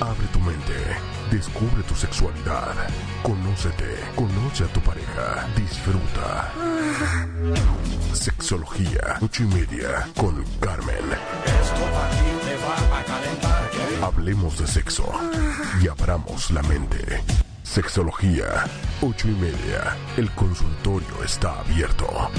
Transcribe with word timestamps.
Abre 0.00 0.26
tu 0.32 0.40
mente, 0.40 0.74
descubre 1.30 1.82
tu 1.84 1.94
sexualidad, 1.94 2.74
conócete, 3.22 3.96
conoce 4.14 4.64
a 4.64 4.66
tu 4.66 4.80
pareja, 4.80 5.46
disfruta. 5.56 6.52
Sexología, 8.12 9.18
ocho 9.20 9.44
y 9.44 9.46
media, 9.46 10.08
con 10.16 10.44
Carmen. 10.60 11.04
Hablemos 14.02 14.58
de 14.58 14.66
sexo 14.66 15.10
y 15.80 15.88
abramos 15.88 16.50
la 16.50 16.62
mente. 16.62 17.22
Sexología, 17.62 18.64
ocho 19.00 19.28
y 19.28 19.32
media. 19.32 19.96
El 20.16 20.30
consultorio 20.32 21.24
está 21.24 21.60
abierto. 21.60 22.30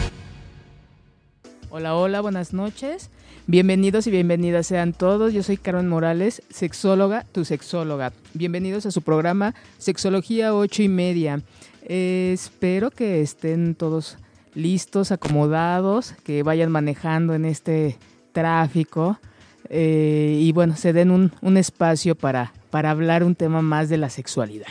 Hola, 1.77 1.93
hola, 1.93 2.21
buenas 2.21 2.53
noches. 2.53 3.09
Bienvenidos 3.47 4.07
y 4.07 4.11
bienvenidas 4.11 4.66
sean 4.66 4.93
todos. 4.93 5.33
Yo 5.33 5.43
soy 5.43 5.57
Carmen 5.57 5.89
Morales, 5.89 6.41
sexóloga, 6.49 7.25
tu 7.33 7.43
sexóloga. 7.43 8.13
Bienvenidos 8.33 8.85
a 8.85 8.91
su 8.91 9.02
programa 9.02 9.53
Sexología 9.77 10.55
8 10.55 10.83
y 10.83 10.88
media. 10.88 11.41
Eh, 11.83 12.31
espero 12.33 12.91
que 12.91 13.21
estén 13.21 13.75
todos 13.75 14.17
listos, 14.53 15.11
acomodados, 15.11 16.13
que 16.23 16.43
vayan 16.43 16.71
manejando 16.71 17.33
en 17.33 17.43
este 17.43 17.97
tráfico 18.31 19.19
eh, 19.67 20.39
y 20.39 20.53
bueno, 20.53 20.78
se 20.78 20.94
den 20.94 21.11
un, 21.11 21.33
un 21.41 21.57
espacio 21.57 22.16
para, 22.16 22.53
para 22.69 22.91
hablar 22.91 23.22
un 23.22 23.35
tema 23.35 23.61
más 23.61 23.89
de 23.89 23.97
la 23.97 24.09
sexualidad. 24.09 24.69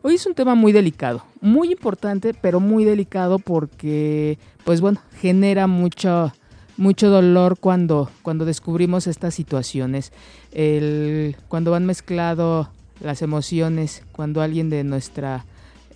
Hoy 0.00 0.14
es 0.14 0.26
un 0.26 0.34
tema 0.34 0.54
muy 0.54 0.70
delicado, 0.70 1.24
muy 1.40 1.72
importante, 1.72 2.32
pero 2.32 2.60
muy 2.60 2.84
delicado 2.84 3.40
porque, 3.40 4.38
pues 4.64 4.80
bueno, 4.80 5.00
genera 5.20 5.66
mucho, 5.66 6.32
mucho 6.76 7.10
dolor 7.10 7.58
cuando, 7.58 8.08
cuando 8.22 8.44
descubrimos 8.44 9.08
estas 9.08 9.34
situaciones. 9.34 10.12
Cuando 11.48 11.72
van 11.72 11.84
mezclado 11.84 12.70
las 13.00 13.22
emociones, 13.22 14.04
cuando 14.12 14.40
alguien 14.40 14.70
de 14.70 14.84
nuestra 14.84 15.44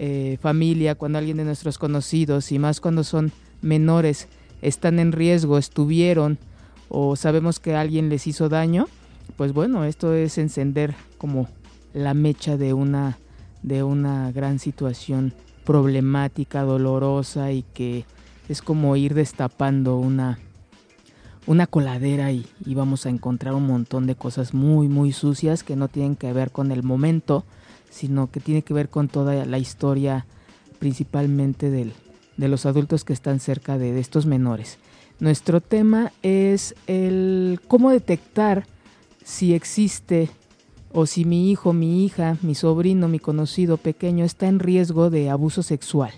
eh, 0.00 0.36
familia, 0.40 0.96
cuando 0.96 1.18
alguien 1.18 1.36
de 1.36 1.44
nuestros 1.44 1.78
conocidos, 1.78 2.50
y 2.50 2.58
más 2.58 2.80
cuando 2.80 3.04
son 3.04 3.30
menores, 3.60 4.26
están 4.62 4.98
en 4.98 5.12
riesgo, 5.12 5.58
estuvieron, 5.58 6.38
o 6.88 7.14
sabemos 7.14 7.60
que 7.60 7.76
alguien 7.76 8.08
les 8.08 8.26
hizo 8.26 8.48
daño, 8.48 8.88
pues 9.36 9.52
bueno, 9.52 9.84
esto 9.84 10.12
es 10.12 10.38
encender 10.38 10.96
como 11.18 11.48
la 11.94 12.14
mecha 12.14 12.56
de 12.56 12.72
una, 12.72 13.18
de 13.62 13.82
una 13.82 14.32
gran 14.32 14.58
situación 14.58 15.32
problemática, 15.64 16.62
dolorosa 16.62 17.52
y 17.52 17.62
que 17.74 18.04
es 18.48 18.62
como 18.62 18.96
ir 18.96 19.14
destapando 19.14 19.96
una, 19.96 20.38
una 21.46 21.66
coladera 21.66 22.32
y, 22.32 22.46
vamos 22.66 23.06
a 23.06 23.10
encontrar 23.10 23.54
un 23.54 23.66
montón 23.66 24.06
de 24.06 24.14
cosas 24.14 24.54
muy, 24.54 24.88
muy 24.88 25.12
sucias 25.12 25.62
que 25.62 25.76
no 25.76 25.88
tienen 25.88 26.16
que 26.16 26.32
ver 26.32 26.50
con 26.50 26.72
el 26.72 26.82
momento, 26.82 27.44
sino 27.90 28.30
que 28.30 28.40
tiene 28.40 28.62
que 28.62 28.74
ver 28.74 28.88
con 28.88 29.08
toda 29.08 29.44
la 29.44 29.58
historia 29.58 30.26
principalmente 30.78 31.70
del, 31.70 31.92
de 32.36 32.48
los 32.48 32.66
adultos 32.66 33.04
que 33.04 33.12
están 33.12 33.38
cerca 33.38 33.78
de, 33.78 33.92
de 33.92 34.00
estos 34.00 34.26
menores. 34.26 34.78
Nuestro 35.20 35.60
tema 35.60 36.12
es 36.22 36.74
el 36.88 37.60
cómo 37.68 37.90
detectar 37.90 38.66
si 39.24 39.54
existe 39.54 40.30
o 40.92 41.06
si 41.06 41.24
mi 41.24 41.50
hijo, 41.50 41.72
mi 41.72 42.04
hija, 42.04 42.36
mi 42.42 42.54
sobrino, 42.54 43.08
mi 43.08 43.18
conocido 43.18 43.76
pequeño 43.76 44.24
está 44.24 44.46
en 44.46 44.58
riesgo 44.58 45.10
de 45.10 45.30
abuso 45.30 45.62
sexual. 45.62 46.12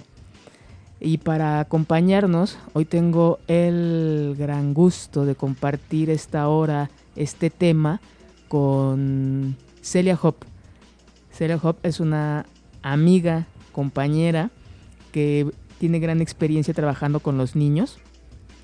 Y 1.00 1.19
para 1.19 1.60
acompañarnos, 1.60 2.59
hoy 2.72 2.84
tengo 2.84 3.38
el 3.47 4.34
gran 4.38 4.75
gusto 4.75 5.25
de 5.26 5.34
compartir 5.34 6.10
esta 6.10 6.49
hora, 6.49 6.91
este 7.15 7.50
tema, 7.50 8.00
con 8.49 9.56
Celia 9.82 10.19
Hop. 10.22 10.37
Celia 11.32 11.59
Hop 11.62 11.76
es 11.82 12.00
una 12.00 12.47
amiga, 12.82 13.47
compañera, 13.72 14.50
que 15.12 15.50
tiene 15.78 15.99
gran 15.99 16.20
experiencia 16.20 16.72
trabajando 16.75 17.20
con 17.20 17.37
los 17.37 17.54
niños 17.54 17.99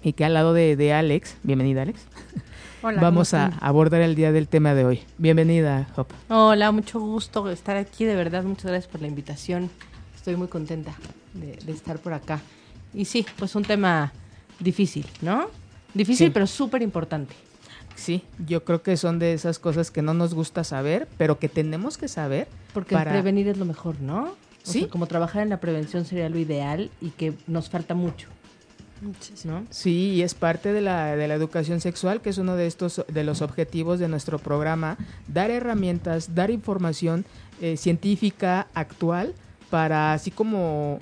y 0.03 0.15
que 0.15 0.25
al 0.25 0.35
lado 0.35 0.55
de, 0.55 0.77
de 0.77 0.93
Alex, 0.93 1.37
bienvenida 1.43 1.83
Alex, 1.83 2.07
Hola, 2.83 3.03
vamos 3.03 3.35
a 3.35 3.49
abordar 3.61 4.01
el 4.01 4.15
día 4.15 4.33
del 4.33 4.49
tema 4.49 4.73
de 4.73 4.87
hoy. 4.87 5.03
Bienvenida, 5.19 5.87
Hop. 5.97 6.07
Hola, 6.31 6.73
mucho 6.73 6.99
gusto 6.99 7.51
estar 7.51 7.77
aquí, 7.77 8.07
de 8.07 8.15
verdad, 8.15 8.43
muchas 8.43 8.71
gracias 8.71 8.91
por 8.91 9.03
la 9.03 9.07
invitación. 9.07 9.69
Estoy 10.17 10.37
muy 10.37 10.49
contenta 10.49 10.95
de, 11.35 11.59
de 11.63 11.73
estar 11.73 11.99
por 11.99 12.15
acá. 12.15 12.41
Y 12.95 13.05
sí, 13.05 13.27
pues 13.39 13.55
un 13.55 13.65
tema 13.65 14.15
difícil, 14.61 15.07
¿no? 15.21 15.49
Difícil, 15.93 16.29
sí. 16.29 16.31
pero 16.33 16.47
súper 16.47 16.81
importante. 16.81 17.35
Sí, 17.97 18.23
yo 18.47 18.65
creo 18.65 18.83
que 18.83 18.97
son 18.97 19.19
de 19.19 19.35
esas 19.35 19.59
cosas 19.59 19.91
que 19.91 20.01
no 20.01 20.15
nos 20.15 20.33
gusta 20.33 20.65
saber, 20.65 21.07
pero 21.19 21.39
que 21.39 21.51
tenemos 21.51 21.99
que 21.99 22.09
saber. 22.09 22.49
Porque 22.73 22.95
para... 22.95 23.11
prevenir 23.11 23.47
es 23.49 23.59
lo 23.59 23.67
mejor, 23.67 24.01
¿no? 24.01 24.23
O 24.23 24.37
sí. 24.63 24.81
Sea, 24.81 24.89
como 24.89 25.07
trabajar 25.07 25.43
en 25.43 25.51
la 25.51 25.61
prevención 25.61 26.07
sería 26.07 26.31
lo 26.31 26.39
ideal 26.39 26.91
y 27.03 27.11
que 27.11 27.35
nos 27.47 27.69
falta 27.69 27.95
mucho. 27.95 28.29
¿No? 29.45 29.67
Sí, 29.71 30.13
y 30.15 30.23
es 30.23 30.35
parte 30.35 30.73
de 30.73 30.81
la, 30.81 31.17
de 31.17 31.27
la 31.27 31.35
educación 31.35 31.81
sexual, 31.81 32.21
que 32.21 32.31
es 32.31 32.39
uno 32.39 32.57
de 32.57 32.67
estos 32.67 33.05
de 33.09 33.25
los 33.25 33.41
objetivos 33.41 33.99
de 33.99 34.09
nuestro 34.09 34.39
programa, 34.39 34.99
dar 35.27 35.51
herramientas, 35.51 36.35
dar 36.35 36.51
información 36.51 37.25
eh, 37.61 37.77
científica 37.77 38.69
actual 38.75 39.35
para 39.71 40.13
así 40.13 40.31
como 40.31 41.01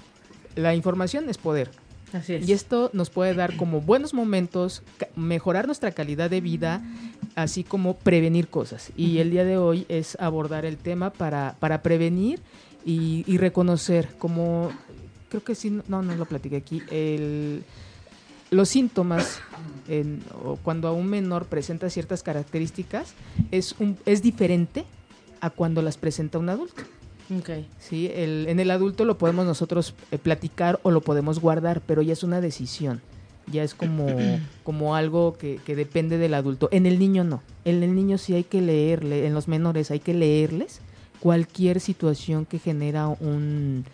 la 0.54 0.74
información 0.74 1.28
es 1.28 1.38
poder. 1.38 1.70
Así 2.12 2.34
es. 2.34 2.48
Y 2.48 2.52
esto 2.52 2.90
nos 2.92 3.10
puede 3.10 3.34
dar 3.34 3.56
como 3.56 3.80
buenos 3.80 4.14
momentos, 4.14 4.82
mejorar 5.16 5.66
nuestra 5.66 5.90
calidad 5.90 6.30
de 6.30 6.40
vida, 6.40 6.82
así 7.34 7.64
como 7.64 7.96
prevenir 7.96 8.48
cosas. 8.48 8.92
Y 8.96 9.06
uh 9.06 9.08
-huh. 9.08 9.20
el 9.20 9.30
día 9.30 9.44
de 9.44 9.58
hoy 9.58 9.86
es 9.88 10.16
abordar 10.20 10.64
el 10.64 10.78
tema 10.78 11.10
para, 11.10 11.56
para 11.58 11.82
prevenir 11.82 12.40
y, 12.84 13.24
y 13.26 13.36
reconocer 13.38 14.08
como 14.18 14.70
creo 15.28 15.44
que 15.44 15.54
sí, 15.54 15.70
no, 15.88 16.02
no 16.02 16.14
lo 16.14 16.24
platiqué 16.24 16.56
aquí, 16.56 16.82
el, 16.90 17.62
los 18.50 18.68
síntomas 18.68 19.40
en, 19.88 20.22
o 20.44 20.56
cuando 20.56 20.88
a 20.88 20.92
un 20.92 21.06
menor 21.06 21.46
presenta 21.46 21.90
ciertas 21.90 22.22
características 22.22 23.14
es, 23.50 23.74
un, 23.78 23.96
es 24.06 24.22
diferente 24.22 24.84
a 25.40 25.50
cuando 25.50 25.82
las 25.82 25.96
presenta 25.96 26.38
un 26.38 26.48
adulto. 26.48 26.82
Okay. 27.40 27.68
Sí, 27.78 28.10
el, 28.14 28.46
en 28.48 28.58
el 28.58 28.70
adulto 28.70 29.04
lo 29.04 29.18
podemos 29.18 29.44
nosotros 29.44 29.94
eh, 30.10 30.18
platicar 30.18 30.80
o 30.82 30.90
lo 30.90 31.02
podemos 31.02 31.40
guardar, 31.40 31.82
pero 31.82 32.00
ya 32.00 32.14
es 32.14 32.22
una 32.22 32.40
decisión. 32.40 33.02
Ya 33.50 33.62
es 33.62 33.74
como, 33.74 34.06
como 34.64 34.94
algo 34.96 35.36
que, 35.36 35.60
que, 35.64 35.76
depende 35.76 36.16
del 36.16 36.34
adulto. 36.34 36.68
En 36.72 36.86
el 36.86 36.98
niño 36.98 37.24
no. 37.24 37.42
En 37.64 37.82
el 37.82 37.94
niño 37.94 38.16
sí 38.16 38.34
hay 38.34 38.44
que 38.44 38.62
leerle, 38.62 39.26
en 39.26 39.34
los 39.34 39.46
menores 39.46 39.90
hay 39.90 40.00
que 40.00 40.14
leerles 40.14 40.80
cualquier 41.20 41.80
situación 41.80 42.46
que 42.46 42.58
genera 42.58 43.08
un, 43.08 43.84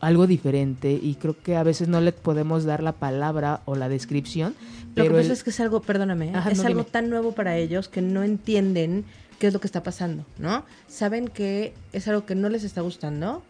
algo 0.00 0.26
diferente 0.26 0.92
y 0.92 1.14
creo 1.14 1.36
que 1.40 1.56
a 1.56 1.62
veces 1.62 1.88
no 1.88 2.00
le 2.00 2.12
podemos 2.12 2.64
dar 2.64 2.82
la 2.82 2.92
palabra 2.92 3.60
o 3.66 3.76
la 3.76 3.88
descripción. 3.88 4.54
Lo 4.94 5.04
que 5.04 5.10
pasa 5.10 5.26
el... 5.26 5.30
es 5.30 5.44
que 5.44 5.50
es 5.50 5.60
algo, 5.60 5.80
perdóname, 5.82 6.32
Ajá, 6.34 6.50
es 6.50 6.58
no, 6.58 6.66
algo 6.66 6.80
dime. 6.80 6.90
tan 6.90 7.10
nuevo 7.10 7.32
para 7.32 7.56
ellos 7.56 7.88
que 7.88 8.00
no 8.00 8.22
entienden 8.22 9.04
qué 9.38 9.46
es 9.46 9.52
lo 9.52 9.60
que 9.60 9.66
está 9.66 9.82
pasando, 9.82 10.24
¿no? 10.38 10.64
Saben 10.88 11.28
que 11.28 11.74
es 11.92 12.08
algo 12.08 12.26
que 12.26 12.34
no 12.34 12.48
les 12.48 12.64
está 12.64 12.80
gustando, 12.80 13.42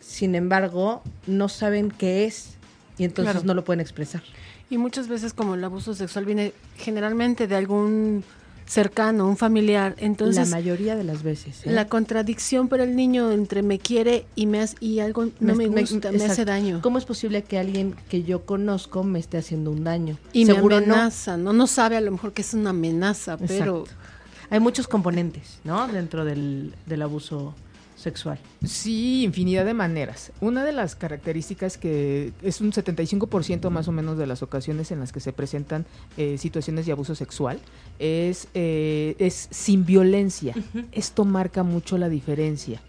sin 0.00 0.34
embargo, 0.34 1.02
no 1.26 1.48
saben 1.48 1.90
qué 1.90 2.24
es 2.26 2.54
y 2.98 3.04
entonces 3.04 3.32
claro. 3.32 3.46
no 3.46 3.54
lo 3.54 3.64
pueden 3.64 3.80
expresar. 3.80 4.22
Y 4.70 4.78
muchas 4.78 5.08
veces 5.08 5.32
como 5.32 5.54
el 5.54 5.64
abuso 5.64 5.94
sexual 5.94 6.24
viene 6.24 6.52
generalmente 6.76 7.46
de 7.46 7.56
algún 7.56 8.24
cercano, 8.66 9.28
un 9.28 9.36
familiar. 9.36 9.94
Entonces, 9.98 10.50
la 10.50 10.56
mayoría 10.56 10.96
de 10.96 11.04
las 11.04 11.22
veces. 11.22 11.66
¿eh? 11.66 11.70
La 11.70 11.86
contradicción 11.86 12.68
para 12.68 12.84
el 12.84 12.96
niño 12.96 13.30
entre 13.30 13.62
me 13.62 13.78
quiere 13.78 14.26
y 14.34 14.46
me 14.46 14.60
hace, 14.60 14.76
y 14.80 15.00
algo 15.00 15.26
no 15.40 15.54
me, 15.54 15.68
me 15.68 15.82
gusta, 15.82 16.10
me, 16.12 16.18
me, 16.18 16.24
hace 16.24 16.44
daño. 16.44 16.80
¿Cómo 16.82 16.98
es 16.98 17.04
posible 17.04 17.42
que 17.42 17.58
alguien 17.58 17.94
que 18.08 18.22
yo 18.22 18.44
conozco 18.44 19.04
me 19.04 19.18
esté 19.18 19.38
haciendo 19.38 19.70
un 19.70 19.84
daño? 19.84 20.18
Y 20.32 20.46
Seguro 20.46 20.78
me 20.78 20.84
amenaza, 20.84 21.36
no? 21.36 21.44
no, 21.44 21.52
no 21.52 21.66
sabe 21.66 21.96
a 21.96 22.00
lo 22.00 22.10
mejor 22.10 22.32
que 22.32 22.42
es 22.42 22.54
una 22.54 22.70
amenaza, 22.70 23.36
pero 23.36 23.80
Exacto. 23.80 23.84
hay 24.50 24.60
muchos 24.60 24.88
componentes, 24.88 25.58
¿no? 25.64 25.86
Dentro 25.88 26.24
del, 26.24 26.74
del 26.86 27.02
abuso 27.02 27.54
sexual. 28.04 28.38
Sí, 28.64 29.24
infinidad 29.24 29.64
de 29.64 29.74
maneras. 29.74 30.30
Una 30.40 30.64
de 30.64 30.72
las 30.72 30.94
características 30.94 31.76
que 31.76 32.32
es 32.42 32.60
un 32.60 32.70
75% 32.70 33.70
más 33.70 33.88
o 33.88 33.92
menos 33.92 34.16
de 34.16 34.26
las 34.26 34.42
ocasiones 34.42 34.92
en 34.92 35.00
las 35.00 35.10
que 35.10 35.20
se 35.20 35.32
presentan 35.32 35.86
eh, 36.16 36.38
situaciones 36.38 36.86
de 36.86 36.92
abuso 36.92 37.14
sexual 37.16 37.58
es, 37.98 38.48
eh, 38.54 39.16
es 39.18 39.48
sin 39.50 39.84
violencia. 39.84 40.54
Uh 40.56 40.78
-huh. 40.78 40.86
Esto 40.92 41.24
marca 41.24 41.62
mucho 41.64 41.98
la 41.98 42.08
diferencia. 42.08 42.80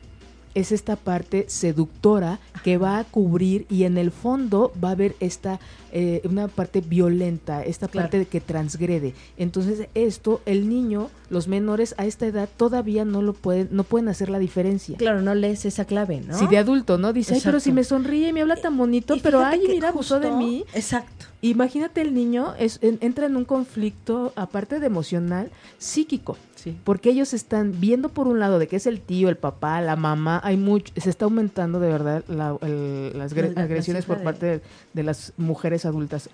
Es 0.55 0.71
esta 0.71 0.95
parte 0.95 1.45
seductora 1.47 2.39
que 2.63 2.77
va 2.77 2.97
a 2.97 3.03
cubrir 3.03 3.65
y 3.69 3.83
en 3.83 3.97
el 3.97 4.11
fondo 4.11 4.71
va 4.83 4.89
a 4.89 4.91
haber 4.93 5.15
esta 5.19 5.59
eh, 5.91 6.21
una 6.25 6.47
parte 6.47 6.81
violenta, 6.81 7.63
esta 7.63 7.87
parte 7.87 8.19
de 8.19 8.25
que 8.25 8.41
transgrede. 8.41 9.13
Entonces 9.37 9.87
esto 9.93 10.41
el 10.45 10.67
niño, 10.67 11.09
los 11.29 11.47
menores 11.47 11.95
a 11.97 12.05
esta 12.05 12.25
edad 12.25 12.49
todavía 12.57 13.05
no 13.05 13.21
lo 13.21 13.33
pueden, 13.33 13.69
no 13.71 13.83
pueden 13.83 14.09
hacer 14.09 14.29
la 14.29 14.39
diferencia. 14.39 14.97
Claro, 14.97 15.21
no 15.21 15.35
lees 15.35 15.65
esa 15.65 15.85
clave, 15.85 16.21
¿no? 16.21 16.37
Si 16.37 16.47
de 16.47 16.57
adulto, 16.57 16.97
¿no? 16.97 17.13
Dice, 17.13 17.35
ay, 17.35 17.41
pero 17.43 17.59
si 17.59 17.71
me 17.71 17.83
sonríe 17.83 18.29
y 18.29 18.33
me 18.33 18.41
habla 18.41 18.55
tan 18.55 18.77
bonito, 18.77 19.15
pero 19.21 19.43
ay, 19.43 19.61
mira, 19.67 19.89
abusó 19.89 20.19
de 20.19 20.31
mí. 20.31 20.65
Exacto. 20.73 21.27
Imagínate 21.41 22.01
el 22.01 22.13
niño 22.13 22.55
es, 22.57 22.79
entra 22.81 23.27
en 23.27 23.35
un 23.35 23.45
conflicto, 23.45 24.33
aparte 24.35 24.79
de 24.79 24.87
emocional, 24.87 25.51
psíquico. 25.77 26.37
Sí. 26.65 26.75
Porque 26.83 27.11
ellos 27.11 27.33
están 27.33 27.79
viendo 27.79 28.09
por 28.09 28.27
un 28.27 28.39
lado 28.39 28.59
de 28.59 28.67
que 28.67 28.75
es 28.75 28.87
el 28.87 28.99
tío, 28.99 29.29
el 29.29 29.37
papá, 29.37 29.79
la 29.81 29.95
mamá, 29.95 30.41
hay 30.43 30.57
mucho, 30.57 30.91
se 30.97 31.09
está 31.09 31.25
aumentando 31.25 31.79
de 31.79 31.89
verdad 31.89 32.23
las 32.27 33.31
agresiones 33.55 34.05
por 34.05 34.23
parte 34.23 34.61
de, 34.93 35.03
las 35.03 35.33
mujeres 35.37 35.85
adultas 35.85 36.29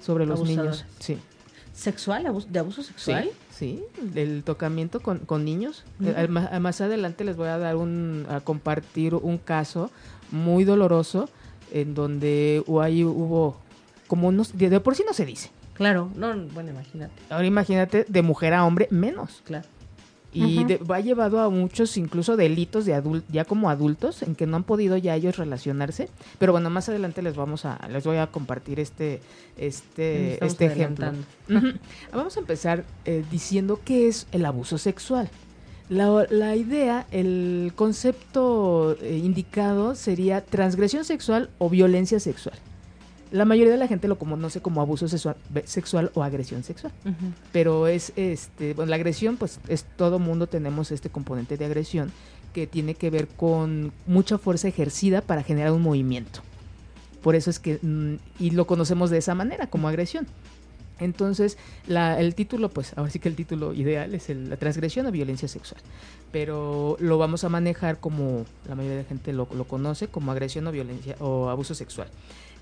sobre 0.00 0.26
los 0.26 0.42
niños. 0.42 0.86
Sí. 0.98 1.18
¿Sexual? 1.74 2.26
¿De 2.48 2.58
abuso 2.58 2.82
sexual? 2.82 3.30
Sí, 3.50 3.82
del 4.00 4.42
tocamiento 4.42 5.00
con, 5.00 5.18
con 5.18 5.44
niños. 5.44 5.84
Eh, 6.02 6.28
más, 6.28 6.80
adelante 6.80 7.24
les 7.24 7.36
voy 7.36 7.48
a 7.48 7.58
dar 7.58 7.76
un, 7.76 8.26
a 8.30 8.40
compartir 8.40 9.14
un 9.14 9.38
caso 9.38 9.90
muy 10.30 10.64
doloroso 10.64 11.28
en 11.70 11.94
donde 11.94 12.64
ahí 12.80 13.04
hubo 13.04 13.56
como 14.08 14.28
unos, 14.28 14.56
de 14.56 14.80
por 14.80 14.96
sí 14.96 15.04
no 15.06 15.12
se 15.12 15.26
dice. 15.26 15.50
Claro, 15.80 16.10
no, 16.14 16.36
bueno, 16.52 16.72
imagínate. 16.72 17.14
Ahora 17.30 17.46
imagínate 17.46 18.04
de 18.06 18.20
mujer 18.20 18.52
a 18.52 18.66
hombre 18.66 18.86
menos. 18.90 19.40
Claro. 19.46 19.66
Y 20.30 20.62
va 20.76 21.00
llevado 21.00 21.40
a 21.40 21.48
muchos 21.48 21.96
incluso 21.96 22.36
delitos 22.36 22.84
de 22.84 22.92
adult, 22.92 23.24
ya 23.30 23.46
como 23.46 23.70
adultos 23.70 24.22
en 24.22 24.34
que 24.34 24.44
no 24.44 24.58
han 24.58 24.64
podido 24.64 24.98
ya 24.98 25.14
ellos 25.14 25.38
relacionarse. 25.38 26.10
Pero 26.38 26.52
bueno, 26.52 26.68
más 26.68 26.90
adelante 26.90 27.22
les 27.22 27.34
vamos 27.34 27.64
a 27.64 27.78
les 27.88 28.04
voy 28.04 28.18
a 28.18 28.26
compartir 28.26 28.78
este 28.78 29.22
este 29.56 30.44
este 30.44 30.66
ejemplo. 30.66 31.12
Vamos 32.12 32.36
a 32.36 32.40
empezar 32.40 32.84
eh, 33.06 33.24
diciendo 33.30 33.80
qué 33.82 34.06
es 34.06 34.26
el 34.32 34.44
abuso 34.44 34.76
sexual. 34.76 35.30
La, 35.88 36.26
la 36.28 36.56
idea, 36.56 37.06
el 37.10 37.72
concepto 37.74 38.98
eh, 39.00 39.16
indicado 39.16 39.94
sería 39.94 40.44
transgresión 40.44 41.06
sexual 41.06 41.48
o 41.56 41.70
violencia 41.70 42.20
sexual 42.20 42.58
la 43.30 43.44
mayoría 43.44 43.72
de 43.72 43.78
la 43.78 43.86
gente 43.86 44.08
lo 44.08 44.18
conoce 44.18 44.60
como 44.60 44.80
abuso 44.80 45.06
sexual, 45.08 46.10
o 46.14 46.22
agresión 46.22 46.62
sexual. 46.62 46.92
Pero 47.52 47.86
es 47.86 48.12
este, 48.16 48.74
bueno, 48.74 48.90
la 48.90 48.96
agresión, 48.96 49.36
pues 49.36 49.60
es 49.68 49.84
todo 49.96 50.18
mundo 50.18 50.46
tenemos 50.46 50.90
este 50.90 51.10
componente 51.10 51.56
de 51.56 51.64
agresión 51.64 52.12
que 52.52 52.66
tiene 52.66 52.94
que 52.94 53.10
ver 53.10 53.28
con 53.28 53.92
mucha 54.06 54.38
fuerza 54.38 54.68
ejercida 54.68 55.20
para 55.20 55.42
generar 55.42 55.72
un 55.72 55.82
movimiento. 55.82 56.40
Por 57.22 57.34
eso 57.34 57.50
es 57.50 57.58
que, 57.58 57.78
mm, 57.80 58.14
y 58.38 58.50
lo 58.50 58.66
conocemos 58.66 59.10
de 59.10 59.18
esa 59.18 59.34
manera, 59.34 59.68
como 59.68 59.88
agresión. 59.88 60.26
Entonces, 61.00 61.58
el 61.88 62.34
título, 62.34 62.68
pues 62.68 62.92
ahora 62.96 63.10
sí 63.10 63.18
que 63.18 63.28
el 63.28 63.34
título 63.34 63.74
ideal 63.74 64.14
es 64.14 64.28
la 64.28 64.56
transgresión 64.56 65.06
o 65.06 65.10
violencia 65.10 65.48
sexual. 65.48 65.80
Pero 66.30 66.96
lo 67.00 67.18
vamos 67.18 67.42
a 67.44 67.48
manejar 67.48 67.98
como 67.98 68.44
la 68.68 68.74
mayoría 68.74 68.98
de 68.98 69.02
la 69.02 69.08
gente 69.08 69.32
lo, 69.32 69.48
lo 69.54 69.64
conoce, 69.64 70.08
como 70.08 70.30
agresión 70.30 70.66
o 70.66 70.72
violencia 70.72 71.16
o 71.18 71.48
abuso 71.48 71.74
sexual. 71.74 72.08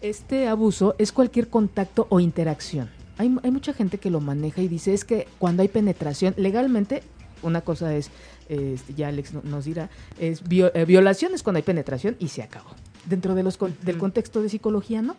Este 0.00 0.46
abuso 0.46 0.94
es 0.99 1.11
cualquier 1.11 1.49
contacto 1.49 2.06
o 2.08 2.20
interacción. 2.20 2.88
Hay, 3.19 3.29
mucha 3.29 3.73
gente 3.73 3.99
que 3.99 4.11
lo 4.11 4.20
maneja 4.20 4.62
y 4.62 4.69
dice 4.69 4.94
es 4.94 5.05
que 5.05 5.26
cuando 5.40 5.62
hay 5.62 5.69
penetración, 5.69 6.35
legalmente, 6.37 7.02
una 7.43 7.62
cosa 7.62 7.93
es, 7.96 8.11
este, 8.49 8.94
ya 8.94 9.08
Alex 9.08 9.35
nos 9.43 9.64
dirá, 9.64 9.90
es 10.20 10.40
eh, 10.49 10.85
violación 10.87 11.35
es 11.35 11.43
cuando 11.43 11.56
hay 11.56 11.64
penetración 11.64 12.14
y 12.20 12.29
se 12.29 12.43
acabó. 12.43 12.70
Dentro 13.06 13.35
de 13.35 13.43
los, 13.43 13.58
del 13.82 13.99
contexto 13.99 14.40
de 14.40 14.49
psicología, 14.49 15.02
no. 15.02 15.17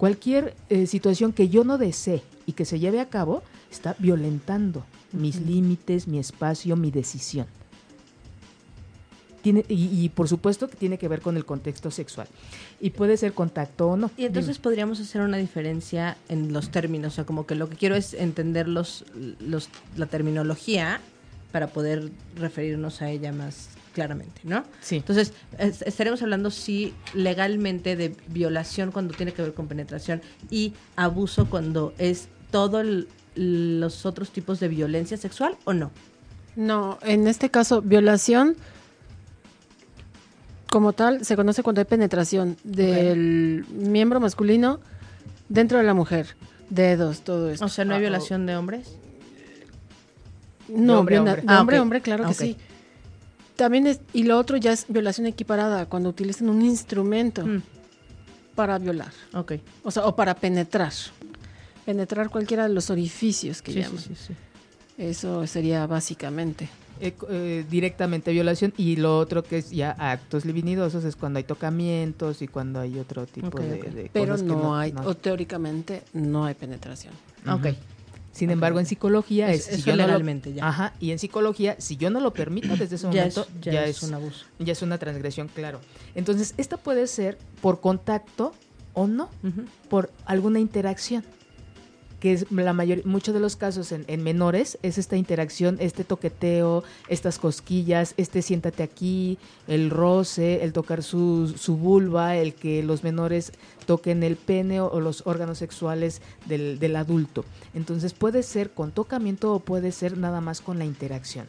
Cualquier 0.00 0.56
eh, 0.70 0.86
situación 0.86 1.32
que 1.32 1.50
yo 1.50 1.62
no 1.62 1.76
desee 1.76 2.22
y 2.46 2.52
que 2.52 2.64
se 2.64 2.78
lleve 2.78 3.00
a 3.00 3.10
cabo 3.10 3.42
está 3.70 3.94
violentando 3.98 4.84
mis 5.12 5.40
límites, 5.40 6.08
mi 6.08 6.18
espacio, 6.18 6.74
mi 6.74 6.90
decisión 6.90 7.46
y, 9.42 10.08
por 10.10 10.28
supuesto 10.28 10.68
que 10.68 10.76
tiene 10.76 10.98
que 10.98 11.08
ver 11.08 11.20
con 11.20 11.36
el 11.36 11.44
contexto 11.44 11.90
sexual. 11.90 12.28
Y 12.80 12.90
puede 12.90 13.16
ser 13.16 13.32
contacto 13.32 13.88
o 13.88 13.96
no. 13.96 14.10
Y 14.16 14.24
entonces 14.26 14.58
podríamos 14.58 15.00
hacer 15.00 15.22
una 15.22 15.36
diferencia 15.36 16.16
en 16.28 16.52
los 16.52 16.70
términos. 16.70 17.14
O 17.14 17.16
sea, 17.16 17.24
como 17.24 17.46
que 17.46 17.54
lo 17.54 17.68
que 17.68 17.76
quiero 17.76 17.94
es 17.94 18.14
entender 18.14 18.68
los, 18.68 19.04
los, 19.38 19.68
la 19.96 20.06
terminología 20.06 21.00
para 21.52 21.68
poder 21.68 22.10
referirnos 22.36 23.02
a 23.02 23.10
ella 23.10 23.32
más 23.32 23.70
claramente, 23.92 24.40
¿no? 24.44 24.64
Sí. 24.80 24.96
Entonces, 24.96 25.32
estaremos 25.58 26.22
hablando, 26.22 26.50
sí, 26.50 26.94
legalmente 27.14 27.96
de 27.96 28.14
violación 28.28 28.92
cuando 28.92 29.14
tiene 29.14 29.32
que 29.32 29.42
ver 29.42 29.54
con 29.54 29.66
penetración 29.66 30.22
y 30.50 30.74
abuso 30.96 31.48
cuando 31.48 31.92
es 31.98 32.28
todos 32.50 32.86
los 33.34 34.06
otros 34.06 34.30
tipos 34.30 34.60
de 34.60 34.68
violencia 34.68 35.16
sexual 35.16 35.56
o 35.64 35.72
no. 35.72 35.90
No, 36.56 36.98
en 37.02 37.26
este 37.26 37.50
caso, 37.50 37.80
violación 37.80 38.56
como 40.70 40.92
tal, 40.92 41.24
se 41.24 41.36
conoce 41.36 41.62
cuando 41.62 41.80
hay 41.80 41.84
penetración 41.84 42.56
del 42.62 43.64
miembro 43.70 44.20
masculino 44.20 44.80
dentro 45.48 45.78
de 45.78 45.84
la 45.84 45.94
mujer. 45.94 46.36
Dedos, 46.70 47.22
todo 47.22 47.50
esto. 47.50 47.64
O 47.64 47.68
sea, 47.68 47.84
¿no 47.84 47.94
hay 47.94 47.98
ah, 47.98 48.00
violación 48.00 48.46
de 48.46 48.56
hombres? 48.56 48.96
No, 50.68 51.00
hombre, 51.00 51.18
hombre. 51.18 51.42
Ah, 51.46 51.60
hombre, 51.60 51.80
hombre, 51.80 52.00
claro 52.00 52.26
que 52.28 52.34
sí. 52.34 52.56
También 53.60 53.86
es, 53.86 54.00
y 54.14 54.22
lo 54.22 54.38
otro 54.38 54.56
ya 54.56 54.72
es 54.72 54.86
violación 54.88 55.26
equiparada, 55.26 55.84
cuando 55.84 56.08
utilizan 56.08 56.48
un 56.48 56.62
instrumento 56.62 57.44
mm. 57.44 57.62
para 58.54 58.78
violar. 58.78 59.12
Ok. 59.34 59.52
O 59.82 59.90
sea, 59.90 60.06
o 60.06 60.16
para 60.16 60.34
penetrar. 60.34 60.94
Penetrar 61.84 62.30
cualquiera 62.30 62.66
de 62.66 62.72
los 62.72 62.88
orificios 62.88 63.60
que 63.60 63.74
llaman. 63.74 63.98
Sí, 63.98 64.14
sí, 64.14 64.28
sí. 64.28 64.34
Eso 64.96 65.46
sería 65.46 65.86
básicamente. 65.86 66.70
Eh, 67.02 67.14
eh, 67.28 67.66
directamente 67.68 68.32
violación 68.32 68.72
y 68.78 68.96
lo 68.96 69.18
otro 69.18 69.42
que 69.42 69.58
es 69.58 69.68
ya 69.70 69.90
actos 69.90 70.46
libidinosos 70.46 71.04
es 71.04 71.14
cuando 71.14 71.36
hay 71.36 71.44
tocamientos 71.44 72.40
y 72.40 72.48
cuando 72.48 72.80
hay 72.80 72.98
otro 72.98 73.26
tipo 73.26 73.58
de, 73.58 74.10
pero 74.12 74.38
no, 74.38 74.76
hay 74.76 74.92
o 75.04 75.14
teóricamente 75.14 76.02
no 76.12 76.44
hay 76.44 76.52
penetración 76.52 77.14
ok 77.48 77.68
sin 78.32 78.50
embargo 78.50 78.78
en 78.78 78.86
psicología 78.86 79.52
es, 79.52 79.68
es 79.68 79.86
legalmente 79.86 80.52
ya. 80.52 80.68
Ajá 80.68 80.94
y 81.00 81.10
en 81.10 81.18
psicología 81.18 81.76
si 81.78 81.96
yo 81.96 82.10
no 82.10 82.20
lo 82.20 82.32
permito 82.32 82.76
desde 82.76 82.96
ese 82.96 83.06
momento 83.06 83.46
ya, 83.60 83.84
es, 83.84 84.02
un 84.02 84.14
abuso. 84.14 84.44
ya 84.58 84.72
es 84.72 84.82
una 84.82 84.98
transgresión 84.98 85.48
claro. 85.48 85.80
Entonces 86.14 86.54
esta 86.56 86.76
puede 86.76 87.06
ser 87.06 87.38
por 87.60 87.80
contacto 87.80 88.54
o 88.94 89.06
no 89.06 89.30
por 89.88 90.10
alguna 90.26 90.60
interacción 90.60 91.24
que 92.20 92.34
es 92.34 92.50
la 92.52 92.72
mayor, 92.74 93.04
muchos 93.06 93.32
de 93.34 93.40
los 93.40 93.56
casos 93.56 93.92
en, 93.92 94.22
menores, 94.22 94.78
es 94.82 94.98
esta 94.98 95.16
interacción, 95.16 95.78
este 95.80 96.04
toqueteo, 96.04 96.84
estas 97.08 97.38
cosquillas, 97.38 98.14
este 98.18 98.42
siéntate 98.42 98.82
aquí, 98.82 99.38
el 99.66 99.90
roce, 99.90 100.62
el 100.62 100.72
tocar 100.74 101.02
su, 101.02 101.52
su 101.56 101.76
vulva, 101.76 102.36
el 102.36 102.54
que 102.54 102.82
los 102.82 103.02
menores 103.02 103.52
toquen 103.86 104.22
el 104.22 104.36
pene 104.36 104.80
o, 104.80 105.00
los 105.00 105.26
órganos 105.26 105.58
sexuales 105.58 106.20
del, 106.46 106.78
del, 106.78 106.96
adulto. 106.96 107.44
Entonces 107.74 108.12
puede 108.12 108.42
ser 108.42 108.70
con 108.70 108.92
tocamiento 108.92 109.54
o 109.54 109.60
puede 109.60 109.90
ser 109.90 110.18
nada 110.18 110.42
más 110.42 110.60
con 110.60 110.78
la 110.78 110.84
interacción. 110.84 111.48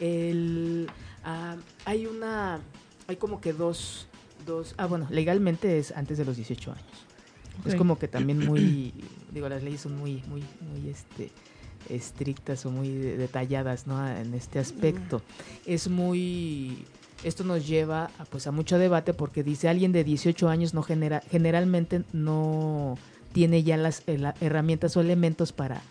El, 0.00 0.88
ah, 1.24 1.56
hay 1.84 2.06
una, 2.06 2.60
hay 3.06 3.16
como 3.16 3.42
que 3.42 3.52
dos, 3.52 4.08
dos, 4.46 4.74
ah 4.78 4.86
bueno, 4.86 5.06
legalmente 5.10 5.78
es 5.78 5.92
antes 5.92 6.16
de 6.16 6.24
los 6.24 6.36
18 6.36 6.72
años. 6.72 7.05
Es 7.64 7.74
como 7.74 7.98
que 7.98 8.08
también 8.08 8.44
muy, 8.46 8.92
digo, 9.32 9.48
las 9.48 9.62
leyes 9.62 9.80
son 9.80 9.96
muy, 9.96 10.22
muy, 10.28 10.42
muy 10.60 10.90
este, 10.90 11.30
estrictas 11.88 12.66
o 12.66 12.70
muy 12.70 12.88
detalladas, 12.88 13.86
¿no? 13.86 14.06
En 14.08 14.34
este 14.34 14.58
aspecto. 14.58 15.22
Es 15.64 15.88
muy, 15.88 16.84
esto 17.24 17.44
nos 17.44 17.66
lleva 17.66 18.10
a, 18.18 18.24
pues 18.24 18.46
a 18.46 18.52
mucho 18.52 18.78
debate 18.78 19.14
porque 19.14 19.42
dice 19.42 19.68
alguien 19.68 19.92
de 19.92 20.04
18 20.04 20.48
años 20.48 20.74
no 20.74 20.82
genera, 20.82 21.22
generalmente 21.30 22.02
no 22.12 22.98
tiene 23.32 23.62
ya 23.62 23.76
las 23.76 24.02
eh, 24.06 24.18
herramientas 24.40 24.96
o 24.96 25.00
elementos 25.00 25.52
para 25.52 25.82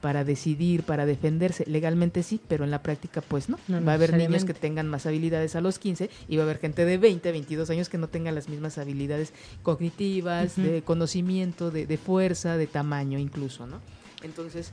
para 0.00 0.24
decidir, 0.24 0.82
para 0.82 1.06
defenderse. 1.06 1.64
Legalmente 1.66 2.22
sí, 2.22 2.40
pero 2.48 2.64
en 2.64 2.70
la 2.70 2.82
práctica 2.82 3.20
pues 3.20 3.48
no. 3.48 3.58
va 3.86 3.92
a 3.92 3.94
haber 3.94 4.16
niños 4.16 4.44
que 4.44 4.54
tengan 4.54 4.88
más 4.88 5.06
habilidades 5.06 5.56
a 5.56 5.60
los 5.60 5.78
15 5.78 6.10
y 6.28 6.36
va 6.36 6.42
a 6.42 6.44
haber 6.44 6.58
gente 6.58 6.84
de 6.84 6.98
20, 6.98 7.30
22 7.32 7.70
años 7.70 7.88
que 7.88 7.98
no 7.98 8.08
tenga 8.08 8.32
las 8.32 8.48
mismas 8.48 8.78
habilidades 8.78 9.32
cognitivas, 9.62 10.56
de 10.56 10.82
conocimiento, 10.82 11.70
de, 11.70 11.98
fuerza, 11.98 12.56
de 12.56 12.66
tamaño 12.66 13.18
incluso, 13.18 13.66
¿no? 13.66 13.80
Entonces... 14.22 14.72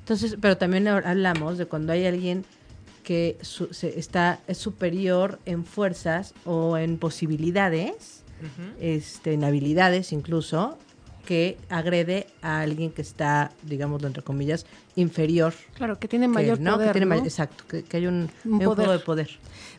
Entonces, 0.00 0.36
pero 0.38 0.58
también 0.58 0.86
hablamos 0.86 1.56
de 1.56 1.64
cuando 1.64 1.94
hay 1.94 2.04
alguien 2.04 2.44
que 3.04 3.38
se 3.42 3.98
está 3.98 4.40
es 4.46 4.58
superior 4.58 5.38
en 5.46 5.64
fuerzas 5.64 6.34
o 6.44 6.76
en 6.76 6.98
posibilidades, 6.98 8.22
este, 8.80 9.32
en 9.32 9.44
habilidades 9.44 10.12
incluso, 10.12 10.78
que 11.24 11.58
agrede 11.68 12.26
a 12.42 12.60
alguien 12.60 12.90
que 12.90 13.02
está, 13.02 13.52
digamos, 13.62 14.02
entre 14.02 14.22
comillas, 14.22 14.66
inferior. 14.96 15.54
Claro, 15.74 15.98
que 15.98 16.08
tiene 16.08 16.28
mayor 16.28 16.58
poder. 16.58 16.96
exacto, 17.24 17.64
que, 17.66 17.84
hay 17.96 18.06
un, 18.06 18.30
poder. 18.62 18.88
de 18.90 18.98
poder. 18.98 19.30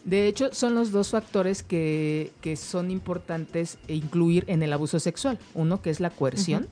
De 0.04 0.28
hecho, 0.28 0.54
son 0.54 0.76
los 0.76 0.92
dos 0.92 1.10
factores 1.10 1.64
que, 1.64 2.32
que, 2.42 2.56
son 2.56 2.92
importantes 2.92 3.78
incluir 3.88 4.44
en 4.48 4.64
el 4.64 4.74
abuso 4.74 5.00
sexual. 5.00 5.40
Uno 5.54 5.82
que 5.82 5.90
es 5.90 6.00
la 6.00 6.10
coerción 6.10 6.68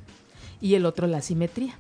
y 0.62 0.76
el 0.76 0.86
otro 0.86 1.08
la 1.08 1.22
simetría, 1.22 1.76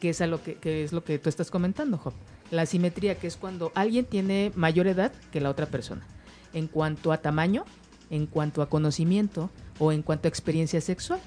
que 0.00 0.10
es, 0.10 0.20
a 0.20 0.26
lo 0.26 0.42
que, 0.42 0.54
que, 0.54 0.84
es 0.84 0.92
lo 0.92 1.04
que 1.04 1.18
tú 1.18 1.28
estás 1.28 1.50
comentando, 1.50 1.98
Job. 1.98 2.14
La 2.50 2.66
simetría, 2.66 3.16
que 3.16 3.26
es 3.26 3.36
cuando 3.36 3.72
alguien 3.74 4.04
tiene 4.04 4.52
mayor 4.54 4.86
edad 4.86 5.12
que 5.30 5.40
la 5.40 5.50
otra 5.50 5.66
persona. 5.66 6.06
En 6.52 6.66
cuanto 6.68 7.12
a 7.12 7.18
tamaño, 7.18 7.64
en 8.10 8.26
cuanto 8.26 8.60
a 8.60 8.68
conocimiento 8.68 9.50
o 9.78 9.90
en 9.90 10.02
cuanto 10.02 10.28
a 10.28 10.30
experiencia 10.30 10.80
sexual 10.82 11.20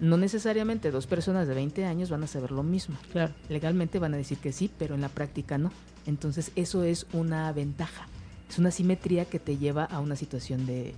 no 0.00 0.16
necesariamente 0.16 0.90
dos 0.90 1.06
personas 1.06 1.46
de 1.46 1.54
20 1.54 1.84
años 1.84 2.10
van 2.10 2.22
a 2.22 2.26
saber 2.26 2.50
lo 2.50 2.62
mismo. 2.62 2.96
Claro. 3.12 3.32
Legalmente 3.48 3.98
van 3.98 4.14
a 4.14 4.16
decir 4.16 4.38
que 4.38 4.52
sí, 4.52 4.70
pero 4.78 4.94
en 4.94 5.02
la 5.02 5.08
práctica 5.08 5.58
no. 5.58 5.70
Entonces 6.06 6.52
eso 6.56 6.82
es 6.82 7.06
una 7.12 7.52
ventaja. 7.52 8.08
Es 8.48 8.58
una 8.58 8.70
simetría 8.70 9.26
que 9.26 9.38
te 9.38 9.58
lleva 9.58 9.84
a 9.84 10.00
una 10.00 10.16
situación 10.16 10.66
de, 10.66 10.94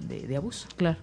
de, 0.00 0.36
abuso. 0.36 0.68
Claro. 0.76 0.98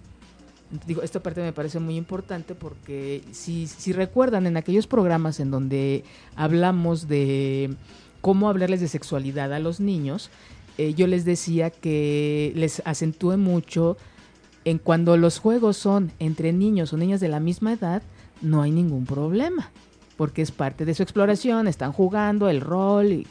Digo, 0.86 1.02
esta 1.02 1.22
parte 1.22 1.40
me 1.40 1.52
parece 1.52 1.78
muy 1.78 1.96
importante 1.96 2.54
porque 2.54 3.22
si, 3.30 3.68
si 3.68 3.92
recuerdan 3.92 4.46
en 4.46 4.56
aquellos 4.56 4.86
programas 4.86 5.38
en 5.38 5.50
donde 5.50 6.04
hablamos 6.34 7.06
de 7.06 7.74
cómo 8.20 8.48
hablarles 8.48 8.80
de 8.80 8.88
sexualidad 8.88 9.52
a 9.52 9.60
los 9.60 9.78
niños, 9.78 10.30
eh, 10.76 10.94
yo 10.94 11.06
les 11.06 11.24
decía 11.24 11.70
que 11.70 12.52
les 12.56 12.82
acentúe 12.84 13.36
mucho 13.36 13.96
en 14.64 14.78
cuando 14.78 15.16
los 15.16 15.38
juegos 15.38 15.76
son 15.76 16.12
entre 16.18 16.52
niños 16.52 16.92
o 16.92 16.96
niñas 16.96 17.20
de 17.20 17.28
la 17.28 17.40
misma 17.40 17.72
edad, 17.72 18.02
no 18.40 18.62
hay 18.62 18.70
ningún 18.70 19.04
problema, 19.06 19.70
porque 20.16 20.42
es 20.42 20.50
parte 20.50 20.84
de 20.84 20.94
su 20.94 21.02
exploración, 21.02 21.68
están 21.68 21.92
jugando 21.92 22.48
el 22.48 22.60
rol, 22.60 23.12
y, 23.12 23.26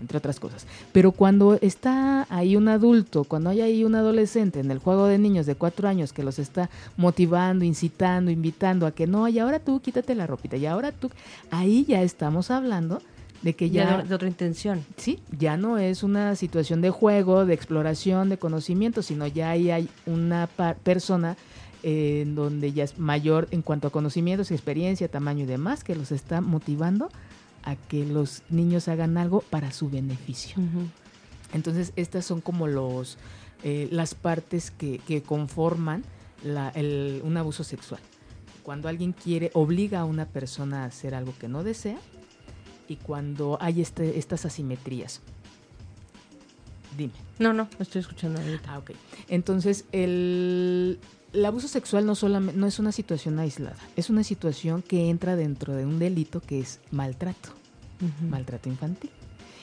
entre 0.00 0.18
otras 0.18 0.40
cosas. 0.40 0.66
Pero 0.92 1.12
cuando 1.12 1.58
está 1.60 2.26
ahí 2.30 2.56
un 2.56 2.68
adulto, 2.68 3.24
cuando 3.24 3.50
hay 3.50 3.60
ahí 3.60 3.84
un 3.84 3.94
adolescente 3.94 4.60
en 4.60 4.70
el 4.70 4.78
juego 4.78 5.06
de 5.06 5.18
niños 5.18 5.46
de 5.46 5.54
cuatro 5.54 5.88
años 5.88 6.12
que 6.12 6.22
los 6.22 6.38
está 6.38 6.70
motivando, 6.96 7.64
incitando, 7.64 8.30
invitando 8.30 8.86
a 8.86 8.92
que 8.92 9.06
no, 9.06 9.28
y 9.28 9.38
ahora 9.38 9.60
tú 9.60 9.80
quítate 9.80 10.14
la 10.14 10.26
ropita, 10.26 10.56
y 10.56 10.66
ahora 10.66 10.92
tú, 10.92 11.10
ahí 11.50 11.84
ya 11.84 12.02
estamos 12.02 12.50
hablando 12.50 13.02
de 13.42 13.54
que 13.54 13.70
ya, 13.70 14.02
de, 14.02 14.14
otra 14.14 14.28
intención. 14.28 14.84
Sí, 14.96 15.20
ya 15.38 15.56
no 15.56 15.78
es 15.78 16.02
una 16.02 16.36
situación 16.36 16.80
de 16.80 16.90
juego, 16.90 17.46
de 17.46 17.54
exploración, 17.54 18.28
de 18.28 18.38
conocimiento, 18.38 19.02
sino 19.02 19.26
ya 19.26 19.50
ahí 19.50 19.70
hay 19.70 19.88
una 20.06 20.48
persona 20.82 21.36
eh, 21.82 22.20
en 22.22 22.34
donde 22.34 22.72
ya 22.72 22.84
es 22.84 22.98
mayor 22.98 23.48
en 23.50 23.62
cuanto 23.62 23.88
a 23.88 23.90
conocimientos, 23.90 24.50
experiencia, 24.50 25.08
tamaño 25.08 25.44
y 25.44 25.46
demás, 25.46 25.84
que 25.84 25.94
los 25.94 26.12
está 26.12 26.40
motivando 26.40 27.10
a 27.62 27.76
que 27.76 28.04
los 28.04 28.42
niños 28.50 28.88
hagan 28.88 29.16
algo 29.16 29.40
para 29.40 29.72
su 29.72 29.88
beneficio. 29.88 30.56
Entonces, 31.52 31.92
estas 31.96 32.24
son 32.24 32.40
como 32.40 32.66
los 32.66 33.18
eh, 33.62 33.88
las 33.90 34.14
partes 34.14 34.70
que, 34.70 34.98
que 34.98 35.22
conforman 35.22 36.02
la, 36.42 36.70
el, 36.70 37.20
un 37.24 37.36
abuso 37.36 37.62
sexual. 37.62 38.00
Cuando 38.62 38.88
alguien 38.88 39.12
quiere, 39.12 39.50
obliga 39.52 40.00
a 40.00 40.04
una 40.04 40.26
persona 40.26 40.84
a 40.84 40.86
hacer 40.86 41.14
algo 41.14 41.34
que 41.38 41.48
no 41.48 41.62
desea, 41.62 41.98
y 42.90 42.96
cuando 42.96 43.56
hay 43.60 43.80
este, 43.80 44.18
estas 44.18 44.44
asimetrías. 44.44 45.20
Dime. 46.98 47.12
No, 47.38 47.52
no, 47.52 47.68
estoy 47.78 48.00
escuchando 48.00 48.40
ahorita. 48.40 48.74
Ah, 48.74 48.78
ok. 48.78 48.90
Entonces, 49.28 49.84
el, 49.92 50.98
abuso 51.46 51.68
sexual 51.68 52.04
no, 52.04 52.16
solamente, 52.16 52.58
no 52.58 52.66
es 52.66 52.80
una 52.80 52.90
situación 52.90 53.38
aislada, 53.38 53.76
es 53.94 54.10
una 54.10 54.24
situación 54.24 54.82
que 54.82 55.08
entra 55.08 55.36
dentro 55.36 55.72
de 55.74 55.86
un 55.86 56.00
delito 56.00 56.40
que 56.40 56.58
es 56.58 56.80
maltrato, 56.90 57.50
maltrato 58.28 58.68
infantil. 58.68 59.10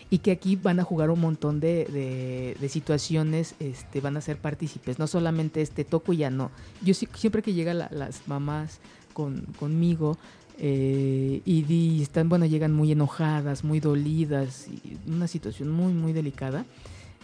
Y 0.10 0.20
que 0.20 0.32
aquí 0.32 0.56
van 0.56 0.80
a 0.80 0.86
jugar 0.86 1.10
un 1.10 1.20
montón 1.20 1.60
de, 1.60 2.56
de, 2.58 2.70
situaciones, 2.70 3.56
este, 3.60 4.00
van 4.00 4.16
a 4.16 4.22
ser 4.22 4.38
partícipes, 4.38 5.00
no 5.00 5.08
solamente 5.08 5.62
este 5.62 5.84
toco 5.84 6.14
y 6.14 6.18
ya 6.18 6.30
no. 6.30 6.50
Yo 6.82 6.94
siempre 6.94 7.42
que 7.42 7.52
llegan 7.52 7.78
las 7.78 8.26
mamás 8.26 8.80
con, 9.12 9.42
conmigo, 9.60 10.18
eh, 10.60 11.42
y, 11.46 12.02
están, 12.02 12.30
bueno, 12.30 12.46
llegan 12.46 12.74
muy 12.74 12.92
enojadas, 12.92 13.64
muy 13.64 13.80
dolidas, 13.80 14.68
una 15.06 15.28
situación 15.28 15.70
muy, 15.70 15.94
muy 15.94 16.14
delicada. 16.14 16.66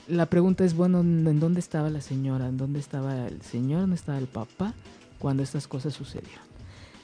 La 0.08 0.26
pregunta 0.26 0.64
es, 0.66 0.76
bueno, 0.76 1.00
¿en 1.00 1.40
dónde 1.40 1.60
estaba 1.60 1.90
la 1.90 2.02
señora? 2.02 2.48
¿En 2.48 2.58
dónde 2.58 2.80
estaba 2.80 3.28
el 3.28 3.42
señor? 3.42 3.82
¿Dónde 3.82 3.96
estaba 3.96 4.18
el 4.18 4.28
papá 4.28 4.74
cuando 5.18 5.44
estas 5.44 5.68
cosas 5.68 5.94
sucedieron? 5.94 6.44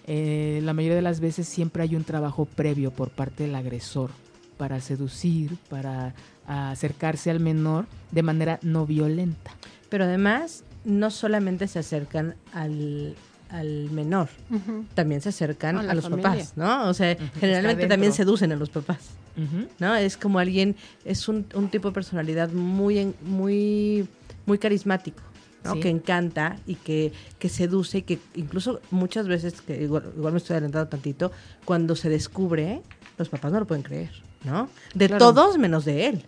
Eh, 0.06 0.60
la 0.64 0.74
mayoría 0.74 0.96
de 0.96 1.02
las 1.02 1.20
veces 1.20 1.48
siempre 1.48 1.84
hay 1.84 1.96
un 1.96 2.04
trabajo 2.04 2.46
previo 2.46 2.92
por 2.92 3.10
parte 3.10 3.44
del 3.44 3.56
agresor 3.56 4.12
para 4.58 4.82
seducir, 4.82 5.56
para 5.70 6.14
acercarse 6.46 7.32
al 7.32 7.40
menor 7.40 7.86
de 8.12 8.24
manera 8.24 8.60
no 8.62 8.86
violenta. 8.86 9.52
Pero 9.88 10.04
además, 10.04 10.64
no 10.84 11.12
solamente 11.12 11.68
se 11.68 11.80
acercan 11.80 12.36
al, 12.52 13.16
al 13.50 13.90
menor, 13.92 14.30
también 14.94 15.22
se 15.22 15.30
acercan 15.30 15.78
a, 15.78 15.94
los 15.94 16.08
papás, 16.08 16.54
¿no? 16.56 16.88
O 16.88 16.94
sea, 16.94 17.18
generalmente 17.40 17.88
también 17.88 18.14
seducen 18.14 18.52
a 18.52 18.56
los 18.56 18.70
papás, 18.70 19.10
¿no? 19.80 19.96
Es 19.96 20.18
como 20.18 20.40
alguien, 20.40 20.76
es 21.06 21.28
un, 21.28 21.46
tipo 21.72 21.90
de 21.90 21.94
personalidad 21.94 22.50
muy, 22.52 23.14
muy, 23.22 24.08
muy 24.46 24.58
carismático. 24.58 25.24
¿no? 25.62 25.78
que 25.78 25.90
encanta 25.90 26.56
y 26.66 26.76
que, 26.76 27.12
que, 27.38 27.50
seduce 27.50 27.98
y 27.98 28.02
que 28.04 28.18
incluso 28.36 28.80
muchas 28.92 29.28
veces, 29.28 29.60
que 29.60 29.84
igual, 29.84 30.14
me 30.16 30.38
estoy 30.38 30.54
adelantando 30.54 30.88
tantito, 30.88 31.34
cuando 31.66 31.98
se 31.98 32.08
descubre, 32.08 32.82
los 33.18 33.28
papás 33.28 33.52
no 33.52 33.60
lo 33.60 33.68
pueden 33.68 33.84
creer, 33.84 34.10
¿no? 34.46 34.70
De 34.94 35.10
todos 35.10 35.58
menos 35.58 35.84
de 35.84 36.08
él, 36.08 36.26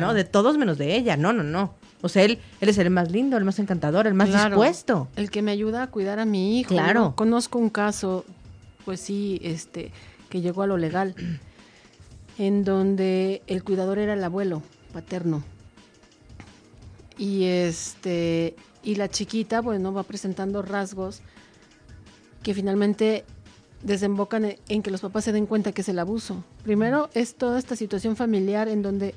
¿no? 0.00 0.14
De 0.14 0.24
todos 0.24 0.58
menos 0.58 0.78
de 0.78 0.96
ella, 0.96 1.16
no, 1.16 1.32
no, 1.32 1.44
no. 1.44 1.76
O 2.02 2.08
sea, 2.08 2.24
él, 2.24 2.40
él 2.60 2.68
es 2.68 2.78
el 2.78 2.90
más 2.90 3.10
lindo, 3.10 3.36
el 3.36 3.44
más 3.44 3.58
encantador, 3.58 4.06
el 4.06 4.14
más 4.14 4.28
dispuesto. 4.28 5.08
El 5.16 5.30
que 5.30 5.40
me 5.40 5.52
ayuda 5.52 5.84
a 5.84 5.86
cuidar 5.86 6.18
a 6.18 6.24
mi 6.24 6.58
hijo. 6.58 6.70
Claro. 6.70 7.14
Conozco 7.16 7.58
un 7.58 7.70
caso, 7.70 8.24
pues 8.84 9.00
sí, 9.00 9.40
este, 9.42 9.92
que 10.28 10.40
llegó 10.40 10.62
a 10.62 10.66
lo 10.66 10.76
legal, 10.76 11.14
en 12.38 12.64
donde 12.64 13.42
el 13.46 13.62
cuidador 13.62 13.98
era 13.98 14.14
el 14.14 14.24
abuelo 14.24 14.62
paterno. 14.92 15.44
Y 17.16 17.44
este, 17.44 18.56
y 18.82 18.96
la 18.96 19.08
chiquita, 19.08 19.60
bueno, 19.60 19.92
va 19.92 20.02
presentando 20.02 20.60
rasgos 20.60 21.22
que 22.42 22.52
finalmente 22.52 23.24
desembocan 23.82 24.56
en 24.68 24.82
que 24.82 24.90
los 24.90 25.00
papás 25.00 25.24
se 25.24 25.32
den 25.32 25.46
cuenta 25.46 25.72
que 25.72 25.82
es 25.82 25.88
el 25.88 25.98
abuso. 25.98 26.44
Primero 26.64 27.10
es 27.14 27.36
toda 27.36 27.58
esta 27.58 27.76
situación 27.76 28.16
familiar 28.16 28.68
en 28.68 28.82
donde 28.82 29.14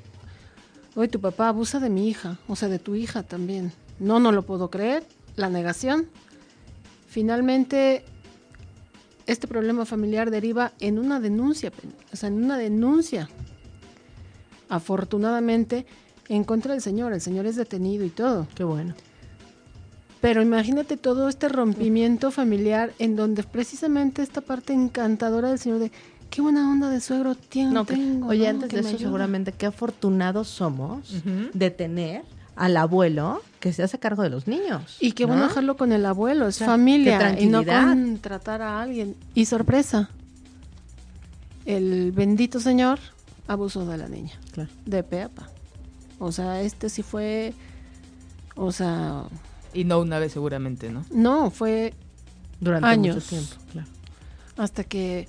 Oye, 0.96 1.08
tu 1.08 1.20
papá 1.20 1.48
abusa 1.48 1.78
de 1.78 1.90
mi 1.90 2.08
hija, 2.08 2.38
o 2.48 2.56
sea, 2.56 2.68
de 2.68 2.78
tu 2.78 2.94
hija 2.94 3.22
también. 3.22 3.72
No, 3.98 4.18
no 4.18 4.32
lo 4.32 4.44
puedo 4.46 4.70
creer. 4.70 5.04
La 5.36 5.50
negación. 5.50 6.06
Finalmente, 7.06 8.02
este 9.26 9.46
problema 9.46 9.84
familiar 9.84 10.30
deriva 10.30 10.72
en 10.80 10.98
una 10.98 11.20
denuncia, 11.20 11.70
o 12.12 12.16
sea, 12.16 12.28
en 12.28 12.42
una 12.42 12.56
denuncia. 12.56 13.28
Afortunadamente, 14.70 15.84
en 16.28 16.44
contra 16.44 16.72
del 16.72 16.80
señor. 16.80 17.12
El 17.12 17.20
señor 17.20 17.44
es 17.46 17.56
detenido 17.56 18.04
y 18.04 18.10
todo. 18.10 18.46
Qué 18.54 18.64
bueno. 18.64 18.94
Pero 20.20 20.42
imagínate 20.42 20.96
todo 20.96 21.28
este 21.28 21.48
rompimiento 21.48 22.30
familiar 22.30 22.92
en 22.98 23.16
donde 23.16 23.42
precisamente 23.42 24.22
esta 24.22 24.40
parte 24.40 24.72
encantadora 24.72 25.50
del 25.50 25.58
señor 25.58 25.78
de 25.78 25.92
qué 26.36 26.42
buena 26.42 26.70
onda 26.70 26.90
de 26.90 27.00
suegro 27.00 27.34
tiene, 27.34 27.82
tengo. 27.86 28.28
Oye, 28.28 28.46
antes 28.46 28.68
de 28.68 28.80
eso, 28.80 28.98
seguramente 28.98 29.52
qué 29.52 29.64
afortunados 29.64 30.48
somos 30.48 31.14
de 31.54 31.70
tener 31.70 32.24
al 32.56 32.76
abuelo 32.76 33.42
que 33.58 33.72
se 33.72 33.82
hace 33.82 33.98
cargo 33.98 34.22
de 34.22 34.28
los 34.28 34.46
niños. 34.46 34.98
Y 35.00 35.12
qué 35.12 35.24
bueno 35.24 35.44
dejarlo 35.44 35.78
con 35.78 35.92
el 35.92 36.04
abuelo, 36.04 36.46
es 36.46 36.58
familia, 36.58 37.40
y 37.40 37.46
no 37.46 37.64
contratar 37.64 38.60
a 38.60 38.82
alguien. 38.82 39.16
Y 39.34 39.46
sorpresa, 39.46 40.10
el 41.64 42.12
bendito 42.12 42.60
señor 42.60 42.98
abusó 43.48 43.86
de 43.86 43.96
la 43.96 44.08
niña, 44.08 44.34
claro. 44.52 44.68
de 44.84 45.02
Peapa. 45.02 45.48
O 46.18 46.32
sea, 46.32 46.60
este 46.60 46.90
sí 46.90 47.02
fue, 47.02 47.54
o 48.56 48.72
sea... 48.72 49.22
Y 49.72 49.84
no 49.84 50.00
una 50.00 50.18
vez 50.18 50.32
seguramente, 50.32 50.90
¿no? 50.90 51.02
No, 51.10 51.50
fue 51.50 51.94
durante 52.60 52.88
años, 52.88 53.14
mucho 53.14 53.26
tiempo, 53.26 53.56
claro. 53.72 53.88
Hasta 54.58 54.84
que 54.84 55.28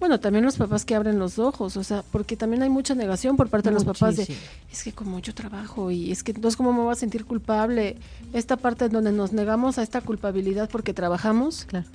bueno, 0.00 0.18
también 0.18 0.46
los 0.46 0.56
papás 0.56 0.86
que 0.86 0.94
abren 0.94 1.18
los 1.18 1.38
ojos, 1.38 1.76
o 1.76 1.84
sea, 1.84 2.02
porque 2.10 2.34
también 2.34 2.62
hay 2.62 2.70
mucha 2.70 2.94
negación 2.94 3.36
por 3.36 3.50
parte 3.50 3.68
de 3.68 3.74
los 3.74 3.84
papás 3.84 4.16
de, 4.16 4.26
es 4.72 4.82
que 4.82 4.92
como 4.92 5.18
yo 5.18 5.34
trabajo 5.34 5.90
y 5.90 6.10
es 6.10 6.22
que 6.22 6.32
entonces 6.32 6.56
cómo 6.56 6.72
me 6.72 6.80
voy 6.80 6.92
a 6.92 6.94
sentir 6.94 7.26
culpable. 7.26 7.98
Esta 8.32 8.56
parte 8.56 8.86
en 8.86 8.92
donde 8.92 9.12
nos 9.12 9.34
negamos 9.34 9.76
a 9.76 9.82
esta 9.82 10.00
culpabilidad 10.00 10.70
porque 10.70 10.94
trabajamos, 10.94 11.66
claro. 11.66 11.86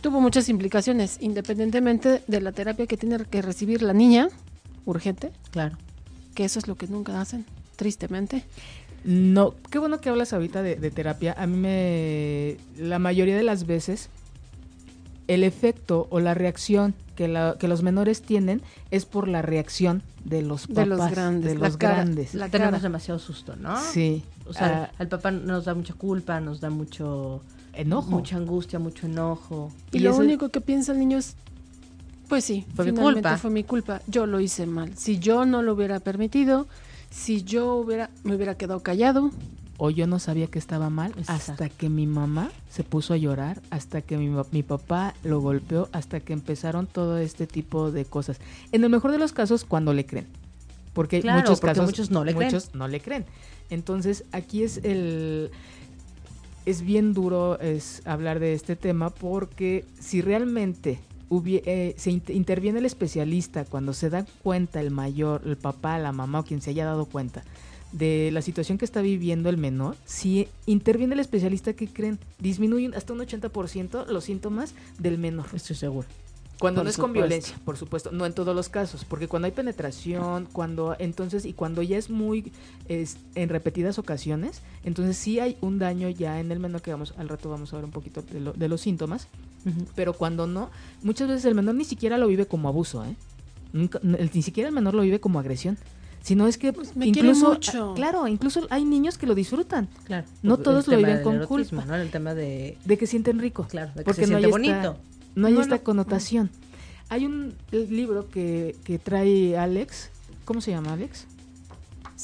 tuvo 0.00 0.20
muchas 0.20 0.48
implicaciones, 0.48 1.18
independientemente 1.20 2.22
de 2.28 2.40
la 2.40 2.52
terapia 2.52 2.86
que 2.86 2.96
tiene 2.96 3.18
que 3.24 3.42
recibir 3.42 3.82
la 3.82 3.92
niña, 3.92 4.28
urgente. 4.84 5.32
Claro. 5.50 5.76
Que 6.36 6.44
eso 6.44 6.60
es 6.60 6.68
lo 6.68 6.76
que 6.76 6.86
nunca 6.86 7.20
hacen, 7.20 7.46
tristemente. 7.74 8.44
No, 9.02 9.54
qué 9.72 9.80
bueno 9.80 10.00
que 10.00 10.08
hablas 10.08 10.32
ahorita 10.32 10.62
de, 10.62 10.76
de 10.76 10.90
terapia. 10.92 11.34
A 11.36 11.48
mí 11.48 11.56
me, 11.56 12.58
la 12.78 13.00
mayoría 13.00 13.36
de 13.36 13.42
las 13.42 13.66
veces 13.66 14.08
el 15.28 15.44
efecto 15.44 16.06
o 16.10 16.20
la 16.20 16.34
reacción 16.34 16.94
que, 17.16 17.54
que, 17.58 17.68
los 17.68 17.82
menores 17.82 18.22
tienen 18.22 18.60
es 18.90 19.06
por 19.06 19.28
la 19.28 19.42
reacción 19.42 20.02
de 20.24 20.42
los 20.42 20.66
papás, 20.66 20.76
de 20.76 20.86
los 20.86 21.10
grandes. 21.10 21.52
De 21.52 21.58
los 21.58 21.78
grandes. 21.78 22.34
La 22.34 22.48
Tenemos 22.48 22.82
demasiado 22.82 23.18
susto, 23.18 23.56
¿no? 23.56 23.80
Sí. 23.80 24.24
O 24.46 24.52
sea, 24.52 24.90
al 24.98 25.08
papá 25.08 25.30
nos 25.30 25.64
da 25.64 25.74
mucha 25.74 25.94
culpa, 25.94 26.40
nos 26.40 26.60
da 26.60 26.70
mucho 26.70 27.42
enojo. 27.72 28.10
Mucha 28.10 28.36
angustia, 28.36 28.78
mucho 28.78 29.06
enojo. 29.06 29.72
Y, 29.92 30.00
lo 30.00 30.16
único 30.16 30.48
que 30.48 30.60
piensa 30.60 30.92
el 30.92 30.98
niño 30.98 31.18
es, 31.18 31.36
pues 32.28 32.44
sí, 32.44 32.66
fue 32.74 32.86
mi 32.86 32.98
culpa. 32.98 33.36
Fue 33.38 33.50
mi 33.50 33.64
culpa. 33.64 34.02
Yo 34.06 34.26
lo 34.26 34.40
hice 34.40 34.66
mal. 34.66 34.96
Si 34.96 35.18
yo 35.18 35.46
no 35.46 35.62
lo 35.62 35.74
hubiera 35.74 36.00
permitido, 36.00 36.66
si 37.10 37.42
yo 37.42 37.76
hubiera, 37.76 38.10
me 38.22 38.34
hubiera 38.34 38.56
quedado 38.56 38.80
callado, 38.80 39.30
o 39.78 39.90
yo 39.90 40.06
no 40.06 40.18
sabía 40.18 40.46
que 40.46 40.58
estaba 40.58 40.90
mal 40.90 41.12
hasta 41.26 41.68
que 41.68 41.88
mi 41.88 42.06
mamá 42.06 42.50
se 42.70 42.84
puso 42.84 43.14
a 43.14 43.16
llorar, 43.16 43.60
hasta 43.70 44.02
que 44.02 44.16
mi, 44.16 44.30
mi, 44.52 44.62
papá 44.62 45.14
lo 45.24 45.40
golpeó, 45.40 45.88
hasta 45.92 46.20
que 46.20 46.32
empezaron 46.32 46.86
todo 46.86 47.18
este 47.18 47.46
tipo 47.46 47.90
de 47.90 48.04
cosas. 48.04 48.38
En 48.72 48.84
el 48.84 48.90
mejor 48.90 49.10
de 49.10 49.18
los 49.18 49.32
casos, 49.32 49.64
cuando 49.64 49.92
le 49.92 50.06
creen. 50.06 50.26
Porque 50.92 51.22
muchos 51.22 51.60
casos 51.60 51.86
muchos 51.86 52.10
no 52.10 52.24
le 52.24 52.34
muchos 52.34 52.74
no 52.74 52.86
le 52.86 53.00
creen. 53.00 53.24
Entonces, 53.68 54.24
aquí 54.30 54.62
es 54.62 54.78
el 54.84 55.50
es 56.66 56.82
bien 56.82 57.12
duro 57.12 57.58
es 57.60 58.00
hablar 58.06 58.38
de 58.38 58.54
este 58.54 58.74
tema 58.76 59.10
porque 59.10 59.84
si 60.00 60.22
realmente 60.22 60.98
eh, 61.30 61.94
se 61.98 62.10
interviene 62.10 62.78
el 62.78 62.86
especialista 62.86 63.64
cuando 63.64 63.92
se 63.92 64.08
da 64.08 64.24
cuenta 64.42 64.80
el 64.80 64.90
mayor, 64.90 65.42
el 65.44 65.56
papá, 65.56 65.98
la 65.98 66.12
mamá 66.12 66.40
o 66.40 66.44
quien 66.44 66.62
se 66.62 66.70
haya 66.70 66.84
dado 66.84 67.06
cuenta 67.06 67.42
de 67.94 68.30
la 68.32 68.42
situación 68.42 68.76
que 68.76 68.84
está 68.84 69.00
viviendo 69.02 69.48
el 69.48 69.56
menor, 69.56 69.96
si 70.04 70.48
interviene 70.66 71.14
el 71.14 71.20
especialista, 71.20 71.74
que 71.74 71.86
creen? 71.86 72.18
Disminuyen 72.40 72.94
hasta 72.94 73.12
un 73.12 73.20
80% 73.20 74.06
los 74.08 74.24
síntomas 74.24 74.74
del 74.98 75.16
menor. 75.16 75.46
Estoy 75.54 75.76
seguro. 75.76 76.08
Cuando 76.58 76.82
no 76.82 76.90
es 76.90 76.96
con 76.96 77.12
violencia, 77.12 77.58
por 77.64 77.76
supuesto, 77.76 78.10
no 78.10 78.26
en 78.26 78.32
todos 78.32 78.54
los 78.54 78.68
casos, 78.68 79.04
porque 79.04 79.28
cuando 79.28 79.46
hay 79.46 79.52
penetración, 79.52 80.48
cuando 80.52 80.96
entonces 80.98 81.44
y 81.44 81.52
cuando 81.52 81.82
ya 81.82 81.98
es 81.98 82.10
muy 82.10 82.52
en 82.88 83.48
repetidas 83.48 83.98
ocasiones, 83.98 84.62
entonces 84.84 85.16
sí 85.16 85.40
hay 85.40 85.56
un 85.60 85.78
daño 85.78 86.08
ya 86.08 86.40
en 86.40 86.52
el 86.52 86.60
menor 86.60 86.80
que 86.80 86.92
vamos 86.92 87.12
al 87.16 87.28
rato 87.28 87.50
vamos 87.50 87.72
a 87.72 87.76
ver 87.76 87.84
un 87.84 87.90
poquito 87.90 88.22
de, 88.22 88.68
los 88.68 88.80
síntomas, 88.80 89.26
pero 89.96 90.12
cuando 90.12 90.46
no, 90.46 90.70
muchas 91.02 91.28
veces 91.28 91.44
el 91.44 91.56
menor 91.56 91.74
ni 91.74 91.84
siquiera 91.84 92.18
lo 92.18 92.28
vive 92.28 92.46
como 92.46 92.68
abuso, 92.68 93.04
¿eh? 93.04 93.16
ni 93.72 94.42
siquiera 94.42 94.68
el 94.68 94.74
menor 94.74 94.94
lo 94.94 95.02
vive 95.02 95.18
como 95.18 95.40
agresión 95.40 95.76
sino 96.24 96.48
es 96.48 96.58
que 96.58 96.72
pues 96.72 96.96
me 96.96 97.06
incluso 97.06 97.50
mucho. 97.50 97.94
claro 97.94 98.26
incluso 98.26 98.66
hay 98.70 98.84
niños 98.84 99.16
que 99.16 99.26
lo 99.26 99.36
disfrutan. 99.36 99.88
Claro. 100.04 100.26
No 100.42 100.56
todos 100.56 100.88
lo 100.88 100.96
viven 100.96 101.22
con 101.22 101.46
culpa. 101.46 101.84
¿no? 101.84 101.94
el 101.94 102.10
tema 102.10 102.34
de 102.34 102.76
de 102.84 102.98
que 102.98 103.06
sienten 103.06 103.38
rico. 103.38 103.68
Claro 103.70 103.92
porque 104.04 104.26
no 104.26 104.38
hay 104.38 104.46
bonito. 104.46 104.96
no 105.36 105.46
hay 105.46 105.56
esta 105.58 105.78
connotación. 105.78 106.50
Hay 107.10 107.26
un 107.26 107.54
libro 107.70 108.28
que, 108.28 108.74
que 108.82 108.98
trae 108.98 109.56
Alex. 109.56 110.10
Cómo 110.44 110.60
se 110.60 110.72
llama 110.72 110.94
Alex 110.94 111.26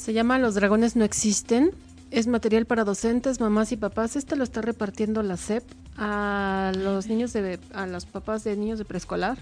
se 0.01 0.13
llama 0.13 0.39
Los 0.39 0.55
dragones 0.55 0.95
no 0.95 1.05
existen. 1.05 1.71
Es 2.09 2.27
material 2.27 2.65
para 2.65 2.83
docentes, 2.83 3.39
mamás 3.39 3.71
y 3.71 3.77
papás. 3.77 4.15
Este 4.15 4.35
lo 4.35 4.43
está 4.43 4.61
repartiendo 4.61 5.23
la 5.23 5.37
SEP 5.37 5.63
a 5.95 6.71
los 6.75 7.07
niños 7.07 7.31
de 7.33 7.59
a 7.73 7.85
los 7.85 8.05
papás 8.05 8.43
de 8.43 8.57
niños 8.57 8.79
de 8.79 8.85
preescolar. 8.85 9.37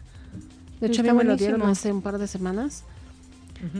De 0.80 0.88
hecho, 0.88 1.02
a 1.02 1.06
mí 1.06 1.12
me 1.14 1.24
lo 1.24 1.36
dieron 1.36 1.62
hace 1.64 1.92
un 1.92 2.02
par 2.02 2.18
de 2.18 2.28
semanas. 2.28 2.84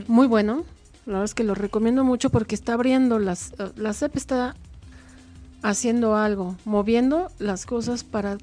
Muy 0.08 0.26
bueno. 0.26 0.64
La 1.06 1.14
verdad 1.14 1.24
es 1.24 1.34
que 1.34 1.44
lo 1.44 1.54
recomiendo 1.54 2.04
mucho 2.04 2.30
porque 2.30 2.54
está 2.54 2.74
abriendo 2.74 3.18
las. 3.18 3.52
Eh, 3.58 3.72
la 3.76 3.92
CEP 3.92 4.16
está 4.16 4.54
haciendo 5.62 6.16
algo, 6.16 6.56
moviendo 6.64 7.30
las 7.38 7.66
cosas 7.66 8.04
para 8.04 8.38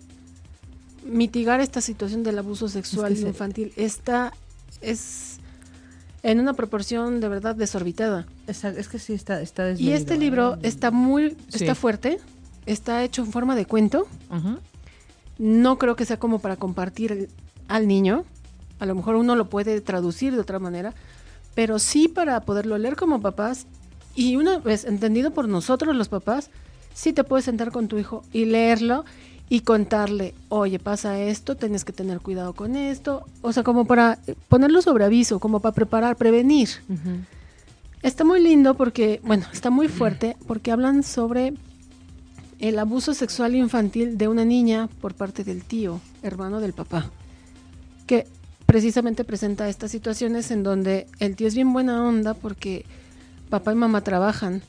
mitigar 1.06 1.60
esta 1.62 1.82
situación 1.82 2.24
del 2.24 2.40
abuso 2.40 2.68
sexual 2.68 3.18
infantil. 3.18 3.74
Está. 3.76 4.34
Es 4.82 5.40
en 6.24 6.40
una 6.40 6.54
proporción 6.54 7.20
de 7.22 7.30
verdad 7.30 7.56
desorbitada. 7.56 8.26
Es, 8.48 8.62
que 8.88 9.00
sí 9.00 9.14
está, 9.14 9.42
está 9.42 9.72
Y 9.72 9.92
este 9.92 10.18
libro 10.18 10.58
está 10.62 10.92
muy, 10.92 11.38
está 11.54 11.76
fuerte, 11.76 12.20
está 12.66 13.04
hecho 13.04 13.24
en 13.24 13.32
forma 13.32 13.56
de 13.56 13.66
cuento. 13.66 14.08
No 15.38 15.78
creo 15.78 15.96
que 15.96 16.06
sea 16.06 16.18
como 16.18 16.40
para 16.40 16.56
compartir 16.56 17.30
al 17.68 17.88
niño. 17.88 18.26
A 18.80 18.86
lo 18.86 18.96
mejor 18.96 19.16
uno 19.16 19.36
lo 19.36 19.50
puede 19.50 19.80
traducir 19.82 20.34
de 20.34 20.40
otra 20.40 20.60
manera, 20.60 20.94
pero 21.58 21.80
sí 21.80 22.08
para 22.08 22.40
poderlo 22.42 22.78
leer 22.78 22.96
como 22.96 23.20
papás 23.20 23.66
y 24.14 24.36
una 24.36 24.60
vez 24.60 24.86
entendido 24.86 25.32
por 25.32 25.48
nosotros 25.48 25.96
los 25.96 26.08
papás, 26.08 26.52
sí 26.94 27.14
te 27.14 27.24
puedes 27.24 27.46
sentar 27.46 27.72
con 27.72 27.88
tu 27.88 27.98
hijo 27.98 28.24
y 28.32 28.46
leerlo 28.46 29.06
y 29.50 29.62
contarle, 29.62 30.36
oye, 30.50 30.78
pasa 30.78 31.20
esto, 31.20 31.58
tienes 31.58 31.84
que 31.84 31.94
tener 31.94 32.20
cuidado 32.20 32.54
con 32.54 32.76
esto, 32.76 33.26
o 33.42 33.52
sea, 33.54 33.64
como 33.64 33.86
para 33.86 34.20
ponerlo 34.50 34.84
sobre 34.84 35.06
aviso, 35.06 35.40
como 35.40 35.60
para 35.60 35.74
preparar, 35.74 36.16
prevenir. 36.16 36.70
Está 38.04 38.24
muy 38.24 38.40
lindo 38.40 38.76
porque, 38.76 39.20
bueno, 39.24 39.48
está 39.52 39.72
muy 39.72 39.88
fuerte 39.88 40.38
porque 40.46 40.72
hablan 40.72 41.02
sobre 41.02 41.56
el 42.60 42.78
abuso 42.78 43.16
sexual 43.16 43.56
infantil 43.56 44.20
de 44.20 44.28
una 44.28 44.46
niña 44.46 44.90
por 45.02 45.16
parte 45.16 45.44
del 45.44 45.64
tío, 45.64 46.02
hermano 46.22 46.60
del 46.60 46.74
papá, 46.74 47.10
que 48.06 48.28
precisamente 48.68 49.24
presenta 49.24 49.70
estas 49.70 49.90
situaciones 49.90 50.52
en 50.52 50.62
donde 50.62 51.08
el 51.20 51.36
tío 51.36 51.48
es 51.48 51.56
bien 51.56 51.74
buena 51.74 52.04
onda 52.06 52.36
porque 52.36 52.86
papá 53.50 53.72
y 53.72 53.76
mamá 53.76 54.02
trabajan 54.02 54.62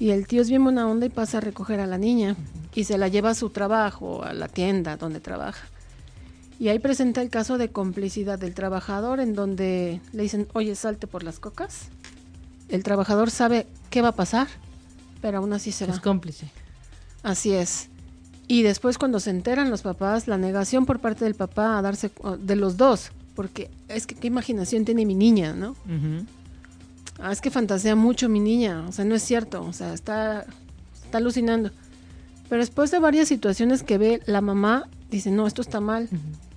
y 0.00 0.10
el 0.10 0.26
tío 0.26 0.42
es 0.42 0.48
bien 0.48 0.64
buena 0.64 0.88
onda 0.88 1.06
y 1.06 1.10
pasa 1.10 1.38
a 1.38 1.42
recoger 1.42 1.78
a 1.78 1.86
la 1.86 1.98
niña 1.98 2.34
y 2.74 2.84
se 2.84 2.98
la 2.98 3.08
lleva 3.08 3.30
a 3.30 3.34
su 3.34 3.50
trabajo, 3.50 4.24
a 4.24 4.32
la 4.32 4.48
tienda 4.48 4.96
donde 4.96 5.20
trabaja. 5.20 5.64
Y 6.58 6.68
ahí 6.68 6.78
presenta 6.78 7.20
el 7.20 7.28
caso 7.28 7.58
de 7.58 7.68
complicidad 7.68 8.38
del 8.38 8.54
trabajador 8.54 9.20
en 9.20 9.34
donde 9.34 10.00
le 10.12 10.22
dicen, 10.22 10.48
oye, 10.54 10.74
salte 10.74 11.06
por 11.06 11.22
las 11.22 11.38
cocas. 11.38 11.88
El 12.68 12.82
trabajador 12.82 13.30
sabe 13.30 13.66
qué 13.90 14.00
va 14.00 14.08
a 14.08 14.16
pasar, 14.16 14.48
pero 15.20 15.38
aún 15.38 15.52
así 15.52 15.72
se 15.72 15.86
va. 15.86 15.92
Es 15.92 16.00
cómplice. 16.00 16.50
Así 17.22 17.52
es. 17.52 17.90
Y 18.48 18.62
después 18.62 18.96
cuando 18.96 19.20
se 19.20 19.30
enteran 19.30 19.70
los 19.70 19.82
papás, 19.82 20.26
la 20.26 20.38
negación 20.38 20.86
por 20.86 21.00
parte 21.00 21.24
del 21.24 21.34
papá 21.34 21.78
a 21.78 21.82
darse 21.82 22.10
de 22.38 22.56
los 22.56 22.76
dos, 22.76 23.12
porque 23.34 23.70
es 23.88 24.06
que 24.06 24.14
qué 24.14 24.26
imaginación 24.26 24.84
tiene 24.84 25.06
mi 25.06 25.14
niña, 25.14 25.54
¿no? 25.54 25.76
ah, 27.20 27.32
es 27.32 27.40
que 27.40 27.50
fantasea 27.50 27.96
mucho 27.96 28.28
mi 28.28 28.40
niña, 28.40 28.84
o 28.88 28.92
sea, 28.92 29.04
no 29.04 29.14
es 29.14 29.22
cierto, 29.22 29.62
o 29.64 29.72
sea, 29.72 29.94
está, 29.94 30.46
está 31.04 31.18
alucinando. 31.18 31.70
Pero 32.48 32.60
después 32.60 32.90
de 32.90 32.98
varias 32.98 33.28
situaciones 33.28 33.82
que 33.82 33.98
ve 33.98 34.20
la 34.26 34.40
mamá, 34.40 34.88
dice, 35.10 35.30
no, 35.30 35.46
esto 35.46 35.62
está 35.62 35.80
mal, 35.80 36.08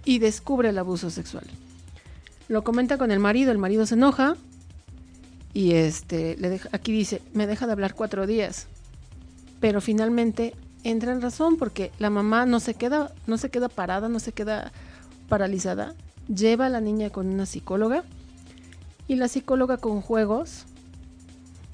y 0.03 0.19
descubre 0.19 0.69
el 0.69 0.77
abuso 0.77 1.09
sexual. 1.09 1.45
Lo 2.47 2.63
comenta 2.63 2.97
con 2.97 3.11
el 3.11 3.19
marido, 3.19 3.51
el 3.51 3.57
marido 3.57 3.85
se 3.85 3.95
enoja, 3.95 4.35
y 5.53 5.71
este, 5.71 6.35
le 6.37 6.49
deja, 6.49 6.69
aquí 6.73 6.91
dice, 6.91 7.21
me 7.33 7.47
deja 7.47 7.65
de 7.65 7.71
hablar 7.71 7.95
cuatro 7.95 8.27
días. 8.27 8.67
Pero 9.61 9.79
finalmente 9.79 10.53
entra 10.83 11.13
en 11.13 11.21
razón 11.21 11.57
porque 11.57 11.91
la 11.97 12.09
mamá 12.09 12.45
no 12.45 12.59
se 12.59 12.73
queda, 12.73 13.13
no 13.25 13.37
se 13.37 13.49
queda 13.49 13.69
parada, 13.69 14.09
no 14.09 14.19
se 14.19 14.33
queda 14.33 14.73
paralizada, 15.29 15.95
lleva 16.27 16.67
a 16.67 16.69
la 16.69 16.81
niña 16.81 17.09
con 17.09 17.27
una 17.27 17.45
psicóloga 17.45 18.03
y 19.07 19.15
la 19.15 19.27
psicóloga 19.27 19.77
con 19.77 20.01
juegos 20.01 20.65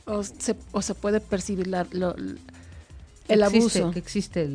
o 0.05 0.23
se, 0.23 0.55
puede 0.95 1.19
percibir 1.19 1.67
la, 1.67 1.85
el 3.33 3.43
abuso. 3.43 3.91
Que 3.91 3.99
existe 3.99 4.49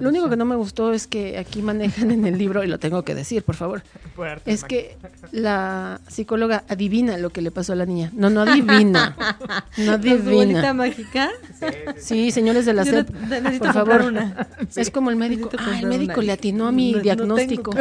Lo 0.00 0.08
único 0.08 0.28
que 0.28 0.36
no 0.36 0.44
me 0.44 0.56
gustó 0.56 0.92
es 0.92 1.06
que 1.06 1.38
aquí 1.38 1.62
manejan 1.62 2.10
en 2.10 2.26
el 2.26 2.38
libro, 2.38 2.64
y 2.64 2.66
lo 2.66 2.78
tengo 2.78 3.02
que 3.02 3.14
decir, 3.14 3.42
por 3.42 3.54
favor, 3.54 3.82
es 4.44 4.64
que 4.64 4.96
la 5.32 6.00
psicóloga 6.08 6.64
adivina 6.68 7.18
lo 7.18 7.30
que 7.30 7.42
le 7.42 7.50
pasó 7.50 7.72
a 7.72 7.76
la 7.76 7.86
niña. 7.86 8.10
No, 8.14 8.30
no 8.30 8.42
adivina. 8.42 9.16
No 9.78 9.92
adivina. 9.92 10.72
mágica? 10.72 11.30
Sí, 11.98 12.30
señores 12.30 12.66
de 12.66 12.72
la 12.72 12.84
SEP, 12.84 13.08
por 13.58 13.72
favor. 13.72 14.02
Una. 14.02 14.48
Es 14.74 14.90
como 14.90 15.10
el 15.10 15.16
médico. 15.16 15.50
Ah, 15.58 15.78
el 15.80 15.86
médico 15.86 16.22
le 16.22 16.32
atinó 16.32 16.66
a 16.66 16.72
mi 16.72 16.94
diagnóstico. 17.00 17.72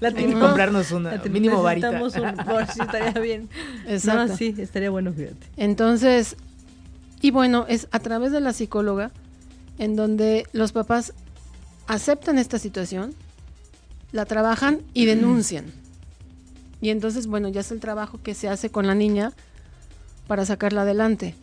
Hay 0.00 0.14
que 0.14 0.32
comprarnos 0.38 0.90
una, 0.92 1.20
mínimo 1.30 1.62
varita. 1.62 1.90
Un, 1.90 1.98
por 2.00 2.66
si 2.66 2.80
estaría 2.80 3.20
bien. 3.20 3.48
Exacto. 3.86 4.26
No, 4.28 4.36
sí, 4.36 4.54
estaría 4.58 4.90
bueno, 4.90 5.12
fíjate. 5.12 5.46
Entonces, 5.56 6.36
y 7.20 7.30
bueno, 7.30 7.66
es 7.68 7.88
a 7.92 8.00
través 8.00 8.32
de 8.32 8.40
la 8.40 8.52
psicóloga 8.52 9.10
en 9.78 9.96
donde 9.96 10.46
los 10.52 10.72
papás 10.72 11.12
aceptan 11.86 12.38
esta 12.38 12.58
situación, 12.58 13.14
la 14.12 14.24
trabajan 14.24 14.80
y 14.94 15.06
denuncian. 15.06 15.66
Y 16.80 16.90
entonces, 16.90 17.26
bueno, 17.26 17.48
ya 17.48 17.60
es 17.60 17.70
el 17.72 17.80
trabajo 17.80 18.20
que 18.22 18.34
se 18.34 18.48
hace 18.48 18.70
con 18.70 18.86
la 18.86 18.94
niña 18.94 19.32
para 20.26 20.44
sacarla 20.44 20.82
adelante. 20.82 21.34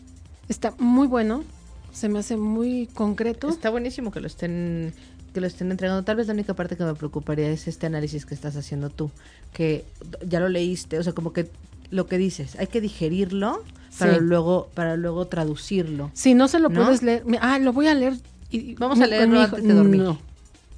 Está 0.48 0.74
muy 0.78 1.06
bueno, 1.06 1.44
se 1.92 2.08
me 2.08 2.18
hace 2.18 2.36
muy 2.36 2.88
concreto. 2.94 3.48
Está 3.48 3.70
buenísimo 3.70 4.10
que 4.10 4.20
lo 4.20 4.26
estén 4.26 4.92
que 5.32 5.40
lo 5.40 5.46
estén 5.46 5.70
entregando. 5.70 6.02
Tal 6.02 6.16
vez 6.16 6.26
la 6.26 6.34
única 6.34 6.54
parte 6.54 6.76
que 6.76 6.84
me 6.84 6.94
preocuparía 6.94 7.48
es 7.50 7.68
este 7.68 7.86
análisis 7.86 8.26
que 8.26 8.34
estás 8.34 8.56
haciendo 8.56 8.90
tú, 8.90 9.10
que 9.52 9.84
ya 10.26 10.40
lo 10.40 10.48
leíste, 10.48 10.98
o 10.98 11.02
sea, 11.02 11.12
como 11.12 11.32
que 11.32 11.48
lo 11.90 12.06
que 12.06 12.18
dices, 12.18 12.56
hay 12.56 12.66
que 12.66 12.80
digerirlo 12.80 13.62
para 13.98 14.18
luego 14.18 14.68
para 14.74 14.96
luego 14.96 15.26
traducirlo. 15.26 16.10
Si 16.14 16.34
no 16.34 16.48
se 16.48 16.58
lo 16.58 16.70
puedes 16.70 17.02
leer, 17.02 17.24
ah, 17.40 17.58
lo 17.58 17.72
voy 17.72 17.88
a 17.88 17.94
leer 17.94 18.14
y 18.50 18.74
vamos 18.74 19.00
a 19.00 19.06
leerlo 19.06 19.40
antes 19.40 19.62
de 19.62 19.74
dormir. 19.74 20.02
No. 20.02 20.30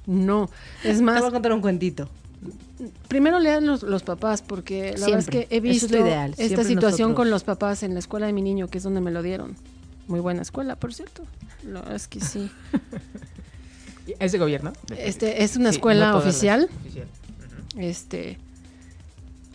No, 0.05 0.49
es 0.83 1.01
más. 1.01 1.15
Te 1.15 1.21
voy 1.21 1.29
a 1.29 1.31
contar 1.31 1.53
un 1.53 1.61
cuentito. 1.61 2.09
primero 3.07 3.39
lean 3.39 3.65
los, 3.65 3.83
los 3.83 4.03
papás, 4.03 4.41
porque 4.41 4.95
la 4.97 5.05
verdad 5.05 5.19
es 5.19 5.27
que 5.27 5.47
he 5.49 5.59
visto 5.59 5.95
esta 6.37 6.63
situación 6.63 7.13
con 7.13 7.29
los 7.29 7.43
papás 7.43 7.83
en 7.83 7.93
la 7.93 7.99
escuela 7.99 8.25
de 8.25 8.33
mi 8.33 8.41
niño, 8.41 8.67
que 8.67 8.79
es 8.79 8.83
donde 8.83 9.01
me 9.01 9.11
lo 9.11 9.21
dieron. 9.21 9.55
Muy 10.07 10.19
buena 10.19 10.41
escuela, 10.41 10.75
por 10.75 10.93
cierto. 10.93 11.23
La 11.65 11.79
verdad 11.79 11.95
es 11.95 12.07
que 12.07 12.19
sí. 12.19 12.51
¿Es 14.19 14.33
de 14.33 14.37
gobierno? 14.37 14.73
Este, 14.97 15.43
es 15.43 15.55
una 15.55 15.69
escuela 15.69 16.17
oficial. 16.17 16.69
Este, 17.77 18.37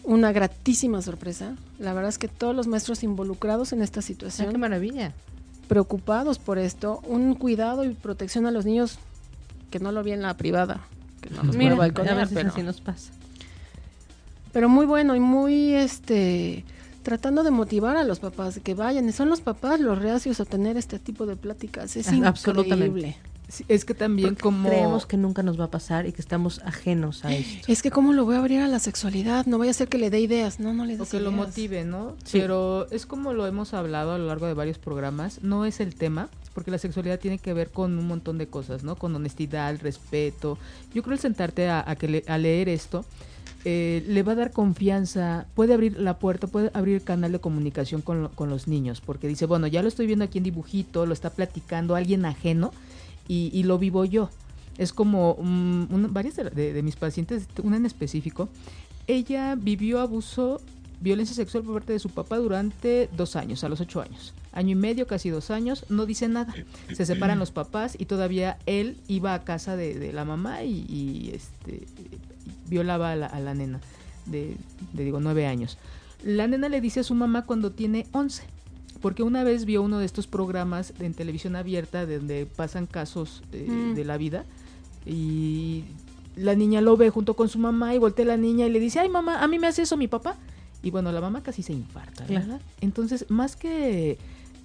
una 0.04 0.32
gratísima 0.32 1.02
sorpresa. 1.02 1.54
La 1.78 1.92
verdad 1.92 2.08
es 2.08 2.18
que 2.18 2.28
todos 2.28 2.54
los 2.54 2.66
maestros 2.66 3.02
involucrados 3.02 3.72
en 3.72 3.82
esta 3.82 4.02
situación. 4.02 4.50
¡Qué 4.50 4.58
maravilla! 4.58 5.12
Preocupados 5.68 6.38
por 6.38 6.58
esto, 6.58 7.00
un 7.06 7.34
cuidado 7.34 7.84
y 7.84 7.94
protección 7.94 8.46
a 8.46 8.50
los 8.50 8.64
niños 8.64 8.98
que 9.70 9.78
no 9.78 9.92
lo 9.92 10.02
vi 10.02 10.12
en 10.12 10.22
la 10.22 10.36
privada. 10.36 10.80
Que 11.20 11.30
no 11.30 11.44
Mira, 11.44 11.74
a 11.74 12.14
veces 12.14 12.46
así 12.46 12.62
nos 12.62 12.80
pasa. 12.80 13.12
Pero 14.52 14.68
muy 14.68 14.86
bueno 14.86 15.14
y 15.14 15.20
muy 15.20 15.74
este 15.74 16.64
tratando 17.02 17.42
de 17.42 17.50
motivar 17.50 17.96
a 17.96 18.04
los 18.04 18.18
papás 18.18 18.56
de 18.56 18.60
que 18.60 18.74
vayan. 18.74 19.08
Y 19.08 19.12
son 19.12 19.28
los 19.28 19.40
papás 19.40 19.80
los 19.80 19.98
reacios 19.98 20.40
a 20.40 20.44
tener 20.44 20.76
este 20.76 20.98
tipo 20.98 21.26
de 21.26 21.36
pláticas. 21.36 21.96
Es 21.96 22.06
increíble. 22.06 22.28
Absolutamente. 22.28 23.16
Es 23.68 23.84
que 23.84 23.94
también 23.94 24.34
como... 24.34 24.68
Creemos 24.68 25.06
que 25.06 25.16
nunca 25.16 25.42
nos 25.42 25.58
va 25.58 25.64
a 25.64 25.70
pasar 25.70 26.06
y 26.06 26.12
que 26.12 26.20
estamos 26.20 26.60
ajenos 26.64 27.24
a 27.24 27.32
esto. 27.32 27.70
Es 27.70 27.82
que 27.82 27.90
cómo 27.90 28.12
lo 28.12 28.24
voy 28.24 28.36
a 28.36 28.38
abrir 28.38 28.60
a 28.60 28.68
la 28.68 28.78
sexualidad, 28.78 29.46
no 29.46 29.58
vaya 29.58 29.70
a 29.70 29.74
ser 29.74 29.88
que 29.88 29.98
le 29.98 30.10
dé 30.10 30.20
ideas, 30.20 30.60
no, 30.60 30.74
no 30.74 30.84
le 30.84 30.96
dé 30.96 31.02
O 31.02 31.06
que 31.06 31.20
lo 31.20 31.32
motive, 31.32 31.84
¿no? 31.84 32.16
Pero 32.30 32.90
es 32.90 33.06
como 33.06 33.32
lo 33.32 33.46
hemos 33.46 33.74
hablado 33.74 34.12
a 34.12 34.18
lo 34.18 34.26
largo 34.26 34.46
de 34.46 34.54
varios 34.54 34.78
programas, 34.78 35.42
no 35.42 35.64
es 35.64 35.80
el 35.80 35.94
tema, 35.94 36.28
porque 36.54 36.70
la 36.70 36.78
sexualidad 36.78 37.18
tiene 37.18 37.38
que 37.38 37.54
ver 37.54 37.70
con 37.70 37.98
un 37.98 38.06
montón 38.06 38.36
de 38.38 38.48
cosas, 38.48 38.84
¿no? 38.84 38.96
Con 38.96 39.14
honestidad, 39.14 39.78
respeto. 39.80 40.58
Yo 40.92 41.02
creo 41.02 41.14
el 41.14 41.20
sentarte 41.20 41.70
a, 41.70 41.84
que 41.98 42.24
a 42.26 42.38
leer 42.38 42.68
esto 42.68 43.04
eh, 43.64 44.04
le 44.06 44.22
va 44.22 44.32
a 44.32 44.34
dar 44.36 44.52
confianza, 44.52 45.46
puede 45.54 45.74
abrir 45.74 45.98
la 45.98 46.18
puerta, 46.18 46.46
puede 46.46 46.70
abrir 46.74 46.94
el 46.94 47.02
canal 47.02 47.32
de 47.32 47.40
comunicación 47.40 48.02
con, 48.02 48.30
los 48.48 48.68
niños, 48.68 49.00
porque 49.00 49.26
dice, 49.26 49.46
bueno, 49.46 49.66
ya 49.66 49.82
lo 49.82 49.88
estoy 49.88 50.06
viendo 50.06 50.24
aquí 50.24 50.38
en 50.38 50.44
dibujito, 50.44 51.06
lo 51.06 51.12
está 51.12 51.30
platicando 51.30 51.96
alguien 51.96 52.24
ajeno 52.24 52.72
y, 53.28 53.62
lo 53.62 53.78
vivo 53.78 54.04
yo. 54.04 54.30
Es 54.76 54.92
como 54.92 55.36
varias 56.10 56.36
de, 56.36 56.80
mis 56.82 56.96
pacientes, 56.96 57.46
una 57.62 57.76
en 57.76 57.86
específico, 57.86 58.48
ella 59.06 59.54
vivió 59.54 60.00
abuso, 60.00 60.60
violencia 61.00 61.34
sexual 61.34 61.64
por 61.64 61.74
parte 61.74 61.92
de 61.92 61.98
su 61.98 62.10
papá 62.10 62.38
durante 62.38 63.08
dos 63.16 63.36
años, 63.36 63.64
a 63.64 63.68
los 63.68 63.80
ocho 63.80 64.00
años. 64.00 64.34
Año 64.52 64.70
y 64.70 64.74
medio, 64.74 65.06
casi 65.06 65.30
dos 65.30 65.50
años, 65.50 65.84
no 65.88 66.06
dice 66.06 66.28
nada. 66.28 66.54
Se 66.92 67.06
separan 67.06 67.38
los 67.38 67.50
papás 67.50 67.96
y 67.98 68.06
todavía 68.06 68.58
él 68.66 68.96
iba 69.06 69.34
a 69.34 69.44
casa 69.44 69.76
de, 69.76 70.12
la 70.12 70.24
mamá 70.24 70.62
y, 70.64 70.84
y 70.88 71.30
este 71.34 71.86
violaba 72.68 73.12
a 73.12 73.16
la, 73.16 73.54
nena 73.54 73.80
de, 74.26 74.56
digo, 74.92 75.20
nueve 75.20 75.46
años. 75.46 75.78
La 76.22 76.46
nena 76.46 76.68
le 76.68 76.80
dice 76.80 77.00
a 77.00 77.04
su 77.04 77.14
mamá 77.14 77.46
cuando 77.46 77.72
tiene 77.72 78.06
once, 78.12 78.44
porque 79.00 79.22
una 79.22 79.44
vez 79.44 79.64
vio 79.64 79.82
uno 79.82 79.98
de 79.98 80.06
estos 80.06 80.26
programas 80.26 80.92
en 81.00 81.14
televisión 81.14 81.56
abierta 81.56 82.06
donde 82.06 82.46
pasan 82.46 82.86
casos 82.86 83.42
mm. 83.52 83.94
de 83.94 84.04
la 84.04 84.16
vida 84.16 84.44
y 85.06 85.84
la 86.36 86.54
niña 86.54 86.80
lo 86.80 86.96
ve 86.96 87.10
junto 87.10 87.34
con 87.34 87.48
su 87.48 87.58
mamá 87.58 87.94
y 87.94 87.98
voltea 87.98 88.24
a 88.24 88.28
la 88.28 88.36
niña 88.36 88.66
y 88.66 88.70
le 88.70 88.80
dice, 88.80 89.00
ay 89.00 89.08
mamá, 89.08 89.42
a 89.42 89.48
mí 89.48 89.58
me 89.58 89.66
hace 89.66 89.82
eso 89.82 89.96
mi 89.96 90.08
papá. 90.08 90.36
Y 90.82 90.90
bueno, 90.90 91.10
la 91.10 91.20
mamá 91.20 91.42
casi 91.42 91.62
se 91.62 91.72
infarta, 91.72 92.24
¿verdad? 92.24 92.60
Entonces, 92.80 93.26
más 93.28 93.56
que 93.56 94.16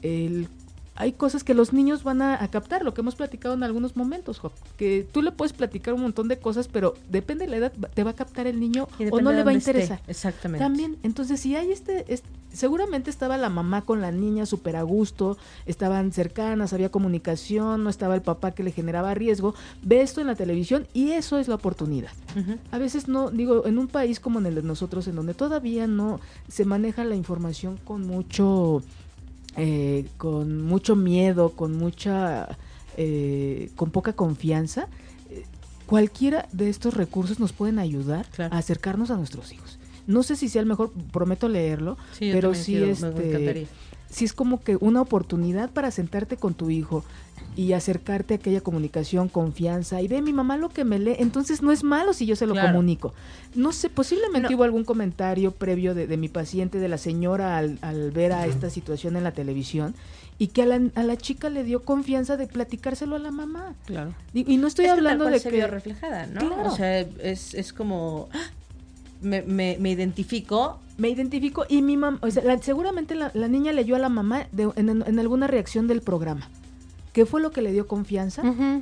el 0.03 0.47
hay 0.95 1.13
cosas 1.13 1.43
que 1.43 1.53
los 1.53 1.73
niños 1.73 2.03
van 2.03 2.21
a, 2.21 2.47
captar, 2.49 2.83
lo 2.83 2.93
que 2.93 3.01
hemos 3.01 3.15
platicado 3.15 3.55
en 3.55 3.63
algunos 3.63 3.95
momentos, 3.95 4.41
que 4.77 5.07
tú 5.11 5.21
le 5.21 5.31
puedes 5.31 5.53
platicar 5.53 5.93
un 5.93 6.01
montón 6.01 6.27
de 6.27 6.37
cosas, 6.37 6.67
pero 6.67 6.93
depende 7.09 7.45
de 7.45 7.51
la 7.51 7.57
edad, 7.57 7.73
te 7.93 8.03
va 8.03 8.11
a 8.11 8.15
captar 8.15 8.47
el 8.47 8.59
niño 8.59 8.87
o 9.11 9.21
no 9.21 9.31
le 9.31 9.43
va 9.43 9.51
a 9.51 9.53
interesar. 9.53 10.01
Exactamente. 10.07 10.63
También, 10.63 10.97
entonces 11.03 11.39
si 11.39 11.55
hay 11.55 11.71
este, 11.71 12.05
seguramente 12.53 13.09
estaba 13.09 13.37
la 13.37 13.49
mamá 13.49 13.81
con 13.81 14.01
la 14.01 14.11
niña 14.11 14.45
súper 14.45 14.75
a 14.75 14.83
gusto, 14.83 15.37
estaban 15.65 16.11
cercanas, 16.11 16.73
había 16.73 16.89
comunicación, 16.89 17.83
no 17.83 17.89
estaba 17.89 18.15
el 18.15 18.21
papá 18.21 18.51
que 18.51 18.63
le 18.63 18.71
generaba 18.71 19.13
riesgo, 19.13 19.55
ve 19.81 20.01
esto 20.01 20.21
en 20.21 20.27
la 20.27 20.35
televisión 20.35 20.87
y 20.93 21.11
eso 21.11 21.39
es 21.39 21.47
la 21.47 21.55
oportunidad. 21.55 22.11
A 22.71 22.77
veces 22.77 23.07
no, 23.07 23.31
digo, 23.31 23.65
en 23.65 23.77
un 23.77 23.87
país 23.87 24.19
como 24.19 24.39
en 24.39 24.45
el 24.45 24.55
de 24.55 24.63
nosotros, 24.63 25.07
en 25.07 25.15
donde 25.15 25.33
todavía 25.33 25.87
no 25.87 26.19
se 26.47 26.65
maneja 26.65 27.03
la 27.03 27.15
información 27.15 27.77
con 27.83 28.05
mucho 28.05 28.83
eh, 29.55 30.05
con 30.17 30.61
mucho 30.61 30.95
miedo, 30.95 31.51
con 31.51 31.77
mucha, 31.77 32.57
eh, 32.97 33.69
con 33.75 33.91
poca 33.91 34.13
confianza, 34.13 34.87
eh, 35.29 35.43
cualquiera 35.85 36.47
de 36.51 36.69
estos 36.69 36.93
recursos 36.95 37.39
nos 37.39 37.53
pueden 37.53 37.79
ayudar 37.79 38.25
a 38.39 38.57
acercarnos 38.57 39.11
a 39.11 39.17
nuestros 39.17 39.51
hijos. 39.51 39.79
No 40.07 40.23
sé 40.23 40.35
si 40.35 40.49
sea 40.49 40.61
el 40.61 40.67
mejor, 40.67 40.91
prometo 41.11 41.47
leerlo, 41.47 41.97
pero 42.19 42.53
sí, 42.55 42.75
este, 42.75 43.67
sí 44.09 44.25
es 44.25 44.33
como 44.33 44.61
que 44.61 44.75
una 44.75 45.01
oportunidad 45.01 45.71
para 45.71 45.91
sentarte 45.91 46.35
con 46.35 46.55
tu 46.55 46.69
hijo 46.69 47.05
y 47.55 47.73
acercarte 47.73 48.33
a 48.33 48.37
aquella 48.37 48.61
comunicación, 48.61 49.29
confianza, 49.29 50.01
y 50.01 50.07
ve 50.07 50.21
mi 50.21 50.33
mamá 50.33 50.57
lo 50.57 50.69
que 50.69 50.83
me 50.83 50.99
lee, 50.99 51.15
entonces 51.19 51.61
no 51.61 51.71
es 51.71 51.83
malo 51.83 52.13
si 52.13 52.25
yo 52.25 52.35
se 52.35 52.47
lo 52.47 52.55
comunico. 52.55 53.13
No 53.55 53.71
sé, 53.71 53.89
posiblemente 53.89 54.55
hubo 54.55 54.63
algún 54.63 54.83
comentario 54.83 55.51
previo 55.51 55.93
de, 55.93 56.17
mi 56.17 56.29
paciente, 56.29 56.79
de 56.79 56.87
la 56.87 56.97
señora, 56.97 57.57
al, 57.57 58.11
ver 58.11 58.33
a 58.33 58.47
esta 58.47 58.69
situación 58.69 59.15
en 59.15 59.23
la 59.23 59.31
televisión, 59.31 59.95
y 60.39 60.47
que 60.47 60.63
a 60.63 60.65
la, 60.65 60.81
a 60.95 61.03
la, 61.03 61.15
chica 61.15 61.49
le 61.49 61.63
dio 61.63 61.83
confianza 61.83 62.37
de 62.37 62.47
platicárselo 62.47 63.15
a 63.15 63.19
la 63.19 63.31
mamá. 63.31 63.75
Claro. 63.85 64.15
Y, 64.33 64.57
no 64.57 64.67
estoy 64.67 64.87
hablando 64.87 65.25
de 65.25 65.39
se 65.39 65.49
que... 65.49 65.57
vio 65.57 65.67
reflejada, 65.67 66.25
¿no? 66.25 66.63
O 66.65 66.75
sea, 66.75 66.99
es, 66.99 67.53
es 67.53 67.71
como... 67.73 68.29
¡ah! 68.33 68.51
Me, 69.21 69.41
me, 69.41 69.77
me, 69.79 69.91
identifico. 69.91 70.79
Me 70.97 71.09
identifico 71.09 71.65
y 71.69 71.81
mi 71.81 71.95
mamá, 71.95 72.19
o 72.21 72.29
sea, 72.29 72.57
seguramente 72.61 73.15
la, 73.15 73.31
la, 73.33 73.47
niña 73.47 73.71
leyó 73.71 73.95
a 73.95 73.99
la 73.99 74.09
mamá 74.09 74.47
en, 74.57 74.89
en, 74.89 75.19
alguna 75.19 75.47
reacción 75.47 75.87
del 75.87 76.01
programa. 76.01 76.49
¿Qué 77.13 77.25
fue 77.27 77.41
lo 77.41 77.51
que 77.51 77.61
le 77.61 77.71
dio 77.71 77.87
confianza? 77.87 78.41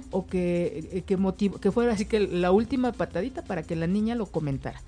O 0.09 0.25
que, 0.25 0.89
eh, 0.91 1.01
que, 1.05 1.17
motivó, 1.17 1.59
que 1.59 1.71
fuera 1.71 1.93
así 1.93 2.05
que 2.05 2.19
la 2.19 2.51
última 2.51 2.93
patadita 2.93 3.43
para 3.43 3.61
que 3.61 3.75
la 3.75 3.87
niña 3.87 4.15
lo 4.15 4.25
comentara 4.25 4.81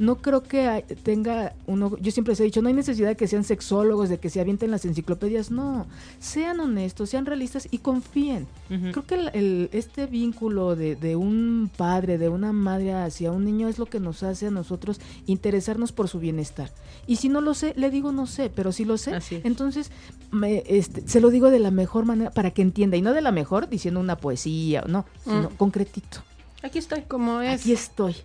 no 0.00 0.16
creo 0.16 0.42
que 0.42 0.82
tenga 1.02 1.52
uno, 1.66 1.94
yo 2.00 2.10
siempre 2.10 2.32
les 2.32 2.40
he 2.40 2.44
dicho, 2.44 2.62
no 2.62 2.68
hay 2.68 2.74
necesidad 2.74 3.08
de 3.08 3.16
que 3.16 3.28
sean 3.28 3.44
sexólogos, 3.44 4.08
de 4.08 4.16
que 4.16 4.30
se 4.30 4.40
avienten 4.40 4.70
las 4.70 4.86
enciclopedias, 4.86 5.50
no, 5.50 5.86
sean 6.18 6.58
honestos, 6.58 7.10
sean 7.10 7.26
realistas 7.26 7.68
y 7.70 7.78
confíen. 7.78 8.46
Creo 8.68 9.04
que 9.04 9.14
el, 9.34 9.68
este 9.72 10.06
vínculo 10.06 10.74
de, 10.74 10.96
de, 10.96 11.16
un 11.16 11.70
padre, 11.76 12.16
de 12.16 12.30
una 12.30 12.52
madre 12.52 12.94
hacia 12.94 13.30
un 13.30 13.44
niño 13.44 13.68
es 13.68 13.78
lo 13.78 13.84
que 13.84 14.00
nos 14.00 14.22
hace 14.22 14.46
a 14.46 14.50
nosotros 14.50 15.00
interesarnos 15.26 15.92
por 15.92 16.08
su 16.08 16.18
bienestar. 16.18 16.70
Y 17.06 17.16
si 17.16 17.28
no 17.28 17.42
lo 17.42 17.52
sé, 17.52 17.74
le 17.76 17.90
digo 17.90 18.10
no 18.10 18.26
sé, 18.26 18.48
pero 18.48 18.72
si 18.72 18.86
lo 18.86 18.96
sé, 18.96 19.18
entonces 19.44 19.90
me, 20.30 20.62
este, 20.66 21.06
se 21.06 21.20
lo 21.20 21.28
digo 21.28 21.50
de 21.50 21.58
la 21.58 21.70
mejor 21.70 22.06
manera 22.06 22.30
para 22.30 22.52
que 22.52 22.62
entienda, 22.62 22.96
y 22.96 23.02
no 23.02 23.12
de 23.12 23.20
la 23.20 23.32
mejor 23.32 23.68
diciendo 23.68 24.00
una 24.00 24.16
poesía, 24.16 24.82
no, 24.88 25.04
sino 25.24 25.50
mm. 25.50 25.56
concretito. 25.56 26.22
Aquí 26.62 26.78
estoy. 26.78 27.02
Como 27.02 27.42
es. 27.42 27.60
Aquí 27.60 27.72
estoy. 27.72 28.16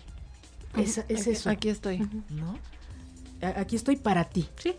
Es, 0.77 0.97
aquí, 0.99 1.13
eso. 1.13 1.49
Aquí 1.49 1.69
estoy. 1.69 1.99
¿No? 2.29 2.57
Aquí 3.41 3.75
estoy 3.75 3.95
para 3.95 4.25
ti. 4.25 4.47
Sí. 4.57 4.73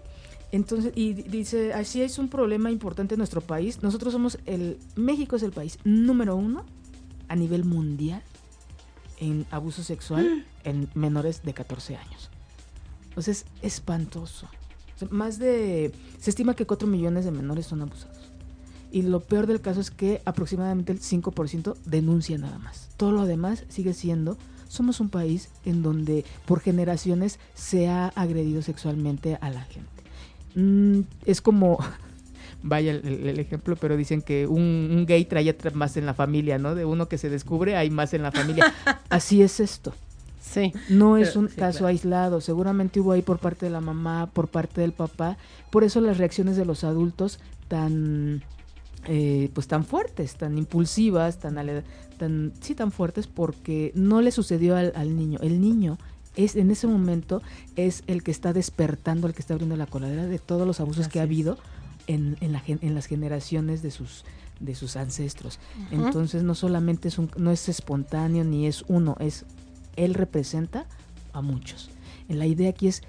Entonces, 0.52 0.92
y 0.94 1.12
dice, 1.12 1.72
así 1.72 2.02
es 2.02 2.18
un 2.18 2.28
problema 2.28 2.70
importante 2.70 3.14
en 3.14 3.18
nuestro 3.18 3.40
país. 3.40 3.82
Nosotros 3.82 4.12
somos 4.12 4.38
el, 4.46 4.78
México 4.94 5.36
es 5.36 5.42
el 5.42 5.52
país 5.52 5.78
número 5.84 6.36
uno 6.36 6.64
a 7.28 7.36
nivel 7.36 7.64
mundial 7.64 8.22
en 9.18 9.46
abuso 9.50 9.82
sexual 9.82 10.24
mm. 10.64 10.68
en 10.68 10.88
menores 10.94 11.42
de 11.42 11.52
14 11.52 11.96
años. 11.96 12.30
Entonces, 13.08 13.46
es 13.62 13.74
espantoso. 13.74 14.48
más 15.10 15.38
de, 15.38 15.92
se 16.20 16.30
estima 16.30 16.54
que 16.54 16.66
4 16.66 16.86
millones 16.86 17.24
de 17.24 17.32
menores 17.32 17.66
son 17.66 17.82
abusados. 17.82 18.30
Y 18.92 19.02
lo 19.02 19.20
peor 19.20 19.46
del 19.46 19.60
caso 19.60 19.80
es 19.80 19.90
que 19.90 20.22
aproximadamente 20.24 20.92
el 20.92 21.00
5% 21.00 21.76
denuncia 21.84 22.38
nada 22.38 22.58
más. 22.58 22.88
Todo 22.96 23.12
lo 23.12 23.26
demás 23.26 23.64
sigue 23.68 23.94
siendo 23.94 24.38
somos 24.68 25.00
un 25.00 25.08
país 25.08 25.48
en 25.64 25.82
donde 25.82 26.24
por 26.46 26.60
generaciones 26.60 27.38
se 27.54 27.88
ha 27.88 28.08
agredido 28.08 28.62
sexualmente 28.62 29.38
a 29.40 29.50
la 29.50 29.62
gente. 29.62 29.88
Mm, 30.54 31.00
es 31.24 31.40
como, 31.40 31.78
vaya 32.62 32.92
el, 32.92 33.38
ejemplo, 33.38 33.76
pero 33.76 33.96
dicen 33.96 34.22
que 34.22 34.46
un, 34.46 35.04
gay 35.06 35.24
trae 35.24 35.54
más 35.74 35.96
en 35.96 36.06
la 36.06 36.14
familia, 36.14 36.58
¿no? 36.58 36.74
De 36.74 36.84
uno 36.84 37.08
que 37.08 37.18
se 37.18 37.30
descubre, 37.30 37.76
hay 37.76 37.90
más 37.90 38.14
en 38.14 38.22
la 38.22 38.32
familia. 38.32 38.72
Así 39.08 39.42
es 39.42 39.60
esto. 39.60 39.94
Sí. 40.40 40.72
No 40.88 41.16
es 41.16 41.34
un 41.34 41.48
caso 41.48 41.86
aislado, 41.86 42.40
seguramente 42.40 43.00
hubo 43.00 43.12
ahí 43.12 43.20
por 43.20 43.38
parte 43.38 43.66
de 43.66 43.72
la 43.72 43.80
mamá, 43.80 44.30
por 44.32 44.46
parte 44.46 44.80
del 44.80 44.92
papá, 44.92 45.36
por 45.70 45.82
eso 45.82 46.00
las 46.00 46.18
reacciones 46.18 46.56
de 46.56 46.64
los 46.64 46.84
adultos 46.84 47.40
tan 47.66 48.42
eh, 49.08 49.50
pues 49.54 49.68
tan 49.68 49.84
fuertes, 49.84 50.34
tan 50.34 50.58
impulsivas, 50.58 51.38
tan, 51.38 51.56
tan, 52.18 52.52
sí, 52.60 52.74
tan 52.74 52.90
fuertes 52.90 53.26
porque 53.26 53.92
no 53.94 54.20
le 54.20 54.30
sucedió 54.30 54.76
al, 54.76 55.16
niño. 55.16 55.38
El 55.42 55.60
niño 55.60 55.98
es 56.34 56.56
en 56.56 56.70
ese 56.70 56.86
momento 56.86 57.40
es 57.76 58.02
el 58.06 58.22
que 58.22 58.30
está 58.30 58.52
despertando, 58.52 59.26
el 59.26 59.34
que 59.34 59.40
está 59.40 59.54
abriendo 59.54 59.76
la 59.76 59.86
coladera 59.86 60.26
de 60.26 60.38
todos 60.38 60.66
los 60.66 60.80
abusos 60.80 61.08
que 61.08 61.20
ha 61.20 61.22
habido 61.22 61.56
en, 62.06 62.36
en, 62.40 62.52
la, 62.52 62.62
en, 62.66 62.94
las 62.94 63.06
generaciones 63.06 63.82
de 63.82 63.90
sus 63.90 64.24
de 64.58 64.74
sus 64.74 64.96
ancestros. 64.96 65.58
Entonces 65.90 66.42
no 66.42 66.54
solamente 66.54 67.08
es 67.08 67.18
un, 67.18 67.30
no 67.36 67.50
es 67.50 67.68
espontáneo 67.68 68.42
ni 68.42 68.66
es 68.66 68.84
uno, 68.88 69.16
es 69.20 69.44
él 69.96 70.14
representa 70.14 70.86
a 71.32 71.42
muchos. 71.42 71.90
La 72.28 72.46
idea 72.46 72.70
aquí 72.70 72.88
es 72.88 73.02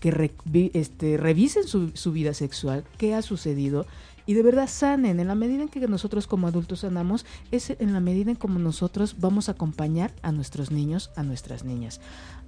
que 0.00 0.32
este, 0.74 1.16
revisen 1.16 1.66
su, 1.66 1.90
su, 1.94 2.12
vida 2.12 2.34
sexual, 2.34 2.84
qué 2.98 3.14
ha 3.14 3.22
sucedido 3.22 3.86
y 4.28 4.34
de 4.34 4.42
verdad 4.42 4.68
sanen. 4.68 5.20
En 5.20 5.26
la 5.26 5.34
medida 5.34 5.62
en 5.62 5.70
que 5.70 5.80
nosotros 5.88 6.26
como 6.26 6.46
adultos 6.48 6.80
sanamos, 6.80 7.24
es 7.50 7.70
en 7.70 7.94
la 7.94 8.00
medida 8.00 8.30
en 8.30 8.36
como 8.36 8.58
nosotros 8.58 9.16
vamos 9.20 9.48
a 9.48 9.52
acompañar 9.52 10.12
a 10.20 10.32
nuestros 10.32 10.70
niños, 10.70 11.10
a 11.16 11.22
nuestras 11.22 11.64
niñas. 11.64 11.98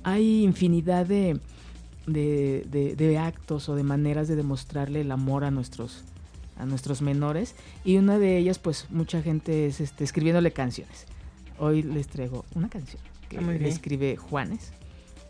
Hay 0.02 0.44
infinidad 0.44 1.06
de, 1.06 1.40
de, 2.06 2.94
de, 2.96 3.18
actos 3.18 3.70
o 3.70 3.76
de 3.76 3.82
maneras 3.82 4.28
de 4.28 4.36
demostrarle 4.36 5.00
el 5.00 5.10
amor 5.10 5.42
a 5.42 5.50
nuestros 5.50 6.04
a 6.58 6.66
nuestros 6.66 7.00
menores 7.00 7.54
y 7.82 7.96
una 7.96 8.18
de 8.18 8.36
ellas 8.36 8.58
pues 8.58 8.90
mucha 8.90 9.22
gente 9.22 9.64
es 9.64 9.80
este, 9.80 10.04
escribiéndole 10.04 10.52
canciones. 10.52 11.06
Hoy 11.58 11.82
les 11.82 12.08
traigo 12.08 12.44
una 12.54 12.68
canción 12.68 13.00
que 13.30 13.38
ah, 13.38 13.40
le 13.40 13.68
escribe 13.70 14.16
Juanes 14.18 14.74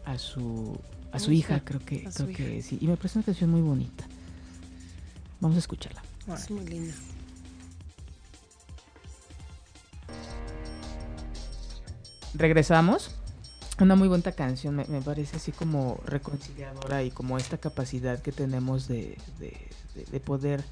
a 0.04 0.18
su 0.18 0.76
a 1.12 1.20
su 1.20 1.30
hija, 1.30 1.60
creo 1.64 1.78
que 1.78 2.08
creo 2.12 2.26
que 2.26 2.60
sí 2.60 2.78
y 2.80 2.88
me 2.88 2.96
parece 2.96 3.20
una 3.20 3.26
canción 3.26 3.50
muy 3.50 3.60
bonita. 3.60 4.04
Vamos 5.40 5.54
a 5.54 5.60
escucharla 5.60 6.09
es 6.34 6.50
muy 6.50 6.64
regresamos. 12.34 13.10
Una 13.80 13.96
muy 13.96 14.08
buena 14.08 14.32
canción, 14.32 14.76
me, 14.76 14.84
parece 15.00 15.36
así 15.36 15.52
como 15.52 16.00
reconciliadora 16.04 17.02
y 17.02 17.10
como 17.10 17.38
esta 17.38 17.56
capacidad 17.56 18.20
que 18.20 18.30
tenemos 18.30 18.86
de, 18.88 19.16
de, 19.38 20.20
poder 20.20 20.62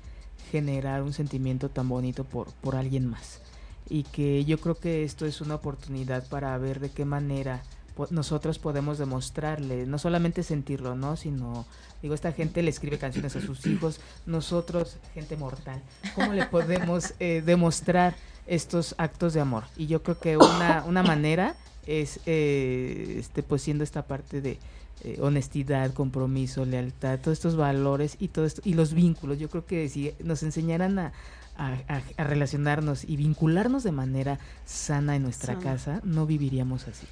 generar 0.50 1.02
un 1.02 1.14
sentimiento 1.14 1.70
tan 1.70 1.88
bonito 1.88 2.24
por, 2.24 2.52
por 2.60 2.76
alguien 2.76 3.06
más. 3.06 3.40
Y 3.88 4.02
que 4.02 4.44
yo 4.44 4.58
creo 4.60 4.74
que 4.74 5.04
esto 5.04 5.24
es 5.24 5.40
una 5.40 5.54
oportunidad 5.54 6.28
para 6.28 6.56
ver 6.58 6.80
de 6.80 6.90
qué 6.90 7.06
manera 7.06 7.62
nosotros 8.10 8.58
podemos 8.58 8.98
demostrarle, 8.98 9.86
no 9.86 9.98
solamente 9.98 10.42
sentirlo, 10.42 10.94
¿no? 10.94 11.16
Sino, 11.16 11.66
digo, 12.02 12.14
esta 12.14 12.32
gente 12.32 12.62
le 12.62 12.70
escribe 12.70 12.98
canciones 12.98 13.36
a 13.36 13.40
sus 13.40 13.66
hijos, 13.66 14.00
nosotros, 14.26 14.96
gente 15.14 15.36
mortal, 15.36 15.82
¿cómo 16.14 16.32
le 16.32 16.46
podemos 16.46 17.14
eh, 17.20 17.42
demostrar 17.44 18.14
estos 18.46 18.94
actos 18.98 19.34
de 19.34 19.40
amor? 19.40 19.64
Y 19.76 19.86
yo 19.86 20.02
creo 20.02 20.18
que 20.18 20.36
una, 20.36 20.84
una 20.86 21.02
manera 21.02 21.56
es 21.86 22.20
eh, 22.26 23.16
este 23.18 23.42
pues 23.42 23.62
siendo 23.62 23.82
esta 23.82 24.06
parte 24.06 24.40
de 24.40 24.58
eh, 25.04 25.18
honestidad, 25.20 25.92
compromiso, 25.94 26.64
lealtad, 26.64 27.20
todos 27.20 27.38
estos 27.38 27.56
valores 27.56 28.16
y 28.18 28.28
todo 28.28 28.46
esto 28.46 28.62
y 28.64 28.74
los 28.74 28.94
vínculos. 28.94 29.38
Yo 29.38 29.48
creo 29.48 29.64
que 29.64 29.88
si 29.88 30.12
nos 30.24 30.42
enseñaran 30.42 30.98
a, 30.98 31.12
a, 31.58 32.24
relacionarnos 32.24 33.04
y 33.04 33.16
vincularnos 33.16 33.82
de 33.82 33.92
manera 33.92 34.38
sana 34.64 35.16
en 35.16 35.22
nuestra 35.22 35.58
casa, 35.58 36.00
no 36.04 36.24
viviríamos 36.24 36.86
así. 36.86 37.06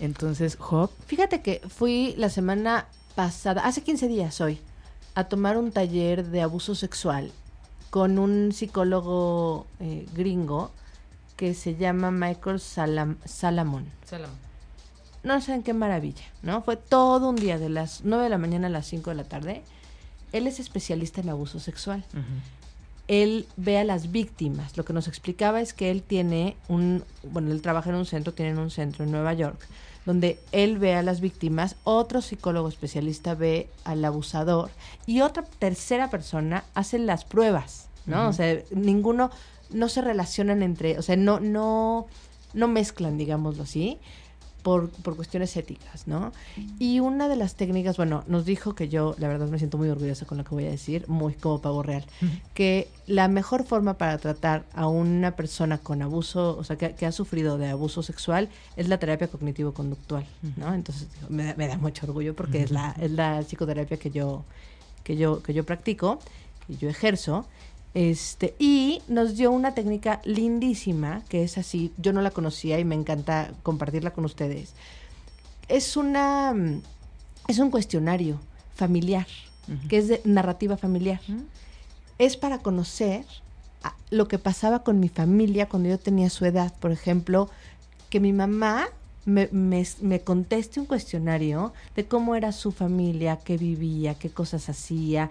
Entonces, 0.00 0.56
Job. 0.56 0.90
Fíjate 1.06 1.40
que 1.40 1.62
fui 1.68 2.14
la 2.18 2.28
semana 2.28 2.86
pasada, 3.14 3.64
hace 3.64 3.82
15 3.82 4.08
días 4.08 4.40
hoy, 4.40 4.60
a 5.14 5.24
tomar 5.24 5.56
un 5.56 5.70
taller 5.72 6.26
de 6.26 6.42
abuso 6.42 6.74
sexual 6.74 7.30
con 7.90 8.18
un 8.18 8.52
psicólogo 8.52 9.66
eh, 9.78 10.06
gringo 10.14 10.70
que 11.36 11.54
se 11.54 11.76
llama 11.76 12.10
Michael 12.10 12.60
Salam 12.60 13.18
Salamon. 13.24 13.86
No 15.22 15.40
sé 15.40 15.54
en 15.54 15.62
qué 15.62 15.72
maravilla, 15.72 16.24
¿no? 16.42 16.62
Fue 16.62 16.76
todo 16.76 17.28
un 17.28 17.36
día, 17.36 17.58
de 17.58 17.68
las 17.68 18.00
9 18.02 18.24
de 18.24 18.30
la 18.30 18.38
mañana 18.38 18.66
a 18.66 18.70
las 18.70 18.86
5 18.86 19.10
de 19.10 19.16
la 19.16 19.24
tarde. 19.24 19.62
Él 20.32 20.46
es 20.46 20.58
especialista 20.58 21.20
en 21.20 21.28
abuso 21.28 21.60
sexual. 21.60 22.04
Él 23.12 23.46
ve 23.58 23.76
a 23.76 23.84
las 23.84 24.10
víctimas. 24.10 24.78
Lo 24.78 24.86
que 24.86 24.94
nos 24.94 25.06
explicaba 25.06 25.60
es 25.60 25.74
que 25.74 25.90
él 25.90 26.02
tiene 26.02 26.56
un, 26.68 27.04
bueno, 27.30 27.52
él 27.52 27.60
trabaja 27.60 27.90
en 27.90 27.96
un 27.96 28.06
centro, 28.06 28.32
tiene 28.32 28.58
un 28.58 28.70
centro 28.70 29.04
en 29.04 29.10
Nueva 29.10 29.34
York, 29.34 29.68
donde 30.06 30.38
él 30.50 30.78
ve 30.78 30.94
a 30.94 31.02
las 31.02 31.20
víctimas, 31.20 31.76
otro 31.84 32.22
psicólogo 32.22 32.68
especialista 32.68 33.34
ve 33.34 33.68
al 33.84 34.02
abusador 34.02 34.70
y 35.04 35.20
otra 35.20 35.44
tercera 35.58 36.08
persona 36.08 36.64
hace 36.72 36.98
las 36.98 37.26
pruebas, 37.26 37.88
¿no? 38.06 38.28
O 38.28 38.32
sea, 38.32 38.58
ninguno, 38.70 39.30
no 39.68 39.90
se 39.90 40.00
relacionan 40.00 40.62
entre, 40.62 40.98
o 40.98 41.02
sea, 41.02 41.16
no, 41.16 41.38
no, 41.38 42.06
no 42.54 42.68
mezclan, 42.68 43.18
digámoslo 43.18 43.64
así, 43.64 43.98
por, 44.62 44.90
por 44.90 45.16
cuestiones 45.16 45.56
éticas, 45.56 46.06
¿no? 46.06 46.32
Y 46.78 47.00
una 47.00 47.28
de 47.28 47.36
las 47.36 47.56
técnicas, 47.56 47.96
bueno, 47.96 48.22
nos 48.26 48.44
dijo 48.44 48.74
que 48.74 48.88
yo, 48.88 49.14
la 49.18 49.28
verdad 49.28 49.48
me 49.48 49.58
siento 49.58 49.76
muy 49.76 49.88
orgullosa 49.88 50.24
con 50.24 50.38
lo 50.38 50.44
que 50.44 50.54
voy 50.54 50.66
a 50.66 50.70
decir, 50.70 51.04
muy 51.08 51.34
como 51.34 51.60
pavo 51.60 51.82
real, 51.82 52.04
que 52.54 52.88
la 53.06 53.28
mejor 53.28 53.64
forma 53.64 53.94
para 53.94 54.18
tratar 54.18 54.64
a 54.74 54.86
una 54.86 55.34
persona 55.34 55.78
con 55.78 56.00
abuso, 56.02 56.56
o 56.56 56.64
sea, 56.64 56.76
que, 56.76 57.06
ha 57.06 57.12
sufrido 57.12 57.58
de 57.58 57.68
abuso 57.68 58.02
sexual, 58.02 58.48
es 58.76 58.88
la 58.88 58.98
terapia 58.98 59.28
cognitivo-conductual, 59.28 60.24
¿no? 60.56 60.72
Entonces, 60.74 61.08
me, 61.28 61.54
me, 61.54 61.66
da 61.66 61.76
mucho 61.76 62.06
orgullo 62.06 62.34
porque 62.34 62.62
es, 62.62 62.70
la, 62.70 62.94
es 63.00 63.10
la 63.10 63.40
psicoterapia 63.42 63.96
que 63.96 64.10
yo, 64.10 64.44
que 65.02 65.16
yo, 65.16 65.42
que 65.42 65.54
yo 65.54 65.64
practico, 65.64 66.20
que 66.66 66.76
yo 66.76 66.88
ejerzo, 66.88 67.46
este, 67.94 68.54
y 68.58 69.02
nos 69.08 69.36
dio 69.36 69.50
una 69.50 69.74
técnica 69.74 70.20
lindísima, 70.24 71.22
que 71.28 71.42
es 71.42 71.58
así, 71.58 71.92
yo 71.98 72.12
no 72.12 72.22
la 72.22 72.30
conocía 72.30 72.78
y 72.78 72.84
me 72.84 72.94
encanta 72.94 73.52
compartirla 73.62 74.12
con 74.12 74.24
ustedes. 74.24 74.74
Es 75.68 75.96
una 75.96 76.54
es 77.48 77.58
un 77.58 77.70
cuestionario 77.70 78.38
familiar, 78.74 79.26
que 79.88 79.98
es 79.98 80.08
de 80.08 80.20
narrativa 80.24 80.76
familiar. 80.76 81.20
Es 82.18 82.36
para 82.36 82.58
conocer 82.58 83.24
lo 84.10 84.28
que 84.28 84.38
pasaba 84.38 84.84
con 84.84 85.00
mi 85.00 85.08
familia 85.08 85.68
cuando 85.68 85.88
yo 85.88 85.98
tenía 85.98 86.30
su 86.30 86.44
edad. 86.44 86.72
Por 86.78 86.92
ejemplo, 86.92 87.50
que 88.10 88.20
mi 88.20 88.32
mamá 88.32 88.86
me, 89.24 89.48
me, 89.52 89.86
me, 90.00 90.20
conteste 90.20 90.80
un 90.80 90.86
cuestionario 90.86 91.72
de 91.94 92.06
cómo 92.06 92.34
era 92.34 92.52
su 92.52 92.72
familia, 92.72 93.38
qué 93.44 93.56
vivía, 93.56 94.14
qué 94.14 94.30
cosas 94.30 94.68
hacía 94.68 95.30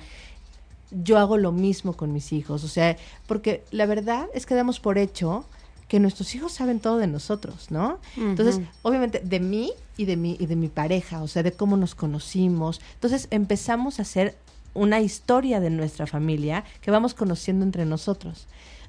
yo 0.92 1.18
hago 1.18 1.38
lo 1.38 1.52
mismo 1.52 1.94
con 1.94 2.14
mis 2.14 2.34
hijos. 2.34 2.64
O 2.64 2.68
sea, 2.68 2.98
porque 3.28 3.64
la 3.72 3.86
verdad 3.86 4.28
es 4.34 4.46
que 4.46 4.56
damos 4.56 4.80
por 4.80 4.98
hecho 4.98 5.46
que 5.88 6.00
nuestros 6.00 6.34
hijos 6.36 6.54
saben 6.54 6.80
todo 6.80 6.98
de 6.98 7.08
nosotros, 7.08 7.70
¿no? 7.70 8.00
Entonces, 8.16 8.62
obviamente, 8.82 9.20
de 9.20 9.42
mí 9.42 9.74
y 9.98 10.06
de 10.06 10.16
mi, 10.16 10.38
y 10.40 10.46
de 10.46 10.56
mi 10.56 10.70
pareja, 10.70 11.22
o 11.22 11.28
sea, 11.28 11.44
de 11.44 11.52
cómo 11.52 11.76
nos 11.76 11.96
conocimos. 11.96 12.80
Entonces, 12.94 13.28
empezamos 13.30 14.00
a 14.00 14.04
hacer 14.04 14.38
una 14.74 15.02
historia 15.02 15.60
de 15.60 15.70
nuestra 15.70 16.08
familia 16.08 16.64
que 16.82 16.92
vamos 16.92 17.14
conociendo 17.14 17.66
entre 17.66 17.86
nosotros 17.86 18.48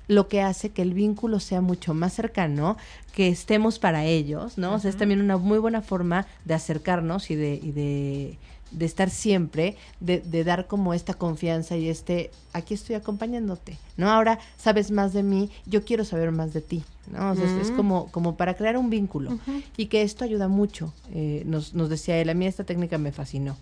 lo 0.08 0.28
que 0.28 0.42
hace 0.42 0.70
que 0.70 0.82
el 0.82 0.94
vínculo 0.94 1.40
sea 1.40 1.60
mucho 1.60 1.94
más 1.94 2.12
cercano, 2.12 2.76
que 3.14 3.28
estemos 3.28 3.78
para 3.78 4.04
ellos, 4.04 4.58
¿no? 4.58 4.74
O 4.74 4.78
sea, 4.78 4.90
es 4.90 4.96
también 4.96 5.20
una 5.20 5.36
muy 5.36 5.58
buena 5.58 5.82
forma 5.82 6.26
de 6.44 6.54
acercarnos 6.54 7.30
y 7.30 7.36
de, 7.36 7.60
y 7.62 7.72
de 7.72 8.38
de 8.72 8.87
estar 8.87 9.11
siempre, 9.11 9.76
de, 10.00 10.20
de, 10.20 10.44
dar 10.44 10.66
como 10.66 10.94
esta 10.94 11.14
confianza 11.14 11.76
y 11.76 11.88
este, 11.88 12.30
aquí 12.52 12.74
estoy 12.74 12.96
acompañándote, 12.96 13.78
¿no? 13.96 14.11
Ahora 14.11 14.38
sabes 14.56 14.90
más 14.90 15.12
de 15.12 15.22
mí, 15.22 15.50
yo 15.66 15.85
quiero 15.85 16.04
saber 16.04 16.32
más 16.32 16.52
de 16.52 16.62
ti, 16.62 16.82
¿no? 17.11 17.30
O 17.30 17.35
sea, 17.35 17.44
es, 17.61 17.70
como, 17.70 18.11
como 18.11 18.37
para 18.37 18.54
crear 18.54 18.76
un 18.76 18.90
vínculo 18.90 19.38
y 19.76 19.87
que 19.87 20.02
esto 20.02 20.24
ayuda 20.24 20.48
mucho. 20.48 20.92
Eh, 21.12 21.42
nos, 21.46 21.74
nos 21.74 21.88
decía 21.88 22.18
él, 22.18 22.30
a 22.30 22.35
mí 22.35 22.46
esta 22.46 22.64
técnica 22.64 22.98
me 22.98 23.12
fascinó. 23.12 23.56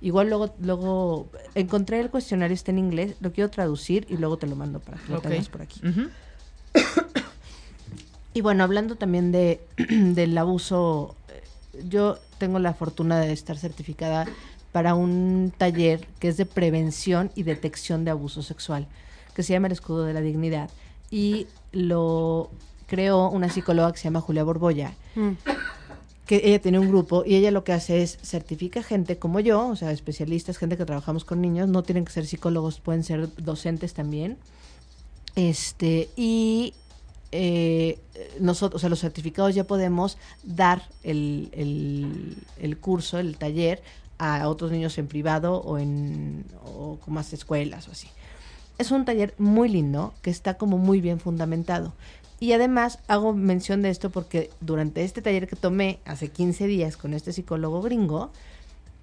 Igual 0.00 0.28
luego, 0.28 0.54
luego 0.60 1.28
encontré 1.54 2.00
el 2.00 2.10
cuestionario, 2.10 2.54
está 2.54 2.70
en 2.70 2.78
inglés, 2.78 3.16
lo 3.20 3.32
quiero 3.32 3.50
traducir 3.50 4.06
y 4.10 4.16
luego 4.16 4.36
te 4.36 4.46
lo 4.46 4.54
mando 4.54 4.80
para 4.80 4.98
que 4.98 5.10
lo 5.10 5.20
tengas 5.20 5.48
por 5.48 5.62
aquí. 5.62 5.80
y 8.34 8.40
bueno, 8.42 8.62
hablando 8.62 8.96
también 8.96 9.32
de, 9.32 9.60
del 9.88 10.36
abuso, 10.36 11.16
eh, 11.28 11.42
yo 11.88 12.18
tengo 12.38 12.58
la 12.58 12.74
fortuna 12.74 13.18
de 13.20 13.32
estar 13.32 13.56
certificada 13.56 14.26
para 14.72 14.94
un 14.94 15.52
taller 15.56 16.06
que 16.18 16.28
es 16.28 16.36
de 16.36 16.46
prevención 16.46 17.30
y 17.34 17.42
detección 17.44 18.04
de 18.04 18.10
abuso 18.10 18.42
sexual, 18.42 18.86
que 19.34 19.42
se 19.42 19.52
llama 19.52 19.68
el 19.68 19.72
escudo 19.72 20.04
de 20.04 20.14
la 20.14 20.20
dignidad. 20.20 20.70
Y 21.10 21.46
lo 21.72 22.50
creó 22.86 23.28
una 23.30 23.48
psicóloga 23.50 23.92
que 23.92 23.98
se 23.98 24.04
llama 24.04 24.20
Julia 24.20 24.44
Borbolla, 24.44 24.94
mm. 25.14 25.30
que 26.26 26.42
ella 26.44 26.60
tiene 26.60 26.78
un 26.78 26.88
grupo 26.88 27.24
y 27.24 27.36
ella 27.36 27.50
lo 27.50 27.64
que 27.64 27.72
hace 27.72 28.02
es 28.02 28.18
certifica 28.22 28.82
gente 28.82 29.18
como 29.18 29.40
yo, 29.40 29.68
o 29.68 29.76
sea, 29.76 29.90
especialistas, 29.92 30.58
gente 30.58 30.76
que 30.76 30.84
trabajamos 30.84 31.24
con 31.24 31.40
niños, 31.40 31.68
no 31.68 31.82
tienen 31.82 32.04
que 32.04 32.12
ser 32.12 32.26
psicólogos, 32.26 32.80
pueden 32.80 33.04
ser 33.04 33.28
docentes 33.36 33.94
también. 33.94 34.38
Este, 35.34 36.08
y 36.16 36.72
eh, 37.32 37.98
nosotros, 38.40 38.78
o 38.78 38.80
sea, 38.80 38.88
los 38.88 39.00
certificados 39.00 39.54
ya 39.54 39.64
podemos 39.64 40.16
dar 40.42 40.82
el, 41.02 41.50
el, 41.52 42.36
el 42.58 42.78
curso, 42.78 43.18
el 43.18 43.36
taller 43.36 43.82
a 44.18 44.48
otros 44.48 44.70
niños 44.70 44.96
en 44.98 45.08
privado 45.08 45.60
o 45.60 45.78
en 45.78 46.44
o 46.64 46.98
con 46.98 47.14
más 47.14 47.32
escuelas 47.32 47.88
o 47.88 47.92
así. 47.92 48.08
Es 48.78 48.90
un 48.90 49.04
taller 49.04 49.34
muy 49.38 49.68
lindo 49.68 50.14
que 50.22 50.30
está 50.30 50.54
como 50.54 50.78
muy 50.78 51.00
bien 51.00 51.20
fundamentado. 51.20 51.94
Y 52.38 52.52
además 52.52 52.98
hago 53.08 53.32
mención 53.32 53.80
de 53.80 53.90
esto 53.90 54.10
porque 54.10 54.50
durante 54.60 55.04
este 55.04 55.22
taller 55.22 55.48
que 55.48 55.56
tomé 55.56 56.00
hace 56.04 56.28
15 56.28 56.66
días 56.66 56.96
con 56.96 57.14
este 57.14 57.32
psicólogo 57.32 57.80
gringo, 57.80 58.30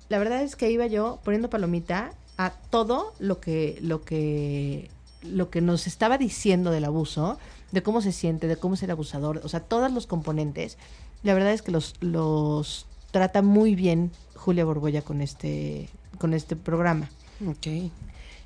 la 0.10 0.20
verdad 0.20 0.44
es 0.44 0.56
que 0.56 0.70
iba 0.70 0.86
yo 0.86 1.20
poniendo 1.24 1.50
palomita 1.50 2.12
a 2.38 2.52
todo 2.52 3.14
lo 3.20 3.40
que 3.40 3.80
lo 3.82 4.02
que 4.04 4.90
lo 5.24 5.50
que 5.50 5.62
nos 5.62 5.88
estaba 5.88 6.18
diciendo 6.18 6.70
del 6.70 6.86
abuso, 6.86 7.40
de 7.72 7.82
cómo 7.82 8.02
se 8.02 8.12
siente, 8.12 8.48
de 8.48 8.58
cómo 8.58 8.76
es 8.76 8.84
el 8.84 8.92
abusador, 8.92 9.42
o 9.44 9.50
sea, 9.50 9.62
todos 9.62 9.92
los 9.92 10.06
componentes. 10.06 10.78
La 11.24 11.34
verdad 11.34 11.54
es 11.54 11.62
que 11.62 11.72
los 11.72 11.96
los 12.02 12.86
trata 13.12 13.42
muy 13.42 13.74
bien 13.74 14.12
Julia 14.44 14.66
Borbolla 14.66 15.02
con 15.02 15.22
este, 15.22 15.90
con 16.18 16.34
este 16.34 16.58
programa. 16.58 17.10
Ok. 17.48 17.92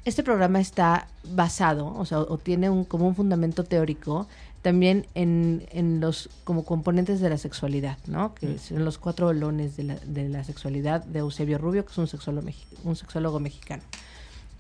Este 0.06 0.24
programa 0.24 0.60
está 0.60 1.08
basado, 1.24 1.94
o 1.98 2.06
sea, 2.06 2.20
o 2.20 2.38
tiene 2.38 2.70
un, 2.70 2.86
como 2.86 3.08
un 3.08 3.16
fundamento 3.16 3.64
teórico 3.64 4.28
también 4.62 5.08
en, 5.16 5.68
en 5.72 6.00
los 6.00 6.30
como 6.44 6.64
componentes 6.66 7.20
de 7.20 7.30
la 7.30 7.38
sexualidad, 7.38 7.98
¿no? 8.06 8.36
Que 8.36 8.48
mm. 8.48 8.60
son 8.60 8.86
los 8.86 8.98
cuatro 9.00 9.28
olones 9.28 9.76
de 9.76 9.84
la, 9.84 9.96
de 9.96 10.30
la 10.30 10.44
sexualidad 10.44 11.04
de 11.04 11.20
Eusebio 11.20 11.58
Rubio, 11.58 11.84
que 11.84 11.92
es 11.92 11.98
un 11.98 12.08
sexólogo, 12.08 12.48
un 12.84 12.96
sexólogo 12.96 13.40
mexicano. 13.40 13.84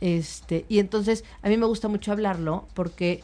Este, 0.02 0.66
y 0.70 0.80
entonces 0.80 1.24
a 1.44 1.50
mí 1.50 1.58
me 1.58 1.66
gusta 1.66 1.88
mucho 1.88 2.12
hablarlo 2.12 2.68
porque 2.74 3.24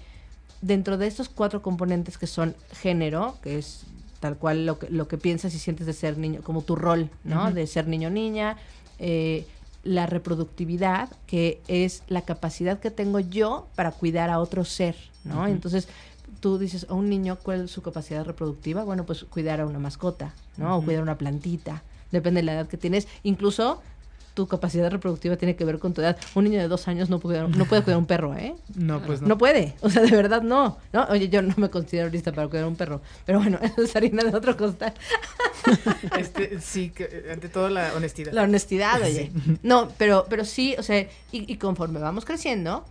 dentro 0.62 0.98
de 0.98 1.08
estos 1.08 1.30
cuatro 1.30 1.62
componentes 1.62 2.18
que 2.18 2.28
son 2.28 2.56
género, 2.72 3.38
que 3.42 3.58
es 3.58 3.86
tal 4.24 4.38
cual 4.38 4.66
lo 4.66 4.80
que, 4.80 4.90
lo 4.90 5.10
que 5.10 5.18
piensas 5.18 5.54
y 5.54 5.60
sientes 5.60 5.86
de 5.86 5.92
ser 5.92 6.18
niño, 6.18 6.40
como 6.44 6.62
tu 6.62 6.78
rol, 6.78 7.10
¿no? 7.26 7.52
De 7.52 7.68
ser 7.68 7.90
niño 7.90 8.10
niña, 8.10 8.56
eh, 8.98 9.46
la 9.84 10.06
reproductividad, 10.06 11.10
que 11.28 11.62
es 11.68 12.04
la 12.08 12.22
capacidad 12.22 12.80
que 12.80 12.90
tengo 12.90 13.20
yo 13.20 13.68
para 13.76 13.92
cuidar 13.92 14.30
a 14.30 14.40
otro 14.40 14.64
ser, 14.64 14.96
¿no? 15.26 15.46
Entonces, 15.46 15.90
tú 16.40 16.58
dices 16.58 16.86
a 16.90 16.94
un 16.94 17.10
niño, 17.10 17.38
¿cuál 17.44 17.66
es 17.66 17.72
su 17.72 17.82
capacidad 17.82 18.24
reproductiva? 18.24 18.86
Bueno, 18.86 19.06
pues 19.06 19.26
cuidar 19.26 19.60
a 19.60 19.66
una 19.66 19.80
mascota, 19.80 20.34
¿no? 20.56 20.78
O 20.78 20.82
cuidar 20.82 21.02
a 21.02 21.04
una 21.04 21.18
plantita, 21.18 21.84
depende 22.14 22.40
de 22.40 22.46
la 22.46 22.54
edad 22.54 22.68
que 22.68 22.78
tienes. 22.78 23.10
Incluso 23.24 23.82
tu 24.34 24.48
capacidad 24.48 24.90
reproductiva 24.90 25.38
tiene 25.38 25.56
que 25.56 25.66
ver 25.66 25.80
con 25.80 25.94
tu 25.94 26.02
edad. 26.02 26.18
Un 26.36 26.46
niño 26.46 26.60
de 26.60 26.68
dos 26.68 26.88
años 26.88 27.10
no 27.10 27.20
puede, 27.20 27.48
no 27.48 27.66
puede 27.66 27.84
cuidar 27.84 27.98
un 27.98 28.06
perro, 28.06 28.36
¿eh? 28.36 28.56
No, 28.76 29.02
pues 29.02 29.22
no. 29.22 29.30
No 29.30 29.38
puede, 29.38 29.76
o 29.82 29.90
sea, 29.90 30.02
de 30.02 30.12
verdad 30.12 30.42
no. 30.42 30.78
¿no? 30.92 31.06
Oye, 31.10 31.30
yo 31.30 31.42
no 31.42 31.54
me 31.58 31.70
considero 31.70 32.10
lista 32.10 32.32
para 32.32 32.48
cuidar 32.48 32.66
un 32.66 32.76
perro, 32.76 33.02
pero 33.26 33.40
bueno, 33.40 33.60
eso 33.62 33.84
es 33.84 33.96
harina 33.96 34.24
de 34.24 34.36
otro 34.36 34.58
costal. 34.58 34.94
Este, 36.20 36.60
sí, 36.60 36.90
que, 36.90 37.30
ante 37.32 37.48
todo 37.48 37.70
la 37.70 37.94
honestidad. 37.96 38.34
La 38.34 38.44
honestidad, 38.44 39.02
oye. 39.02 39.32
No, 39.62 39.88
pero, 39.98 40.26
pero 40.30 40.44
sí, 40.44 40.76
o 40.78 40.84
sea, 40.84 41.00
y, 41.00 41.10
y 41.32 41.56
conforme 41.56 42.00
vamos 42.00 42.26
creciendo, 42.26 42.84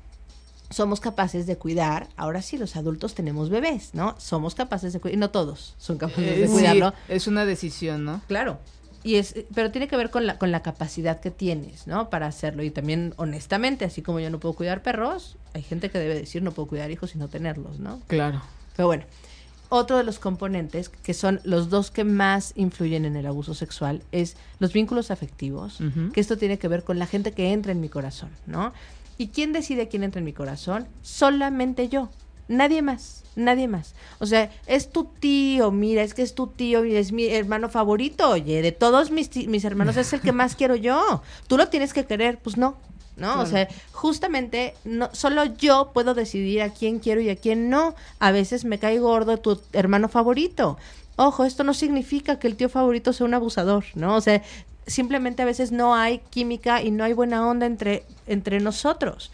somos 0.73 1.01
capaces 1.01 1.47
de 1.47 1.57
cuidar, 1.57 2.09
ahora 2.17 2.43
sí 2.43 2.57
los 2.57 2.77
adultos 2.77 3.15
tenemos 3.15 3.51
bebés, 3.51 3.91
¿no? 3.95 4.15
Somos 4.19 4.55
capaces 4.55 4.93
de 4.93 5.01
cuidar, 5.01 5.17
y 5.17 5.21
no 5.21 5.31
todos 5.31 5.75
son 5.79 5.99
capaces 5.99 6.25
de 6.25 6.45
eh, 6.45 6.49
cuidarlo. 6.49 6.95
es 7.09 7.27
una 7.27 7.45
decisión, 7.45 8.05
¿no? 8.05 8.23
Claro, 8.27 8.59
y 9.03 9.17
es 9.17 9.35
pero 9.55 9.71
tiene 9.71 9.89
que 9.89 9.97
ver 9.97 10.11
con 10.11 10.27
la 10.27 10.39
con 10.39 10.53
la 10.53 10.63
capacidad 10.63 11.21
que 11.21 11.31
tienes 11.31 11.87
no 11.87 12.11
para 12.11 12.27
hacerlo. 12.27 12.63
Y 12.63 12.71
también 12.71 13.15
honestamente 13.17 13.85
así 13.85 14.03
como 14.03 14.21
yo 14.21 14.31
no 14.31 14.41
puedo 14.41 14.55
cuidar 14.55 14.83
perros 14.83 15.37
hay 15.55 15.63
gente 15.63 15.91
que 15.91 15.99
debe 15.99 16.15
decir 16.15 16.43
no 16.43 16.53
puedo 16.53 16.69
cuidar 16.69 16.91
hijos 16.91 17.15
y 17.15 17.19
no 17.19 17.29
tenerlos 17.29 17.79
no 17.79 18.01
claro. 18.07 18.43
Pero 18.77 18.87
bueno 18.89 19.05
otro 19.69 19.97
de 19.97 20.05
los 20.05 20.19
componentes 20.19 20.91
que 20.91 21.15
son 21.15 21.41
los 21.45 21.71
dos 21.71 21.91
que 21.91 22.05
más 22.05 22.53
influyen 22.57 23.07
en 23.07 23.17
el 23.17 23.27
abuso 23.27 23.55
sexual 23.55 24.03
es 24.13 24.37
los 24.59 24.73
vínculos 24.73 25.11
afectivos 25.11 25.79
que 26.13 26.21
esto 26.21 26.37
tiene 26.37 26.59
que 26.59 26.69
ver 26.69 26.85
con 26.85 26.99
la 26.99 27.07
gente 27.07 27.33
que 27.33 27.53
entra 27.53 27.73
en 27.73 27.81
mi 27.81 27.89
corazón 27.89 28.31
no 28.47 28.73
y 29.17 29.29
quién 29.29 29.53
decide 29.53 29.89
quién 29.89 30.05
entra 30.05 30.19
en 30.19 30.27
mi 30.27 30.33
corazón 30.33 30.87
solamente 31.01 31.89
yo 31.89 32.11
nadie 32.49 32.83
más 32.83 33.23
nadie 33.37 33.69
más. 33.69 33.95
O 34.19 34.27
sea, 34.27 34.51
es 34.67 34.91
tu 34.91 35.05
tío, 35.05 35.71
mira, 35.71 36.03
es 36.03 36.15
que 36.15 36.23
es 36.23 36.35
tu 36.35 36.47
tío, 36.49 36.85
es 36.85 37.13
mi 37.13 37.27
hermano 37.27 37.69
favorito, 37.69 38.31
oye, 38.31 38.63
de 38.63 38.73
todos 38.73 39.11
mis, 39.11 39.35
mis 39.49 39.65
hermanos 39.65 39.97
es 39.97 40.13
el 40.13 40.21
que 40.21 40.33
más 40.33 40.57
quiero 40.57 40.77
yo. 40.77 41.23
Tú 41.47 41.57
lo 41.57 41.69
tienes 41.69 41.93
que 41.93 42.05
querer, 42.05 42.39
pues 42.39 42.57
no, 42.57 42.77
¿no? 43.17 43.41
O 43.41 43.47
sea, 43.47 43.69
justamente 43.93 44.75
no, 44.85 45.11
solo 45.13 45.45
yo 45.45 45.91
puedo 45.93 46.15
decidir 46.15 46.63
a 46.63 46.71
quién 46.71 46.99
quiero 46.99 47.21
y 47.21 47.31
a 47.31 47.37
quién 47.37 47.71
no. 47.71 47.95
A 48.19 48.33
veces 48.33 48.65
me 48.65 48.79
cae 48.79 48.99
gordo 48.99 49.37
tu 49.39 49.61
hermano 49.73 50.09
favorito. 50.09 50.79
Ojo, 51.17 51.45
esto 51.45 51.63
no 51.63 51.75
significa 51.75 52.39
que 52.39 52.49
el 52.49 52.57
tío 52.57 52.69
favorito 52.69 53.13
sea 53.13 53.27
un 53.27 53.35
abusador, 53.35 53.85
¿no? 53.95 54.17
O 54.17 54.21
sea, 54.21 54.43
simplemente 54.87 55.43
a 55.43 55.47
veces 55.47 55.71
no 55.71 55.95
hay 55.95 56.21
química 56.31 56.83
y 56.83 56.91
no 56.91 57.05
hay 57.05 57.13
buena 57.13 57.47
onda 57.47 57.67
entre, 57.67 58.05
entre 58.27 58.61
nosotros 58.61 59.31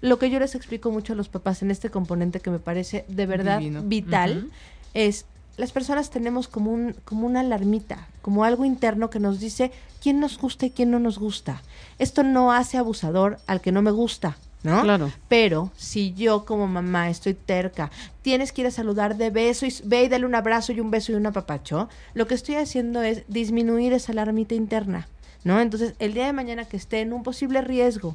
lo 0.00 0.18
que 0.18 0.30
yo 0.30 0.38
les 0.38 0.54
explico 0.54 0.90
mucho 0.90 1.12
a 1.12 1.16
los 1.16 1.28
papás 1.28 1.62
en 1.62 1.70
este 1.70 1.90
componente 1.90 2.40
que 2.40 2.50
me 2.50 2.58
parece 2.58 3.04
de 3.08 3.26
verdad 3.26 3.60
vital 3.60 4.50
es 4.94 5.26
las 5.56 5.72
personas 5.72 6.10
tenemos 6.10 6.48
como 6.48 6.70
un 6.70 6.94
como 7.04 7.26
una 7.26 7.40
alarmita, 7.40 8.06
como 8.22 8.44
algo 8.44 8.64
interno 8.64 9.10
que 9.10 9.20
nos 9.20 9.40
dice 9.40 9.72
quién 10.02 10.20
nos 10.20 10.38
gusta 10.38 10.66
y 10.66 10.70
quién 10.70 10.90
no 10.90 10.98
nos 10.98 11.18
gusta. 11.18 11.62
Esto 11.98 12.22
no 12.22 12.52
hace 12.52 12.76
abusador 12.76 13.38
al 13.46 13.60
que 13.60 13.72
no 13.72 13.80
me 13.80 13.90
gusta, 13.90 14.36
¿no? 14.62 14.82
Claro. 14.82 15.10
Pero 15.28 15.72
si 15.76 16.12
yo 16.12 16.44
como 16.44 16.66
mamá 16.66 17.08
estoy 17.08 17.34
terca, 17.34 17.90
tienes 18.22 18.52
que 18.52 18.62
ir 18.62 18.66
a 18.66 18.70
saludar 18.70 19.16
de 19.16 19.30
beso 19.30 19.64
y 19.64 19.74
ve 19.84 20.04
y 20.04 20.08
dale 20.08 20.26
un 20.26 20.34
abrazo 20.34 20.72
y 20.72 20.80
un 20.80 20.90
beso 20.90 21.12
y 21.12 21.14
un 21.14 21.26
apapacho, 21.26 21.88
lo 22.12 22.26
que 22.26 22.34
estoy 22.34 22.56
haciendo 22.56 23.02
es 23.02 23.22
disminuir 23.28 23.94
esa 23.94 24.12
alarmita 24.12 24.54
interna, 24.54 25.08
¿no? 25.42 25.60
Entonces, 25.60 25.94
el 25.98 26.12
día 26.12 26.26
de 26.26 26.34
mañana 26.34 26.66
que 26.66 26.76
esté 26.76 27.00
en 27.00 27.14
un 27.14 27.22
posible 27.22 27.62
riesgo 27.62 28.14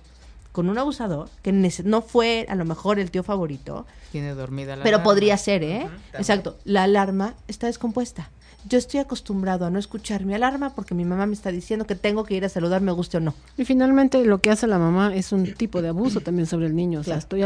con 0.52 0.70
un 0.70 0.78
abusador, 0.78 1.30
que 1.42 1.52
no 1.52 2.02
fue 2.02 2.46
a 2.50 2.56
lo 2.56 2.66
mejor 2.66 3.00
el 3.00 3.12
tío 3.12 3.24
favorito. 3.24 3.86
Tiene 4.12 4.34
dormida 4.34 4.76
la 4.76 4.84
Pero 4.84 5.04
podría 5.04 5.38
ser, 5.38 5.64
¿eh? 5.64 5.88
Exacto. 6.14 6.58
La 6.66 6.84
alarma 6.84 7.36
está 7.48 7.68
descompuesta. 7.68 8.30
Yo 8.68 8.78
estoy 8.78 9.00
acostumbrado 9.00 9.66
a 9.66 9.70
no 9.72 9.80
escuchar 9.80 10.24
mi 10.24 10.36
alarma 10.36 10.76
porque 10.76 10.94
mi 10.94 11.04
mamá 11.04 11.26
me 11.26 11.34
está 11.34 11.52
diciendo 11.52 11.86
que 11.88 11.96
tengo 11.96 12.26
que 12.26 12.36
ir 12.36 12.46
a 12.46 12.50
saludar, 12.50 12.82
me 12.82 12.92
guste 12.92 13.18
o 13.18 13.20
no. 13.20 13.34
Y 13.58 13.66
finalmente 13.66 14.24
lo 14.24 14.40
que 14.40 14.52
hace 14.52 14.68
la 14.68 14.78
mamá 14.78 15.16
es 15.16 15.32
un 15.32 15.54
tipo 15.54 15.82
de 15.82 15.88
abuso 15.88 16.22
también 16.22 16.46
sobre 16.46 16.68
el 16.68 16.76
niño. 16.76 17.00
O 17.00 17.04
sea, 17.04 17.18
estoy 17.18 17.42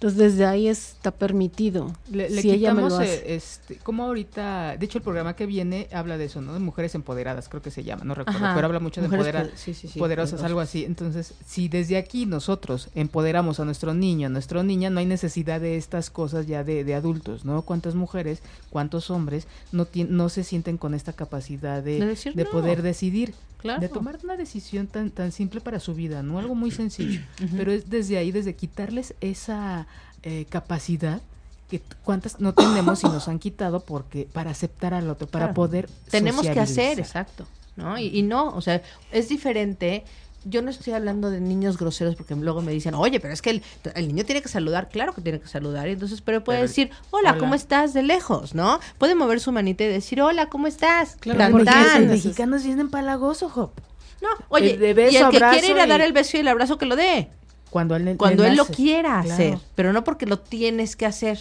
entonces 0.00 0.18
desde 0.18 0.46
ahí 0.46 0.66
está 0.66 1.10
permitido. 1.10 1.92
Le, 2.10 2.30
si 2.30 2.50
ella 2.50 2.72
me 2.72 2.80
lo 2.80 2.86
hace. 2.86 3.34
Este, 3.34 3.76
como 3.76 4.04
ahorita, 4.04 4.78
de 4.78 4.86
hecho 4.86 4.96
el 4.96 5.04
programa 5.04 5.36
que 5.36 5.44
viene 5.44 5.88
habla 5.92 6.16
de 6.16 6.24
eso, 6.24 6.40
¿no? 6.40 6.54
De 6.54 6.58
mujeres 6.58 6.94
empoderadas, 6.94 7.50
creo 7.50 7.60
que 7.60 7.70
se 7.70 7.84
llama, 7.84 8.04
no 8.04 8.14
recuerdo, 8.14 8.40
pero 8.54 8.66
habla 8.66 8.80
mucho 8.80 9.02
de 9.02 9.08
empoderadas, 9.08 9.62
poderosas, 9.98 10.42
algo 10.42 10.60
así. 10.60 10.86
Entonces, 10.86 11.34
si 11.46 11.68
desde 11.68 11.98
aquí 11.98 12.24
nosotros 12.24 12.88
empoderamos 12.94 13.60
a 13.60 13.66
nuestro 13.66 13.92
niño, 13.92 14.28
a 14.28 14.30
nuestra 14.30 14.62
niña, 14.62 14.88
no 14.88 15.00
hay 15.00 15.06
necesidad 15.06 15.60
de 15.60 15.76
estas 15.76 16.08
cosas 16.08 16.46
ya 16.46 16.64
de, 16.64 16.82
de 16.82 16.94
adultos, 16.94 17.44
¿no? 17.44 17.60
¿Cuántas 17.60 17.94
mujeres, 17.94 18.40
cuántos 18.70 19.10
hombres 19.10 19.46
no, 19.70 19.86
no 20.08 20.30
se 20.30 20.44
sienten 20.44 20.78
con 20.78 20.94
esta 20.94 21.12
capacidad 21.12 21.82
de, 21.82 22.16
de, 22.34 22.44
poder 22.46 22.80
decidir? 22.80 23.34
De 23.62 23.88
tomar 23.88 24.18
una 24.22 24.36
decisión 24.36 24.86
tan, 24.86 25.10
tan 25.10 25.32
simple 25.32 25.60
para 25.60 25.80
su 25.80 25.94
vida, 25.94 26.22
¿no? 26.22 26.38
Algo 26.38 26.54
muy 26.54 26.70
sencillo. 26.70 27.20
Pero 27.56 27.72
es 27.72 27.90
desde 27.90 28.18
ahí, 28.18 28.32
desde 28.32 28.54
quitarles 28.54 29.14
esa 29.20 29.86
eh, 30.22 30.46
capacidad 30.48 31.20
que 31.68 31.80
cuántas 32.02 32.40
no 32.40 32.52
tenemos 32.52 33.04
y 33.04 33.06
nos 33.06 33.28
han 33.28 33.38
quitado 33.38 33.80
porque 33.80 34.26
para 34.32 34.50
aceptar 34.50 34.92
al 34.92 35.08
otro, 35.08 35.28
para 35.28 35.54
poder 35.54 35.88
tenemos 36.10 36.46
que 36.46 36.58
hacer, 36.58 36.98
exacto, 36.98 37.46
¿no? 37.76 37.96
Y, 37.96 38.06
y, 38.06 38.22
no, 38.22 38.48
o 38.48 38.60
sea, 38.60 38.82
es 39.12 39.28
diferente 39.28 40.04
yo 40.44 40.62
no 40.62 40.70
estoy 40.70 40.92
hablando 40.92 41.30
de 41.30 41.40
niños 41.40 41.76
groseros 41.76 42.16
porque 42.16 42.34
luego 42.34 42.62
me 42.62 42.72
dicen, 42.72 42.94
oye, 42.94 43.20
pero 43.20 43.34
es 43.34 43.42
que 43.42 43.50
el, 43.50 44.08
niño 44.08 44.24
tiene 44.24 44.42
que 44.42 44.48
saludar, 44.48 44.88
claro 44.88 45.14
que 45.14 45.20
tiene 45.20 45.40
que 45.40 45.48
saludar, 45.48 45.88
y 45.88 45.92
entonces, 45.92 46.20
pero 46.20 46.42
puede 46.42 46.62
decir, 46.62 46.90
hola, 47.10 47.36
¿cómo 47.38 47.54
estás? 47.54 47.90
de 47.92 48.02
lejos, 48.02 48.54
¿no? 48.54 48.80
Puede 48.98 49.14
mover 49.14 49.40
su 49.40 49.52
manita 49.52 49.84
y 49.84 49.88
decir, 49.88 50.20
hola, 50.20 50.46
¿cómo 50.46 50.66
estás? 50.66 51.16
Claro, 51.20 51.58
los 51.58 52.06
mexicanos 52.06 52.64
vienen 52.64 52.90
palagoso, 52.90 53.50
Hop. 53.54 53.72
No, 54.20 54.28
oye, 54.48 54.78
y 54.78 55.16
el 55.16 55.30
que 55.30 55.38
quiere 55.38 55.68
ir 55.68 55.78
a 55.78 55.86
dar 55.86 56.00
el 56.00 56.12
beso 56.12 56.36
y 56.36 56.40
el 56.40 56.48
abrazo 56.48 56.78
que 56.78 56.86
lo 56.86 56.96
dé. 56.96 57.30
Cuando 57.70 57.96
él, 57.96 58.16
Cuando 58.16 58.44
él 58.44 58.56
lo 58.56 58.66
quiera 58.66 59.20
hacer, 59.20 59.58
pero 59.74 59.92
no 59.92 60.04
porque 60.04 60.26
lo 60.26 60.38
tienes 60.38 60.96
que 60.96 61.06
hacer. 61.06 61.38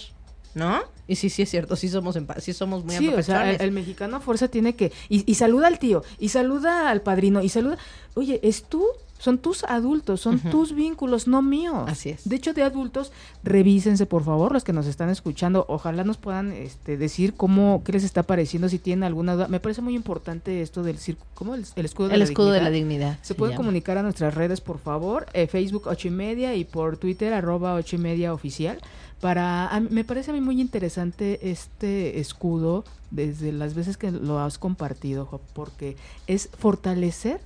¿No? 0.55 0.81
Y 1.07 1.15
sí, 1.15 1.29
sí 1.29 1.41
es 1.41 1.49
cierto, 1.49 1.75
sí 1.75 1.89
somos, 1.89 2.17
sí 2.37 2.53
somos 2.53 2.85
muy 2.85 2.95
sí, 2.95 3.07
o 3.07 3.23
sea, 3.23 3.51
el, 3.51 3.71
mexicano 3.71 4.17
a 4.17 4.19
fuerza 4.19 4.47
tiene 4.47 4.75
que, 4.75 4.91
y, 5.09 5.33
saluda 5.33 5.67
al 5.67 5.79
tío, 5.79 6.03
y 6.19 6.29
saluda 6.29 6.89
al 6.89 7.01
padrino, 7.01 7.41
y 7.41 7.49
saluda, 7.49 7.79
oye, 8.13 8.39
es 8.43 8.63
tú, 8.63 8.85
son 9.17 9.39
tus 9.39 9.63
adultos, 9.63 10.21
son 10.21 10.39
tus 10.39 10.73
vínculos, 10.73 11.27
no 11.27 11.41
míos. 11.41 11.85
Así 11.87 12.11
es. 12.11 12.29
De 12.29 12.35
hecho, 12.35 12.53
de 12.53 12.61
adultos, 12.61 13.11
revísense, 13.43 14.05
por 14.05 14.23
favor, 14.23 14.53
los 14.53 14.63
que 14.63 14.71
nos 14.71 14.85
están 14.85 15.09
escuchando, 15.09 15.65
ojalá 15.67 16.03
nos 16.03 16.17
puedan 16.17 16.53
este, 16.53 16.95
decir 16.95 17.33
cómo, 17.33 17.81
qué 17.83 17.91
les 17.91 18.03
está 18.03 18.23
pareciendo, 18.23 18.69
si 18.69 18.77
tienen 18.79 19.03
alguna 19.03 19.33
duda. 19.33 19.47
Me 19.47 19.59
parece 19.59 19.81
muy 19.81 19.95
importante 19.95 20.61
esto 20.61 20.83
del 20.83 20.97
¿cómo? 21.33 21.55
El, 21.55 21.63
escudo 21.83 22.07
de 22.07 22.13
el 22.13 22.19
la 22.19 22.25
escudo 22.25 22.53
dignidad. 22.53 22.59
de 22.59 22.63
la 22.63 22.69
dignidad. 22.69 23.19
Se, 23.21 23.35
pueden 23.35 23.57
comunicar 23.57 23.97
a 23.97 24.03
nuestras 24.03 24.35
redes, 24.35 24.61
por 24.61 24.77
favor, 24.77 25.25
eh, 25.33 25.47
Facebook 25.47 25.87
ocho 25.87 26.07
y 26.07 26.11
media 26.11 26.55
y 26.55 26.63
por 26.63 26.97
Twitter 26.97 27.33
arroba 27.33 27.73
ocho 27.73 27.97
y 27.97 27.99
media 27.99 28.33
oficial 28.33 28.79
para 29.21 29.69
me 29.89 30.03
parece 30.03 30.31
a 30.31 30.33
mí 30.33 30.41
muy 30.41 30.61
interesante 30.61 31.51
este 31.51 32.19
escudo 32.19 32.83
desde 33.11 33.51
las 33.51 33.73
veces 33.73 33.97
que 33.97 34.11
lo 34.11 34.39
has 34.39 34.57
compartido 34.57 35.41
porque 35.53 35.97
es 36.27 36.49
fortalecer 36.57 37.41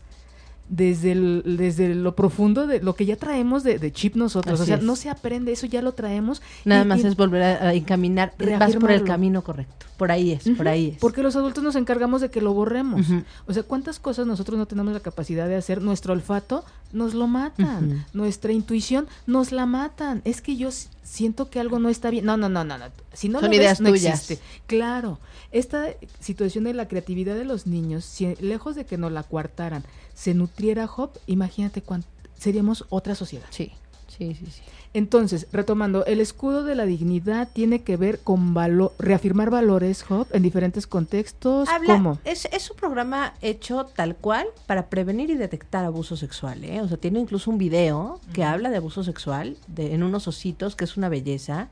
desde, 0.75 1.13
desde 1.43 1.93
lo 1.93 2.15
profundo 2.15 2.65
de 2.65 2.81
lo 2.81 2.95
que 2.95 3.05
ya 3.05 3.15
traemos 3.15 3.63
de, 3.63 3.91
chip 3.91 4.15
nosotros. 4.15 4.59
o 4.59 4.65
sea, 4.65 4.77
no 4.77 4.95
se 4.95 5.09
aprende, 5.09 5.51
eso 5.51 5.67
ya 5.67 5.81
lo 5.81 5.93
traemos. 5.93 6.41
Nada 6.65 6.83
más 6.83 7.03
es 7.03 7.15
volver 7.15 7.43
a, 7.43 7.73
encaminar, 7.73 8.33
vas 8.59 8.75
por 8.75 8.91
el 8.91 9.03
camino 9.03 9.43
correcto. 9.43 9.85
Por 9.97 10.11
ahí 10.11 10.31
es, 10.31 10.49
por 10.57 10.67
ahí 10.67 10.89
es. 10.89 10.97
Porque 10.97 11.21
los 11.21 11.35
adultos 11.35 11.63
nos 11.63 11.75
encargamos 11.75 12.21
de 12.21 12.29
que 12.29 12.41
lo 12.41 12.53
borremos. 12.53 13.05
O 13.45 13.53
sea, 13.53 13.63
¿cuántas 13.63 13.99
cosas 13.99 14.25
nosotros 14.25 14.57
no 14.57 14.65
tenemos 14.65 14.93
la 14.93 14.99
capacidad 14.99 15.47
de 15.47 15.55
hacer? 15.55 15.81
Nuestro 15.81 16.13
olfato 16.13 16.65
nos 16.91 17.13
lo 17.13 17.27
matan, 17.27 18.05
nuestra 18.13 18.51
intuición 18.51 19.07
nos 19.27 19.51
la 19.51 19.65
matan. 19.65 20.21
Es 20.25 20.41
que 20.41 20.55
yo 20.55 20.69
siento 21.03 21.49
que 21.49 21.59
algo 21.59 21.77
no 21.77 21.89
está 21.89 22.09
bien. 22.09 22.25
No, 22.25 22.37
no, 22.37 22.49
no, 22.49 22.63
no. 22.63 22.77
no. 22.77 22.85
Si 23.13 23.29
no 23.29 23.39
Son 23.39 23.49
lo 23.49 23.55
ideas 23.55 23.79
ves, 23.79 23.81
no 23.81 23.95
existe. 23.95 24.39
Claro. 24.65 25.19
Esta 25.51 25.89
situación 26.19 26.63
de 26.63 26.73
la 26.73 26.87
creatividad 26.87 27.35
de 27.35 27.45
los 27.45 27.67
niños, 27.67 28.05
si 28.05 28.35
lejos 28.37 28.75
de 28.75 28.85
que 28.85 28.97
nos 28.97 29.11
la 29.11 29.21
coartaran, 29.21 29.83
se 30.13 30.33
nutriera 30.33 30.87
Job, 30.87 31.11
imagínate 31.27 31.81
cuánto 31.81 32.07
seríamos 32.37 32.85
otra 32.89 33.15
sociedad. 33.15 33.47
Sí, 33.49 33.71
sí, 34.07 34.35
sí, 34.35 34.45
sí. 34.47 34.61
Entonces, 34.93 35.47
retomando, 35.51 36.05
el 36.05 36.21
escudo 36.21 36.63
de 36.63 36.75
la 36.75 36.85
dignidad 36.85 37.49
tiene 37.51 37.81
que 37.81 37.97
ver 37.97 38.19
con 38.19 38.53
valor, 38.53 38.93
reafirmar 38.99 39.49
valores, 39.49 40.03
Job, 40.03 40.27
en 40.31 40.43
diferentes 40.43 40.85
contextos. 40.85 41.67
¿Cómo? 41.87 42.19
Es, 42.23 42.45
es 42.51 42.69
un 42.69 42.77
programa 42.77 43.33
hecho 43.41 43.85
tal 43.85 44.15
cual 44.15 44.45
para 44.67 44.89
prevenir 44.89 45.31
y 45.31 45.35
detectar 45.35 45.83
abuso 45.83 46.15
sexual. 46.15 46.63
¿eh? 46.63 46.81
O 46.81 46.87
sea, 46.87 46.97
tiene 46.97 47.19
incluso 47.19 47.49
un 47.49 47.57
video 47.57 48.19
que 48.33 48.43
habla 48.43 48.69
de 48.69 48.77
abuso 48.77 49.03
sexual 49.03 49.57
de, 49.67 49.95
en 49.95 50.03
unos 50.03 50.27
ositos, 50.27 50.75
que 50.75 50.83
es 50.83 50.95
una 50.95 51.09
belleza. 51.09 51.69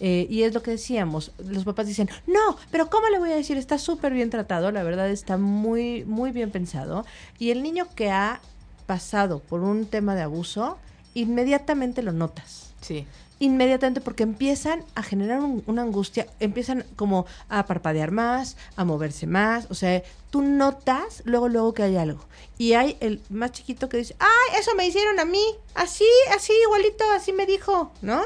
Eh, 0.00 0.26
y 0.30 0.44
es 0.44 0.54
lo 0.54 0.62
que 0.62 0.70
decíamos, 0.72 1.32
los 1.38 1.64
papás 1.64 1.86
dicen, 1.86 2.08
no, 2.26 2.56
pero 2.70 2.88
¿cómo 2.88 3.08
le 3.08 3.18
voy 3.18 3.32
a 3.32 3.36
decir? 3.36 3.56
Está 3.56 3.78
súper 3.78 4.12
bien 4.12 4.30
tratado, 4.30 4.70
la 4.70 4.84
verdad 4.84 5.10
está 5.10 5.36
muy, 5.38 6.04
muy 6.04 6.30
bien 6.30 6.50
pensado. 6.50 7.04
Y 7.38 7.50
el 7.50 7.62
niño 7.62 7.88
que 7.94 8.10
ha 8.10 8.40
pasado 8.86 9.40
por 9.40 9.60
un 9.60 9.86
tema 9.86 10.14
de 10.14 10.22
abuso, 10.22 10.78
inmediatamente 11.14 12.02
lo 12.02 12.12
notas. 12.12 12.72
Sí. 12.80 13.06
Inmediatamente 13.40 14.00
porque 14.00 14.24
empiezan 14.24 14.84
a 14.96 15.02
generar 15.02 15.40
una 15.66 15.82
angustia, 15.82 16.26
empiezan 16.40 16.84
como 16.96 17.26
a 17.48 17.66
parpadear 17.66 18.10
más, 18.10 18.56
a 18.74 18.84
moverse 18.84 19.28
más, 19.28 19.66
o 19.70 19.74
sea, 19.74 20.02
tú 20.30 20.42
notas 20.42 21.22
luego, 21.24 21.48
luego 21.48 21.74
que 21.74 21.84
hay 21.84 21.96
algo. 21.96 22.24
Y 22.56 22.72
hay 22.72 22.96
el 23.00 23.20
más 23.30 23.52
chiquito 23.52 23.88
que 23.88 23.98
dice, 23.98 24.16
ay, 24.18 24.58
eso 24.58 24.74
me 24.74 24.86
hicieron 24.86 25.20
a 25.20 25.24
mí, 25.24 25.44
así, 25.74 26.08
así, 26.34 26.52
igualito, 26.64 27.04
así 27.12 27.32
me 27.32 27.46
dijo, 27.46 27.92
¿no? 28.02 28.22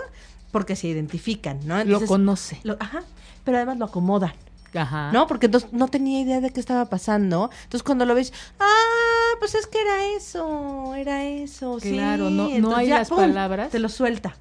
Porque 0.53 0.77
se 0.77 0.87
identifican, 0.87 1.59
¿no? 1.67 1.83
lo 1.85 2.05
conoce. 2.07 2.61
ajá, 2.79 3.03
pero 3.45 3.57
además 3.57 3.79
lo 3.79 3.87
acomodan. 3.87 4.33
Ajá. 4.75 5.11
¿No? 5.13 5.27
Porque 5.27 5.47
entonces 5.47 5.73
no 5.73 5.89
tenía 5.89 6.21
idea 6.21 6.41
de 6.41 6.51
qué 6.51 6.61
estaba 6.61 6.87
pasando. 6.87 7.51
Entonces 7.65 7.83
cuando 7.83 8.07
lo 8.07 8.15
ves, 8.15 8.33
ah, 8.61 9.35
pues 9.39 9.55
es 9.55 9.67
que 9.67 9.81
era 9.81 10.15
eso, 10.17 10.95
era 10.95 11.25
eso. 11.25 11.79
Claro, 11.81 12.31
no, 12.31 12.49
no 12.61 12.77
hay 12.77 12.89
las 12.89 13.11
palabras. 13.11 13.71
Te 13.71 13.81
lo 13.81 13.89
suelta. 13.89 14.37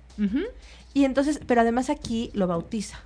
Y 0.93 1.05
entonces, 1.05 1.39
pero 1.47 1.61
además 1.61 1.89
aquí 1.89 2.29
lo 2.33 2.47
bautiza. 2.47 2.99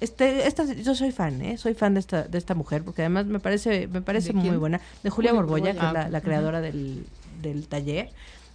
Este, 0.00 0.46
esta, 0.46 0.64
yo 0.64 0.94
soy 0.94 1.12
fan, 1.12 1.42
¿eh? 1.42 1.58
Soy 1.58 1.74
fan 1.74 1.94
de 1.94 2.00
esta, 2.00 2.22
de 2.22 2.38
esta 2.38 2.54
mujer, 2.54 2.82
porque 2.82 3.02
además 3.02 3.26
me 3.26 3.38
parece, 3.38 3.86
me 3.86 4.00
parece 4.00 4.32
muy 4.32 4.56
buena. 4.56 4.80
De 5.02 5.10
Julia 5.10 5.32
Borbolla, 5.32 5.72
que 5.72 5.78
es 5.78 5.92
la, 5.92 6.10
ah, 6.12 6.20
creadora 6.20 6.60
del, 6.60 7.04
del, 7.42 7.66
taller. 7.66 8.10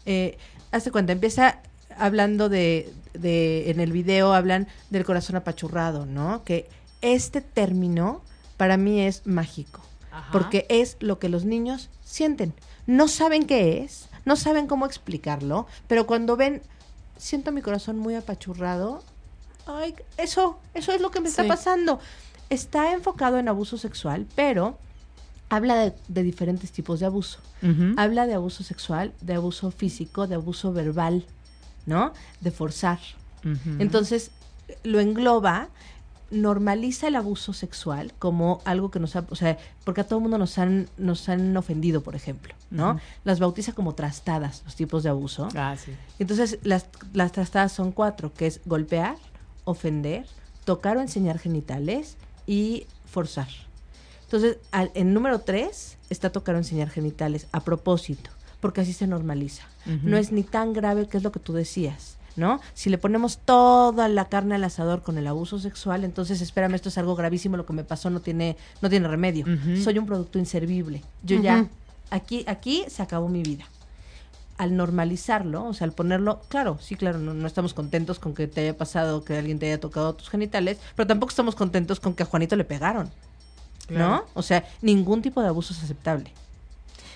Eh, 0.05 0.37
hace 0.71 0.91
cuenta, 0.91 1.11
empieza 1.11 1.59
hablando 1.97 2.49
de, 2.49 2.91
de, 3.19 3.69
en 3.69 3.79
el 3.79 3.91
video 3.91 4.33
hablan 4.33 4.67
del 4.89 5.05
corazón 5.05 5.35
apachurrado, 5.35 6.05
¿no? 6.05 6.43
Que 6.43 6.69
este 7.01 7.41
término 7.41 8.21
para 8.57 8.77
mí 8.77 9.01
es 9.01 9.25
mágico, 9.25 9.81
porque 10.31 10.65
es 10.69 10.97
lo 10.99 11.19
que 11.19 11.29
los 11.29 11.45
niños 11.45 11.89
sienten. 12.03 12.53
No 12.87 13.07
saben 13.07 13.45
qué 13.45 13.83
es, 13.83 14.07
no 14.25 14.35
saben 14.35 14.67
cómo 14.67 14.85
explicarlo, 14.85 15.67
pero 15.87 16.07
cuando 16.07 16.37
ven, 16.37 16.61
siento 17.17 17.51
mi 17.51 17.61
corazón 17.61 17.99
muy 17.99 18.15
apachurrado, 18.15 19.03
ay, 19.65 19.95
eso, 20.17 20.59
eso 20.73 20.91
es 20.91 21.01
lo 21.01 21.11
que 21.11 21.21
me 21.21 21.29
está 21.29 21.45
pasando. 21.47 21.99
Está 22.49 22.93
enfocado 22.93 23.39
en 23.39 23.47
abuso 23.47 23.77
sexual, 23.77 24.27
pero 24.35 24.77
habla 25.49 25.93
de, 26.07 26.23
diferentes 26.23 26.71
tipos 26.71 26.99
de 26.99 27.05
abuso. 27.07 27.39
Habla 27.97 28.27
de 28.27 28.35
abuso 28.35 28.63
sexual, 28.63 29.11
de 29.21 29.33
abuso 29.33 29.71
físico, 29.71 30.27
de 30.27 30.35
abuso 30.35 30.71
verbal, 30.71 31.25
¿no? 31.85 32.13
De 32.41 32.51
forzar. 32.51 32.99
Entonces, 33.77 34.31
lo 34.83 34.99
engloba 34.99 35.69
normaliza 36.31 37.07
el 37.07 37.15
abuso 37.15 37.53
sexual 37.53 38.13
como 38.17 38.61
algo 38.65 38.89
que 38.89 38.99
nos 38.99 39.15
ha, 39.15 39.25
o 39.29 39.35
sea, 39.35 39.57
porque 39.83 40.01
a 40.01 40.03
todo 40.05 40.19
el 40.19 40.23
mundo 40.23 40.37
nos 40.37 40.57
han, 40.57 40.89
nos 40.97 41.29
han 41.29 41.55
ofendido, 41.55 42.01
por 42.01 42.15
ejemplo, 42.15 42.55
¿no? 42.71 42.99
Las 43.23 43.39
bautiza 43.39 43.73
como 43.73 43.93
trastadas, 43.93 44.63
los 44.65 44.75
tipos 44.75 45.03
de 45.03 45.09
abuso. 45.09 45.47
Ah, 45.55 45.75
sí. 45.77 45.91
Entonces, 46.19 46.59
las, 46.63 46.87
las 47.13 47.31
trastadas 47.31 47.71
son 47.71 47.91
cuatro, 47.91 48.33
que 48.33 48.47
es 48.47 48.61
golpear, 48.65 49.17
ofender, 49.63 50.25
tocar 50.63 50.97
o 50.97 51.01
enseñar 51.01 51.37
genitales 51.37 52.17
y 52.47 52.87
forzar. 53.05 53.47
Entonces, 54.23 54.57
al, 54.71 54.91
en 54.95 55.13
número 55.13 55.39
tres 55.39 55.97
está 56.09 56.31
tocar 56.31 56.55
o 56.55 56.57
enseñar 56.57 56.89
genitales 56.89 57.47
a 57.51 57.61
propósito, 57.61 58.31
porque 58.59 58.81
así 58.81 58.93
se 58.93 59.07
normaliza. 59.07 59.63
No 59.85 60.17
es 60.17 60.31
ni 60.31 60.43
tan 60.43 60.73
grave 60.73 61.07
que 61.07 61.17
es 61.17 61.23
lo 61.23 61.31
que 61.31 61.39
tú 61.39 61.53
decías 61.53 62.17
¿no? 62.35 62.59
Si 62.73 62.89
le 62.89 62.97
ponemos 62.97 63.37
toda 63.37 64.07
la 64.07 64.25
carne 64.25 64.55
al 64.55 64.63
asador 64.63 65.01
con 65.01 65.17
el 65.17 65.27
abuso 65.27 65.59
sexual, 65.59 66.03
entonces 66.03 66.41
espérame, 66.41 66.75
esto 66.75 66.89
es 66.89 66.97
algo 66.97 67.15
gravísimo, 67.15 67.57
lo 67.57 67.65
que 67.65 67.73
me 67.73 67.83
pasó 67.83 68.09
no 68.09 68.19
tiene, 68.19 68.57
no 68.81 68.89
tiene 68.89 69.07
remedio. 69.07 69.45
Soy 69.81 69.97
un 69.97 70.05
producto 70.05 70.39
inservible. 70.39 71.01
Yo 71.23 71.39
ya, 71.41 71.67
aquí, 72.09 72.43
aquí 72.47 72.85
se 72.87 73.01
acabó 73.01 73.29
mi 73.29 73.43
vida. 73.43 73.65
Al 74.57 74.77
normalizarlo, 74.77 75.65
o 75.65 75.73
sea, 75.73 75.85
al 75.85 75.91
ponerlo, 75.91 76.41
claro, 76.47 76.77
sí, 76.79 76.95
claro, 76.95 77.19
no, 77.19 77.45
estamos 77.45 77.73
contentos 77.73 78.19
con 78.19 78.33
que 78.33 78.47
te 78.47 78.61
haya 78.61 78.77
pasado, 78.77 79.25
que 79.25 79.37
alguien 79.37 79.59
te 79.59 79.65
haya 79.65 79.81
tocado 79.81 80.15
tus 80.15 80.29
genitales, 80.29 80.77
pero 80.95 81.07
tampoco 81.07 81.31
estamos 81.31 81.55
contentos 81.55 81.99
con 81.99 82.13
que 82.13 82.23
a 82.23 82.25
Juanito 82.25 82.55
le 82.55 82.63
pegaron. 82.63 83.09
¿No? 83.89 84.23
O 84.33 84.41
sea, 84.41 84.65
ningún 84.81 85.21
tipo 85.21 85.43
de 85.43 85.49
abuso 85.49 85.71
es 85.71 85.83
aceptable. 85.83 86.31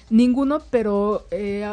Ninguno, 0.10 0.62
pero 0.70 1.26
eh, 1.32 1.72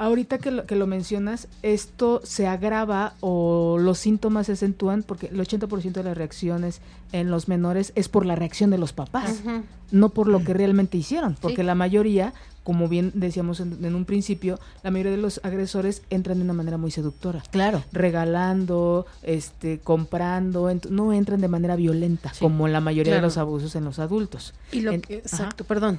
ahorita 0.00 0.38
que 0.38 0.50
lo, 0.50 0.64
que 0.64 0.76
lo 0.76 0.86
mencionas, 0.86 1.46
esto 1.62 2.22
se 2.24 2.46
agrava 2.46 3.12
o 3.20 3.76
los 3.78 3.98
síntomas 3.98 4.46
se 4.46 4.52
acentúan 4.52 5.02
porque 5.02 5.26
el 5.26 5.38
80% 5.38 5.92
de 5.92 6.02
las 6.02 6.16
reacciones 6.16 6.80
en 7.12 7.30
los 7.30 7.48
menores 7.48 7.92
es 7.96 8.08
por 8.08 8.24
la 8.24 8.34
reacción 8.34 8.70
de 8.70 8.78
los 8.78 8.94
papás, 8.94 9.42
no 9.90 10.08
por 10.08 10.26
lo 10.26 10.42
que 10.42 10.54
realmente 10.54 10.96
hicieron, 10.96 11.36
porque 11.38 11.64
la 11.64 11.74
mayoría, 11.74 12.32
como 12.64 12.88
bien 12.88 13.12
decíamos 13.14 13.60
en, 13.60 13.94
un 13.94 14.04
principio, 14.06 14.58
la 14.82 14.90
mayoría 14.90 15.12
de 15.12 15.18
los 15.18 15.38
agresores 15.44 16.00
entran 16.08 16.38
de 16.38 16.44
una 16.44 16.54
manera 16.54 16.78
muy 16.78 16.90
seductora. 16.90 17.42
Claro. 17.50 17.84
Regalando, 17.92 19.04
este, 19.22 19.80
comprando, 19.80 20.70
no 20.88 21.12
entran 21.12 21.42
de 21.42 21.48
manera 21.48 21.76
violenta, 21.76 22.32
como 22.40 22.68
la 22.68 22.80
mayoría 22.80 23.16
de 23.16 23.20
los 23.20 23.36
abusos 23.36 23.76
en 23.76 23.84
los 23.84 23.98
adultos. 23.98 24.54
Y 24.72 24.80
lo 24.80 24.92
exacto, 24.92 25.64
perdón. 25.64 25.98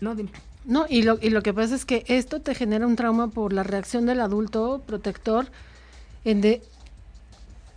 No, 0.00 0.16
dime. 0.16 0.30
No, 0.68 0.84
y 0.86 1.00
lo, 1.00 1.18
y 1.22 1.30
lo 1.30 1.42
que 1.42 1.54
pasa 1.54 1.74
es 1.74 1.86
que 1.86 2.04
esto 2.08 2.42
te 2.42 2.54
genera 2.54 2.86
un 2.86 2.94
trauma 2.94 3.28
por 3.28 3.54
la 3.54 3.62
reacción 3.62 4.04
del 4.04 4.20
adulto 4.20 4.82
protector 4.86 5.46
en 6.26 6.42
de 6.42 6.62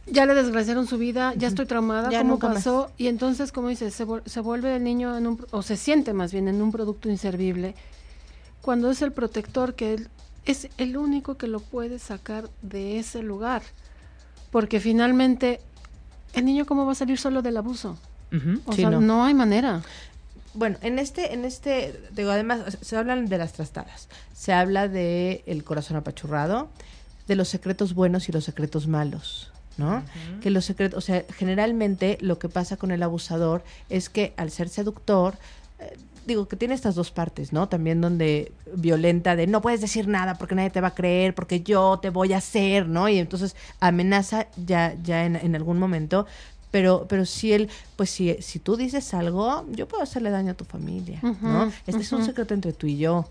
ya 0.08 0.26
le 0.26 0.34
desgraciaron 0.34 0.88
su 0.88 0.98
vida, 0.98 1.34
ya 1.38 1.48
estoy 1.48 1.68
traumada, 1.68 2.10
¿cómo 2.20 2.38
pasó? 2.38 2.92
Y 2.98 3.08
entonces, 3.08 3.54
como 3.54 3.70
dices, 3.70 3.94
se, 3.94 4.06
se, 4.26 4.40
vuelve 4.42 4.76
el 4.76 4.84
niño 4.84 5.18
en 5.18 5.26
un, 5.26 5.46
o 5.52 5.62
se 5.62 5.78
siente 5.78 6.12
más 6.12 6.34
bien 6.34 6.50
en 6.50 6.62
un 6.62 6.74
producto 6.74 7.10
inservible, 7.10 7.76
cuando 8.62 8.92
es 8.92 9.02
el 9.02 9.14
protector 9.14 9.74
que 9.74 10.08
es 10.44 10.68
el 10.78 10.98
único 10.98 11.38
que 11.38 11.48
lo 11.48 11.62
puede 11.62 11.98
sacar 11.98 12.50
de 12.62 13.00
ese 13.00 13.24
lugar. 13.24 13.62
Porque 14.52 14.82
finalmente, 14.82 15.62
¿el 16.34 16.44
niño 16.44 16.66
cómo 16.66 16.86
va 16.86 16.92
a 16.92 16.96
salir 16.96 17.18
solo 17.18 17.42
del 17.42 17.56
abuso? 17.56 17.98
O 18.66 18.74
sea, 18.74 18.90
no 18.90 19.24
hay 19.24 19.34
manera 19.34 19.82
bueno, 20.54 20.78
en 20.82 21.00
este, 21.00 21.34
en 21.34 21.46
este, 21.46 22.00
digo, 22.12 22.32
además, 22.32 22.78
se 22.82 22.98
hablan 22.98 23.28
de 23.28 23.38
las 23.38 23.54
trastadas, 23.54 24.10
se 24.34 24.54
habla 24.54 24.88
de 24.88 25.44
el 25.46 25.64
corazón 25.64 25.98
apachurrado, 25.98 26.70
de 27.28 27.36
los 27.36 27.48
secretos 27.48 27.94
buenos 27.94 28.28
y 28.28 28.32
los 28.32 28.44
secretos 28.44 28.88
malos, 28.88 29.52
¿no? 29.78 30.04
Que 30.42 30.50
los 30.50 30.66
secretos, 30.66 30.98
o 30.98 31.02
sea, 31.02 31.24
generalmente 31.38 32.18
lo 32.20 32.40
que 32.40 32.50
pasa 32.50 32.76
con 32.78 32.92
el 32.92 33.04
abusador 33.04 33.64
es 33.90 34.10
que 34.10 34.34
al 34.36 34.52
ser 34.52 34.68
seductor, 34.68 35.36
eh, 35.80 35.98
digo 36.26 36.48
que 36.48 36.58
tiene 36.58 36.74
estas 36.74 36.96
dos 36.96 37.12
partes, 37.12 37.54
¿no? 37.54 37.70
También 37.70 38.02
donde 38.02 38.52
violenta 38.76 39.36
de 39.36 39.48
no 39.48 39.62
puedes 39.62 39.80
decir 39.80 40.08
nada 40.08 40.36
porque 40.36 40.56
nadie 40.56 40.70
te 40.70 40.82
va 40.82 40.90
a 40.90 40.96
creer, 40.96 41.34
porque 41.34 41.62
yo 41.62 42.00
te 42.02 42.10
voy 42.10 42.34
a 42.34 42.38
hacer, 42.38 42.88
¿no? 42.88 43.08
Y 43.08 43.18
entonces 43.18 43.56
amenaza 43.80 44.48
ya, 44.58 44.96
ya 45.02 45.26
en, 45.26 45.38
en 45.38 45.56
algún 45.56 45.80
momento, 45.80 46.28
pero, 46.72 47.06
pero 47.08 47.26
si 47.26 47.52
él, 47.52 47.70
pues 47.98 48.10
si, 48.10 48.36
si 48.42 48.60
tú 48.60 48.78
dices 48.78 49.14
algo, 49.14 49.66
yo 49.72 49.88
puedo 49.88 50.02
hacerle 50.02 50.30
daño 50.30 50.54
a 50.54 50.56
tu 50.56 50.64
familia, 50.64 51.20
¿no? 51.22 51.72
Este 51.86 52.02
es 52.02 52.12
un 52.12 52.24
secreto 52.24 52.54
entre 52.54 52.72
tú 52.74 52.88
y 52.88 52.98
yo. 52.98 53.28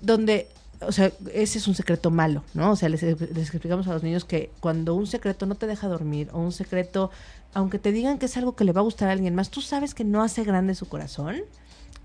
Donde, 0.00 0.48
o 0.80 0.92
sea, 0.92 1.12
ese 1.32 1.58
es 1.58 1.68
un 1.68 1.74
secreto 1.74 2.10
malo, 2.10 2.42
¿no? 2.52 2.72
O 2.72 2.76
sea, 2.76 2.88
les, 2.88 3.02
explicamos 3.02 3.86
a 3.86 3.92
los 3.92 4.02
niños 4.02 4.24
que 4.24 4.50
cuando 4.60 4.94
un 4.94 5.06
secreto 5.06 5.46
no 5.46 5.54
te 5.54 5.66
deja 5.66 5.86
dormir 5.86 6.28
o 6.32 6.40
un 6.40 6.52
secreto, 6.52 7.10
aunque 7.54 7.78
te 7.78 7.92
digan 7.92 8.18
que 8.18 8.26
es 8.26 8.36
algo 8.36 8.56
que 8.56 8.64
le 8.64 8.72
va 8.72 8.80
a 8.80 8.84
gustar 8.84 9.08
a 9.08 9.12
alguien 9.12 9.34
más, 9.34 9.50
tú 9.50 9.60
sabes 9.60 9.94
que 9.94 10.04
no 10.04 10.22
hace 10.22 10.42
grande 10.42 10.74
su 10.74 10.88
corazón, 10.88 11.36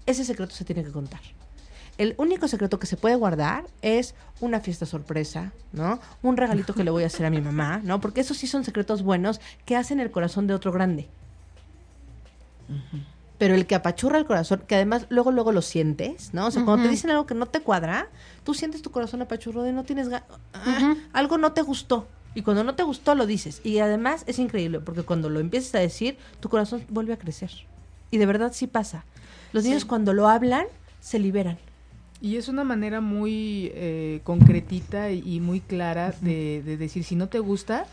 ese 0.06 0.24
secreto 0.24 0.54
se 0.54 0.66
tiene 0.66 0.84
que 0.84 0.92
contar. 0.92 1.22
El 1.98 2.16
único 2.18 2.48
secreto 2.48 2.80
que 2.80 2.88
se 2.88 2.98
puede 2.98 3.16
guardar 3.16 3.66
es 3.82 4.16
una 4.42 4.60
fiesta 4.60 4.86
sorpresa, 4.86 5.54
¿no? 5.72 6.00
Un 6.22 6.38
regalito 6.38 6.74
que 6.74 6.84
le 6.84 6.92
voy 6.92 7.04
a 7.04 7.08
hacer 7.08 7.26
a 7.26 7.30
mi 7.30 7.42
mamá, 7.42 7.80
¿no? 7.84 8.02
Porque 8.02 8.22
esos 8.22 8.38
sí 8.38 8.48
son 8.48 8.64
secretos 8.64 9.02
buenos 9.02 9.40
que 9.66 9.76
hacen 9.76 10.00
el 10.00 10.12
corazón 10.12 10.48
de 10.48 10.54
otro 10.54 10.72
grande. 10.72 11.08
Pero 13.38 13.54
el 13.56 13.66
que 13.66 13.76
apachurra 13.76 14.18
el 14.18 14.26
corazón, 14.26 14.64
que 14.68 14.76
además 14.76 15.08
luego 15.10 15.32
luego 15.32 15.52
lo 15.52 15.62
sientes, 15.62 16.34
¿no? 16.34 16.48
O 16.48 16.52
sea, 16.52 16.66
cuando 16.66 16.86
te 16.86 16.90
dicen 16.90 17.12
algo 17.12 17.26
que 17.26 17.36
no 17.36 17.46
te 17.46 17.62
cuadra, 17.62 18.08
tú 18.44 18.54
sientes 18.54 18.82
tu 18.82 18.92
corazón 18.92 19.22
apachurrado 19.22 19.68
y 19.68 19.72
no 19.72 19.84
tienes 19.84 20.10
ah, 20.12 20.96
algo 21.14 21.38
no 21.38 21.54
te 21.54 21.62
gustó. 21.62 22.08
Y 22.34 22.42
cuando 22.42 22.66
no 22.66 22.76
te 22.76 22.84
gustó 22.84 23.16
lo 23.16 23.26
dices. 23.26 23.62
Y 23.64 23.80
además 23.80 24.24
es 24.28 24.40
increíble 24.40 24.80
porque 24.82 25.04
cuando 25.04 25.30
lo 25.30 25.40
empiezas 25.40 25.76
a 25.76 25.80
decir, 25.80 26.18
tu 26.42 26.50
corazón 26.50 26.86
vuelve 26.90 27.14
a 27.14 27.18
crecer. 27.18 27.52
Y 28.12 28.18
de 28.18 28.26
verdad 28.26 28.52
sí 28.54 28.68
pasa. 28.68 29.06
Los 29.54 29.64
niños 29.64 29.86
cuando 29.86 30.14
lo 30.14 30.28
hablan 30.28 30.66
se 31.00 31.20
liberan. 31.20 31.58
Y 32.22 32.38
es 32.38 32.48
una 32.48 32.64
manera 32.64 33.02
muy 33.02 33.72
eh, 33.74 34.22
concretita 34.24 35.12
y 35.12 35.40
muy 35.40 35.60
clara 35.60 36.14
de, 36.22 36.62
decir, 36.64 37.04
si 37.04 37.16
no 37.16 37.28
te 37.28 37.40
gusta, 37.40 37.86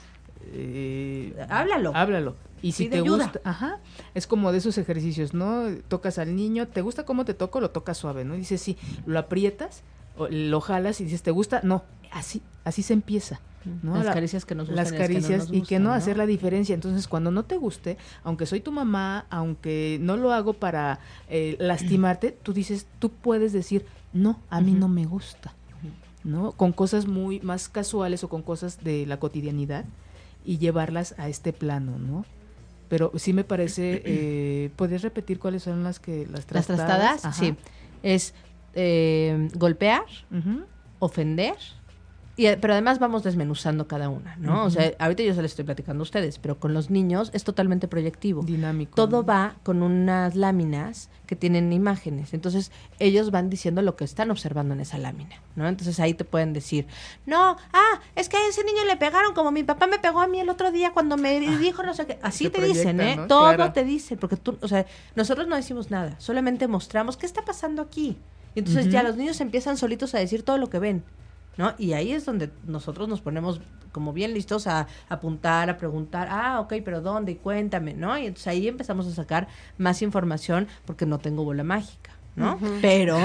eh, 0.52 1.34
háblalo. 1.48 1.92
Háblalo. 1.94 2.36
Y 2.62 2.72
si 2.72 2.88
te 2.88 3.00
gusta, 3.00 3.40
ajá, 3.42 3.80
es 4.14 4.28
como 4.28 4.52
de 4.52 4.58
esos 4.58 4.78
ejercicios, 4.78 5.34
¿no? 5.34 5.66
Tocas 5.88 6.18
al 6.18 6.36
niño, 6.36 6.68
¿te 6.68 6.80
gusta 6.80 7.04
cómo 7.04 7.24
te 7.24 7.34
toco? 7.34 7.60
Lo 7.60 7.70
tocas 7.70 7.98
suave, 7.98 8.24
¿no? 8.24 8.34
dices, 8.34 8.60
sí, 8.60 8.78
lo 9.04 9.18
aprietas, 9.18 9.82
lo 10.30 10.60
jalas 10.60 11.00
y 11.00 11.04
dices, 11.04 11.22
¿te 11.22 11.32
gusta? 11.32 11.60
No, 11.64 11.82
así, 12.12 12.40
así 12.64 12.82
se 12.82 12.92
empieza. 12.92 13.40
¿no? 13.82 13.96
Las 14.02 14.14
caricias 14.14 14.44
que 14.44 14.54
nos 14.54 14.68
gustan. 14.68 14.84
Las 14.84 14.92
caricias 14.92 15.48
y 15.50 15.62
que 15.62 15.78
no, 15.78 15.92
hacer 15.92 16.16
la 16.16 16.26
diferencia. 16.26 16.74
Entonces, 16.74 17.08
cuando 17.08 17.30
no 17.30 17.44
te 17.44 17.56
guste, 17.56 17.96
aunque 18.24 18.46
soy 18.46 18.60
tu 18.60 18.72
mamá, 18.72 19.26
aunque 19.30 19.98
no 20.00 20.16
lo 20.16 20.32
hago 20.32 20.52
para 20.52 21.00
eh, 21.28 21.56
lastimarte, 21.58 22.36
tú 22.42 22.52
dices, 22.52 22.86
tú 22.98 23.10
puedes 23.10 23.52
decir, 23.52 23.84
no, 24.12 24.40
a 24.50 24.60
mí 24.60 24.72
no 24.72 24.88
me 24.88 25.06
gusta. 25.06 25.54
¿no? 26.24 26.52
Con 26.52 26.72
cosas 26.72 27.06
muy 27.06 27.40
más 27.40 27.68
casuales 27.68 28.24
o 28.24 28.28
con 28.28 28.42
cosas 28.42 28.82
de 28.84 29.06
la 29.06 29.18
cotidianidad 29.18 29.84
y 30.44 30.58
llevarlas 30.58 31.14
a 31.18 31.28
este 31.28 31.52
plano, 31.52 31.98
¿no? 31.98 32.24
Pero 32.88 33.12
sí 33.16 33.32
me 33.32 33.44
parece, 33.44 34.02
eh, 34.04 34.70
¿puedes 34.76 35.02
repetir 35.02 35.38
cuáles 35.38 35.64
son 35.64 35.82
las 35.82 35.98
que 35.98 36.26
las 36.30 36.46
trastadas? 36.46 36.78
Las 36.78 37.20
trastadas, 37.22 37.36
sí. 37.36 37.54
Es 38.02 38.34
eh, 38.74 39.48
golpear, 39.54 40.04
ofender, 40.98 41.56
y, 42.34 42.46
pero 42.56 42.72
además 42.72 42.98
vamos 42.98 43.22
desmenuzando 43.22 43.86
cada 43.86 44.08
una, 44.08 44.36
¿no? 44.36 44.64
O 44.64 44.70
sea, 44.70 44.92
ahorita 44.98 45.22
yo 45.22 45.34
se 45.34 45.42
les 45.42 45.52
estoy 45.52 45.66
platicando 45.66 46.00
a 46.00 46.04
ustedes, 46.04 46.38
pero 46.38 46.58
con 46.58 46.72
los 46.72 46.88
niños 46.88 47.30
es 47.34 47.44
totalmente 47.44 47.88
proyectivo. 47.88 48.42
Dinámico. 48.42 48.94
Todo 48.94 49.22
va 49.22 49.56
con 49.62 49.82
unas 49.82 50.34
láminas 50.34 51.10
que 51.26 51.36
tienen 51.36 51.72
imágenes. 51.74 52.32
Entonces, 52.32 52.72
ellos 52.98 53.30
van 53.30 53.50
diciendo 53.50 53.82
lo 53.82 53.96
que 53.96 54.04
están 54.04 54.30
observando 54.30 54.72
en 54.72 54.80
esa 54.80 54.96
lámina, 54.96 55.42
¿no? 55.56 55.68
Entonces 55.68 56.00
ahí 56.00 56.14
te 56.14 56.24
pueden 56.24 56.54
decir, 56.54 56.86
no, 57.26 57.58
ah, 57.72 58.00
es 58.16 58.30
que 58.30 58.38
a 58.38 58.48
ese 58.48 58.64
niño 58.64 58.84
le 58.86 58.96
pegaron 58.96 59.34
como 59.34 59.50
mi 59.50 59.62
papá 59.62 59.86
me 59.86 59.98
pegó 59.98 60.20
a 60.22 60.26
mí 60.26 60.40
el 60.40 60.48
otro 60.48 60.72
día 60.72 60.92
cuando 60.92 61.18
me 61.18 61.36
ah, 61.36 61.58
dijo 61.58 61.82
no 61.82 61.92
sé 61.92 62.06
qué. 62.06 62.18
Así 62.22 62.48
te 62.48 62.62
dicen, 62.64 63.00
¿eh? 63.02 63.18
Todo 63.28 63.72
te 63.72 63.84
dicen, 63.84 64.18
porque 64.18 64.36
tú, 64.36 64.56
o 64.62 64.68
sea, 64.68 64.86
nosotros 65.14 65.48
no 65.48 65.56
decimos 65.56 65.90
nada, 65.90 66.14
solamente 66.18 66.66
mostramos 66.66 67.18
qué 67.18 67.26
está 67.26 67.44
pasando 67.44 67.82
aquí. 67.82 68.16
Y 68.54 68.60
entonces 68.60 68.90
ya 68.90 69.02
los 69.02 69.16
niños 69.16 69.40
empiezan 69.40 69.76
solitos 69.76 70.14
a 70.14 70.18
decir 70.18 70.42
todo 70.42 70.58
lo 70.58 70.70
que 70.70 70.78
ven. 70.78 71.04
¿No? 71.56 71.74
Y 71.78 71.92
ahí 71.92 72.12
es 72.12 72.24
donde 72.24 72.50
nosotros 72.66 73.08
nos 73.08 73.20
ponemos 73.20 73.60
como 73.92 74.12
bien 74.12 74.34
listos 74.34 74.66
a, 74.66 74.88
apuntar, 75.08 75.70
a 75.70 75.76
preguntar, 75.76 76.28
ah, 76.30 76.60
ok, 76.60 76.74
pero 76.84 77.00
¿dónde? 77.00 77.36
Cuéntame, 77.36 77.94
¿no? 77.94 78.18
Y 78.18 78.26
entonces 78.26 78.48
ahí 78.48 78.66
empezamos 78.66 79.06
a 79.06 79.12
sacar 79.12 79.48
más 79.78 80.02
información 80.02 80.66
porque 80.86 81.06
no 81.06 81.18
tengo 81.18 81.44
bola 81.44 81.62
mágica, 81.62 82.12
¿no? 82.34 82.58
Pero, 82.80 83.18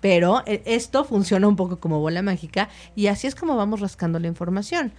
pero 0.00 0.42
eh, 0.46 0.62
esto 0.66 1.04
funciona 1.04 1.46
un 1.48 1.56
poco 1.56 1.78
como 1.78 2.00
bola 2.00 2.22
mágica 2.22 2.68
y 2.94 3.06
así 3.06 3.26
es 3.26 3.34
como 3.34 3.56
vamos 3.56 3.80
rascando 3.80 4.18
la 4.18 4.26
información. 4.26 4.92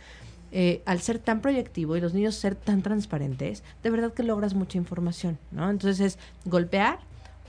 Eh, 0.56 0.84
al 0.86 1.02
ser 1.02 1.18
tan 1.18 1.42
proyectivo 1.42 1.98
y 1.98 2.02
los 2.02 2.14
niños 2.14 2.36
ser 2.36 2.54
tan 2.54 2.84
transparentes, 2.84 3.64
de 3.82 3.90
verdad 3.90 4.14
que 4.14 4.22
logras 4.22 4.54
mucha 4.54 4.78
información, 4.78 5.40
¿no? 5.52 5.68
Entonces 5.68 6.00
es 6.00 6.20
golpear, 6.46 7.00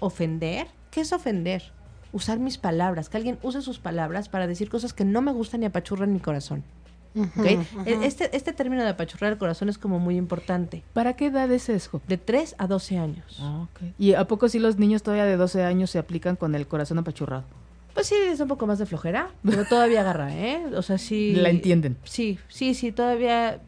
ofender. 0.00 0.68
¿Qué 0.90 1.02
es 1.02 1.12
ofender? 1.12 1.70
Usar 2.14 2.38
mis 2.38 2.56
palabras, 2.58 3.08
que 3.08 3.16
alguien 3.16 3.38
use 3.42 3.60
sus 3.60 3.78
palabras 3.78 4.28
para 4.28 4.46
decir 4.46 4.70
cosas 4.70 4.94
que 4.94 5.04
no 5.04 5.20
me 5.20 5.32
gustan 5.32 5.62
y 5.62 5.66
apachurran 5.66 6.12
mi 6.12 6.20
corazón. 6.20 6.62
E, 7.16 7.58
este, 8.02 8.34
este 8.36 8.52
término 8.52 8.82
de 8.82 8.88
apachurrar 8.88 9.32
el 9.32 9.38
corazón 9.38 9.68
es 9.68 9.78
como 9.78 9.98
muy 9.98 10.16
importante. 10.16 10.82
¿Para 10.92 11.14
qué 11.14 11.26
edad 11.26 11.50
es 11.52 11.68
eso? 11.68 12.00
De 12.08 12.16
3 12.16 12.54
a 12.58 12.66
12 12.66 12.98
años. 12.98 13.38
Ah, 13.40 13.66
¿Y 13.98 14.14
a 14.14 14.26
poco 14.26 14.48
si 14.48 14.58
los 14.58 14.78
niños 14.78 15.02
todavía 15.02 15.26
de 15.26 15.36
12 15.36 15.64
años 15.64 15.90
se 15.90 15.98
aplican 15.98 16.36
con 16.36 16.54
el 16.54 16.66
corazón 16.66 16.98
apachurrado? 16.98 17.44
Pues 17.94 18.08
sí, 18.08 18.16
es 18.16 18.40
un 18.40 18.48
poco 18.48 18.66
más 18.66 18.78
de 18.78 18.86
flojera, 18.86 19.30
pero 19.44 19.64
todavía 19.64 20.00
agarra, 20.00 20.34
¿eh? 20.34 20.64
O 20.76 20.82
sea, 20.82 20.98
sí. 20.98 21.34
La 21.34 21.50
entienden. 21.50 21.96
Sí, 22.04 22.38
sí, 22.48 22.74
sí, 22.74 22.90
todavía. 22.90 23.60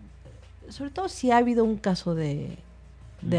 Sobre 0.69 0.91
todo 0.91 1.09
si 1.09 1.31
ha 1.31 1.37
habido 1.37 1.65
un 1.65 1.77
caso 1.77 2.17
de, 2.17 2.59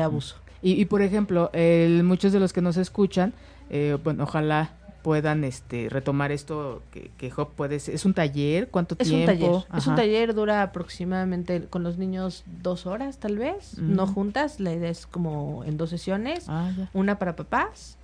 abuso. 0.01 0.37
Y, 0.61 0.85
por 0.85 1.01
ejemplo, 1.01 1.49
el, 1.53 2.03
muchos 2.03 2.33
de 2.33 2.39
los 2.39 2.51
que 2.51 2.61
nos 2.61 2.77
escuchan, 2.77 3.33
eh, 3.69 3.97
bueno, 4.03 4.23
ojalá 4.23 4.71
puedan 5.01 5.43
este 5.43 5.89
retomar 5.89 6.31
esto 6.31 6.81
que, 6.91 7.11
que 7.17 7.31
Hop 7.35 7.53
puede 7.55 7.75
es 7.77 8.05
un 8.05 8.13
taller 8.13 8.69
cuánto 8.69 8.95
es 8.99 9.07
tiempo 9.07 9.31
un 9.31 9.39
taller 9.39 9.65
es 9.77 9.87
un 9.87 9.95
taller 9.95 10.33
dura 10.33 10.61
aproximadamente 10.61 11.65
con 11.65 11.83
los 11.83 11.97
niños 11.97 12.43
dos 12.61 12.85
horas 12.85 13.17
tal 13.17 13.37
vez 13.37 13.77
no 13.77 14.07
juntas 14.07 14.59
la 14.59 14.73
idea 14.73 14.89
es 14.89 15.05
como 15.05 15.63
en 15.65 15.77
dos 15.77 15.89
sesiones 15.89 16.45
ah, 16.47 16.71
una 16.93 17.19
para 17.19 17.35
papás 17.35 17.97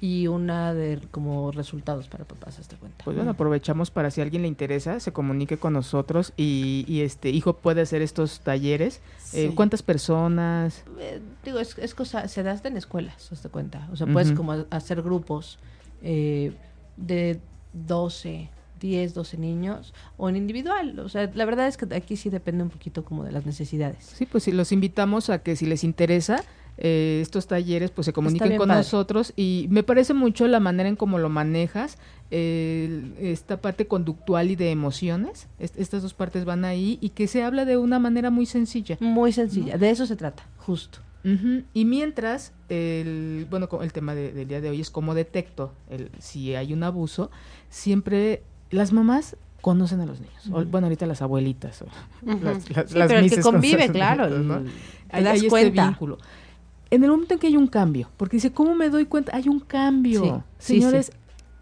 y 0.00 0.28
una 0.28 0.72
de 0.72 1.00
como 1.10 1.52
resultados 1.52 2.08
para 2.08 2.24
papás 2.24 2.58
hasta 2.58 2.76
cuenta. 2.76 3.04
Pues 3.04 3.16
bueno 3.16 3.32
aprovechamos 3.32 3.90
para 3.90 4.10
si 4.10 4.20
a 4.20 4.24
alguien 4.24 4.42
le 4.42 4.48
interesa 4.48 4.98
se 4.98 5.12
comunique 5.12 5.58
con 5.58 5.74
nosotros 5.74 6.32
y, 6.36 6.84
y 6.88 7.02
este 7.02 7.28
hijo 7.30 7.54
puede 7.54 7.82
hacer 7.82 8.00
estos 8.00 8.40
talleres. 8.40 9.00
Eh, 9.34 9.52
cuántas 9.54 9.82
personas 9.82 10.84
eh, 10.98 11.20
digo 11.44 11.60
es, 11.60 11.76
es 11.78 11.94
cosa 11.94 12.28
se 12.28 12.42
da 12.42 12.52
hasta 12.52 12.68
en 12.68 12.78
escuelas 12.78 13.30
hasta 13.30 13.50
cuenta. 13.50 13.88
O 13.92 13.96
sea 13.96 14.06
puedes 14.06 14.32
como 14.32 14.52
hacer 14.70 15.02
grupos 15.02 15.58
eh, 16.02 16.52
de 16.96 17.40
12, 17.72 18.48
10, 18.80 19.14
12 19.14 19.38
niños 19.38 19.94
o 20.16 20.28
en 20.28 20.36
individual. 20.36 20.98
O 21.00 21.08
sea, 21.08 21.30
la 21.34 21.44
verdad 21.44 21.66
es 21.66 21.76
que 21.76 21.92
aquí 21.94 22.16
sí 22.16 22.30
depende 22.30 22.62
un 22.62 22.70
poquito 22.70 23.04
como 23.04 23.24
de 23.24 23.32
las 23.32 23.46
necesidades. 23.46 24.04
Sí, 24.04 24.26
pues 24.26 24.44
si 24.44 24.52
los 24.52 24.72
invitamos 24.72 25.30
a 25.30 25.42
que 25.42 25.56
si 25.56 25.66
les 25.66 25.84
interesa 25.84 26.42
eh, 26.78 27.18
estos 27.20 27.46
talleres, 27.46 27.90
pues 27.90 28.06
se 28.06 28.12
comuniquen 28.12 28.56
con 28.56 28.68
nosotros 28.68 29.32
y 29.36 29.66
me 29.70 29.82
parece 29.82 30.14
mucho 30.14 30.48
la 30.48 30.60
manera 30.60 30.88
en 30.88 30.96
cómo 30.96 31.18
lo 31.18 31.28
manejas, 31.28 31.98
esta 32.30 33.60
parte 33.60 33.86
conductual 33.86 34.52
y 34.52 34.56
de 34.56 34.70
emociones, 34.70 35.48
estas 35.58 36.02
dos 36.02 36.14
partes 36.14 36.44
van 36.44 36.64
ahí 36.64 36.96
y 37.00 37.10
que 37.10 37.26
se 37.26 37.42
habla 37.42 37.64
de 37.64 37.76
una 37.76 37.98
manera 37.98 38.30
muy 38.30 38.46
sencilla. 38.46 38.96
Muy 39.00 39.32
sencilla, 39.32 39.76
de 39.76 39.90
eso 39.90 40.06
se 40.06 40.16
trata, 40.16 40.46
justo. 40.58 41.00
Y 41.22 41.84
mientras, 41.84 42.52
el, 42.68 43.46
bueno, 43.50 43.68
el 43.82 43.92
tema 43.92 44.14
del 44.14 44.48
día 44.48 44.60
de 44.60 44.70
hoy 44.70 44.80
es 44.80 44.90
cómo 44.90 45.14
detecto 45.14 45.72
el, 45.88 46.10
si 46.18 46.54
hay 46.54 46.72
un 46.72 46.82
abuso, 46.82 47.30
siempre 47.68 48.42
las 48.70 48.92
mamás 48.92 49.36
conocen 49.60 50.00
a 50.00 50.06
los 50.06 50.20
niños. 50.20 50.48
bueno, 50.70 50.86
ahorita 50.86 51.06
las 51.06 51.22
abuelitas. 51.22 51.84
pero 52.24 53.18
el 53.18 53.30
que 53.30 53.40
convive, 53.40 53.90
claro. 53.90 54.28
Das 55.10 55.36
este 55.36 55.48
cuenta. 55.48 55.88
vínculo. 55.88 56.18
En 56.90 57.04
el 57.04 57.10
momento 57.10 57.34
en 57.34 57.40
que 57.40 57.46
hay 57.46 57.56
un 57.56 57.68
cambio, 57.68 58.10
porque 58.16 58.36
dice, 58.36 58.52
¿cómo 58.52 58.74
me 58.74 58.88
doy 58.88 59.06
cuenta? 59.06 59.36
Hay 59.36 59.48
un 59.48 59.60
cambio. 59.60 60.44
Señores, 60.58 61.12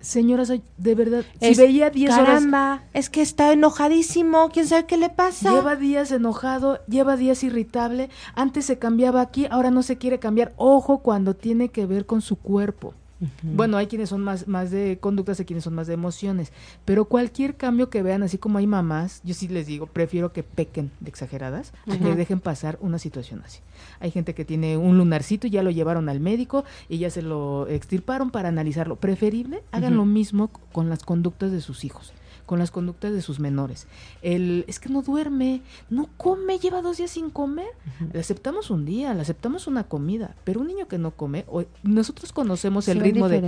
señoras, 0.00 0.48
de 0.48 0.94
verdad, 0.94 1.24
si 1.40 1.54
veía 1.54 1.90
10 1.90 2.12
horas... 2.12 2.26
Caramba, 2.26 2.82
es 2.92 3.10
que 3.10 3.22
está 3.22 3.52
enojadísimo, 3.52 4.50
quién 4.52 4.66
sabe 4.66 4.86
qué 4.86 4.96
le 4.96 5.10
pasa. 5.10 5.52
Lleva 5.52 5.76
días 5.76 6.12
enojado, 6.12 6.80
lleva 6.86 7.16
días 7.16 7.42
irritable, 7.42 8.10
antes 8.34 8.66
se 8.66 8.78
cambiaba 8.78 9.20
aquí, 9.20 9.46
ahora 9.50 9.70
no 9.70 9.82
se 9.82 9.98
quiere 9.98 10.18
cambiar. 10.18 10.52
Ojo 10.56 10.98
cuando 10.98 11.34
tiene 11.34 11.68
que 11.68 11.86
ver 11.86 12.06
con 12.06 12.22
su 12.22 12.36
cuerpo. 12.36 12.94
Bueno, 13.42 13.76
hay 13.76 13.86
quienes 13.86 14.10
son 14.10 14.22
más, 14.22 14.46
más 14.46 14.70
de 14.70 14.98
conductas, 15.00 15.40
hay 15.40 15.46
quienes 15.46 15.64
son 15.64 15.74
más 15.74 15.86
de 15.86 15.94
emociones, 15.94 16.52
pero 16.84 17.06
cualquier 17.06 17.56
cambio 17.56 17.90
que 17.90 18.02
vean, 18.02 18.22
así 18.22 18.38
como 18.38 18.58
hay 18.58 18.66
mamás, 18.66 19.20
yo 19.24 19.34
sí 19.34 19.48
les 19.48 19.66
digo, 19.66 19.86
prefiero 19.86 20.32
que 20.32 20.42
pequen 20.42 20.90
de 21.00 21.10
exageradas, 21.10 21.72
a 21.90 21.96
que 21.96 22.14
dejen 22.14 22.40
pasar 22.40 22.78
una 22.80 22.98
situación 22.98 23.42
así. 23.44 23.60
Hay 24.00 24.10
gente 24.10 24.34
que 24.34 24.44
tiene 24.44 24.76
un 24.76 24.98
lunarcito 24.98 25.46
y 25.46 25.50
ya 25.50 25.62
lo 25.62 25.70
llevaron 25.70 26.08
al 26.08 26.20
médico 26.20 26.64
y 26.88 26.98
ya 26.98 27.10
se 27.10 27.22
lo 27.22 27.66
extirparon 27.68 28.30
para 28.30 28.48
analizarlo. 28.48 28.96
Preferible, 28.96 29.62
hagan 29.72 29.96
lo 29.96 30.04
mismo 30.04 30.50
con 30.72 30.88
las 30.88 31.02
conductas 31.02 31.50
de 31.50 31.60
sus 31.60 31.84
hijos 31.84 32.12
con 32.48 32.58
las 32.58 32.70
conductas 32.70 33.12
de 33.12 33.20
sus 33.22 33.40
menores. 33.40 33.86
El, 34.22 34.64
es 34.66 34.80
que 34.80 34.88
no 34.88 35.02
duerme, 35.02 35.60
no 35.90 36.08
come, 36.16 36.58
lleva 36.58 36.82
dos 36.82 36.96
días 36.96 37.10
sin 37.10 37.30
comer. 37.30 37.68
Le 38.12 38.18
aceptamos 38.18 38.70
un 38.70 38.84
día, 38.84 39.12
le 39.12 39.20
aceptamos 39.20 39.66
una 39.66 39.84
comida, 39.84 40.34
pero 40.44 40.60
un 40.60 40.66
niño 40.66 40.88
que 40.88 40.98
no 40.98 41.12
come, 41.12 41.44
nosotros 41.82 42.32
conocemos 42.32 42.88
el 42.88 43.00
ritmo 43.00 43.28
de... 43.28 43.38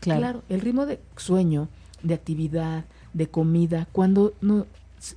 Claro. 0.00 0.20
claro, 0.20 0.42
el 0.48 0.60
ritmo 0.60 0.86
de 0.86 1.00
sueño, 1.16 1.68
de 2.02 2.14
actividad, 2.14 2.84
de 3.14 3.28
comida, 3.28 3.86
cuando 3.92 4.34
no 4.40 4.66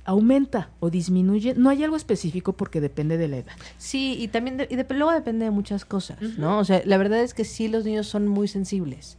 aumenta 0.04 0.70
o 0.78 0.90
disminuye, 0.90 1.54
no 1.56 1.68
hay 1.68 1.82
algo 1.82 1.96
específico 1.96 2.52
porque 2.52 2.80
depende 2.80 3.18
de 3.18 3.26
la 3.26 3.38
edad. 3.38 3.52
Sí, 3.76 4.16
y 4.20 4.28
también 4.28 4.68
y 4.70 4.76
luego 4.94 5.10
depende 5.10 5.46
de 5.46 5.50
muchas 5.50 5.84
cosas, 5.84 6.20
¿no? 6.38 6.60
O 6.60 6.64
sea, 6.64 6.80
la 6.84 6.96
verdad 6.96 7.20
es 7.20 7.34
que 7.34 7.44
sí 7.44 7.66
los 7.66 7.84
niños 7.84 8.06
son 8.06 8.28
muy 8.28 8.46
sensibles 8.46 9.18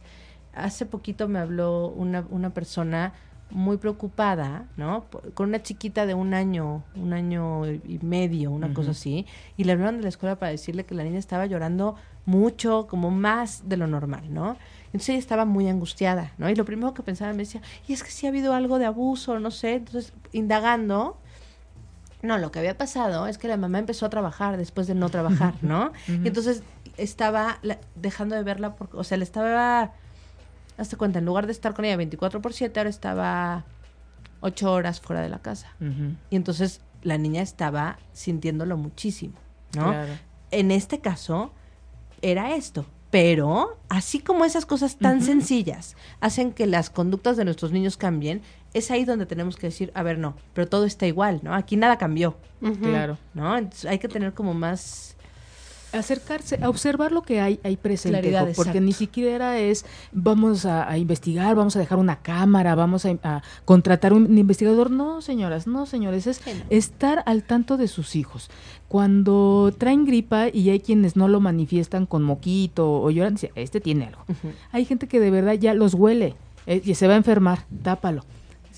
hace 0.54 0.86
poquito 0.86 1.28
me 1.28 1.38
habló 1.38 1.88
una, 1.88 2.26
una 2.30 2.54
persona 2.54 3.12
muy 3.54 3.76
preocupada, 3.76 4.66
¿no? 4.76 5.04
Con 5.32 5.48
una 5.48 5.62
chiquita 5.62 6.06
de 6.06 6.14
un 6.14 6.34
año, 6.34 6.82
un 6.96 7.12
año 7.12 7.64
y 7.66 8.00
medio, 8.02 8.50
una 8.50 8.74
cosa 8.74 8.90
así, 8.90 9.26
y 9.56 9.64
le 9.64 9.72
hablaron 9.72 9.96
de 9.98 10.02
la 10.02 10.08
escuela 10.08 10.36
para 10.38 10.50
decirle 10.50 10.84
que 10.84 10.94
la 10.94 11.04
niña 11.04 11.20
estaba 11.20 11.46
llorando 11.46 11.94
mucho, 12.26 12.86
como 12.88 13.10
más 13.10 13.68
de 13.68 13.76
lo 13.76 13.86
normal, 13.86 14.22
¿no? 14.34 14.56
Entonces 14.86 15.10
ella 15.10 15.18
estaba 15.18 15.44
muy 15.44 15.68
angustiada, 15.68 16.32
¿no? 16.36 16.50
Y 16.50 16.56
lo 16.56 16.64
primero 16.64 16.94
que 16.94 17.02
pensaba 17.02 17.32
me 17.32 17.38
decía, 17.38 17.62
y 17.86 17.92
es 17.92 18.02
que 18.02 18.10
si 18.10 18.26
ha 18.26 18.30
habido 18.30 18.54
algo 18.54 18.78
de 18.78 18.86
abuso, 18.86 19.38
no 19.38 19.52
sé, 19.52 19.74
entonces 19.74 20.12
indagando, 20.32 21.16
no, 22.22 22.38
lo 22.38 22.50
que 22.50 22.58
había 22.58 22.76
pasado 22.76 23.28
es 23.28 23.38
que 23.38 23.46
la 23.46 23.56
mamá 23.56 23.78
empezó 23.78 24.06
a 24.06 24.10
trabajar 24.10 24.56
después 24.56 24.88
de 24.88 24.96
no 24.96 25.10
trabajar, 25.10 25.54
¿no? 25.62 25.92
Y 26.08 26.26
entonces 26.26 26.64
estaba 26.96 27.60
dejando 27.94 28.34
de 28.34 28.42
verla, 28.42 28.74
porque, 28.74 28.96
o 28.96 29.04
sea, 29.04 29.16
le 29.16 29.24
estaba 29.24 29.92
hazte 30.78 30.96
cuenta, 30.96 31.18
en 31.18 31.24
lugar 31.24 31.46
de 31.46 31.52
estar 31.52 31.74
con 31.74 31.84
ella 31.84 31.96
24 31.96 32.40
por 32.42 32.52
7, 32.52 32.80
ahora 32.80 32.90
estaba 32.90 33.64
8 34.40 34.72
horas 34.72 35.00
fuera 35.00 35.22
de 35.22 35.28
la 35.28 35.40
casa. 35.40 35.74
Y 36.30 36.36
entonces 36.36 36.80
la 37.02 37.18
niña 37.18 37.42
estaba 37.42 37.98
sintiéndolo 38.12 38.76
muchísimo, 38.76 39.34
¿no? 39.74 39.94
En 40.50 40.70
este 40.70 41.00
caso 41.00 41.52
era 42.22 42.54
esto. 42.54 42.86
Pero, 43.10 43.78
así 43.88 44.18
como 44.18 44.44
esas 44.44 44.66
cosas 44.66 44.96
tan 44.96 45.22
sencillas 45.22 45.94
hacen 46.18 46.50
que 46.50 46.66
las 46.66 46.90
conductas 46.90 47.36
de 47.36 47.44
nuestros 47.44 47.70
niños 47.70 47.96
cambien, 47.96 48.42
es 48.72 48.90
ahí 48.90 49.04
donde 49.04 49.24
tenemos 49.24 49.54
que 49.54 49.68
decir, 49.68 49.92
a 49.94 50.02
ver, 50.02 50.18
no, 50.18 50.34
pero 50.52 50.66
todo 50.66 50.84
está 50.84 51.06
igual, 51.06 51.38
¿no? 51.44 51.54
Aquí 51.54 51.76
nada 51.76 51.96
cambió. 51.96 52.36
Claro. 52.82 53.16
¿No? 53.32 53.56
Entonces 53.56 53.88
hay 53.88 54.00
que 54.00 54.08
tener 54.08 54.34
como 54.34 54.52
más 54.52 55.16
acercarse 55.98 56.58
a 56.62 56.68
observar 56.68 57.12
lo 57.12 57.22
que 57.22 57.40
hay 57.40 57.60
ahí 57.64 57.76
presente, 57.76 58.52
porque 58.56 58.80
ni 58.80 58.92
siquiera 58.92 59.58
es 59.58 59.84
vamos 60.12 60.66
a, 60.66 60.96
investigar, 60.98 61.54
vamos 61.54 61.76
a 61.76 61.78
dejar 61.78 61.98
una 61.98 62.20
cámara, 62.22 62.74
vamos 62.74 63.06
a, 63.06 63.42
contratar 63.64 64.12
un 64.12 64.36
investigador. 64.36 64.90
No, 64.90 65.22
señoras, 65.22 65.66
no, 65.66 65.86
señores, 65.86 66.26
es 66.26 66.40
estar 66.70 67.22
al 67.26 67.42
tanto 67.42 67.76
de 67.76 67.88
sus 67.88 68.16
hijos. 68.16 68.50
Cuando 68.88 69.74
traen 69.76 70.04
gripa 70.04 70.48
y 70.52 70.70
hay 70.70 70.80
quienes 70.80 71.16
no 71.16 71.28
lo 71.28 71.40
manifiestan 71.40 72.06
con 72.06 72.22
moquito 72.22 72.90
o 72.90 73.10
lloran, 73.10 73.34
dice, 73.34 73.52
este 73.54 73.80
tiene 73.80 74.06
algo. 74.06 74.24
Hay 74.72 74.84
gente 74.84 75.08
que 75.08 75.20
de 75.20 75.30
verdad 75.30 75.54
ya 75.54 75.74
los 75.74 75.94
huele 75.94 76.36
eh, 76.66 76.80
y 76.84 76.94
se 76.94 77.06
va 77.06 77.14
a 77.14 77.16
enfermar, 77.16 77.66
tápalo. 77.82 78.24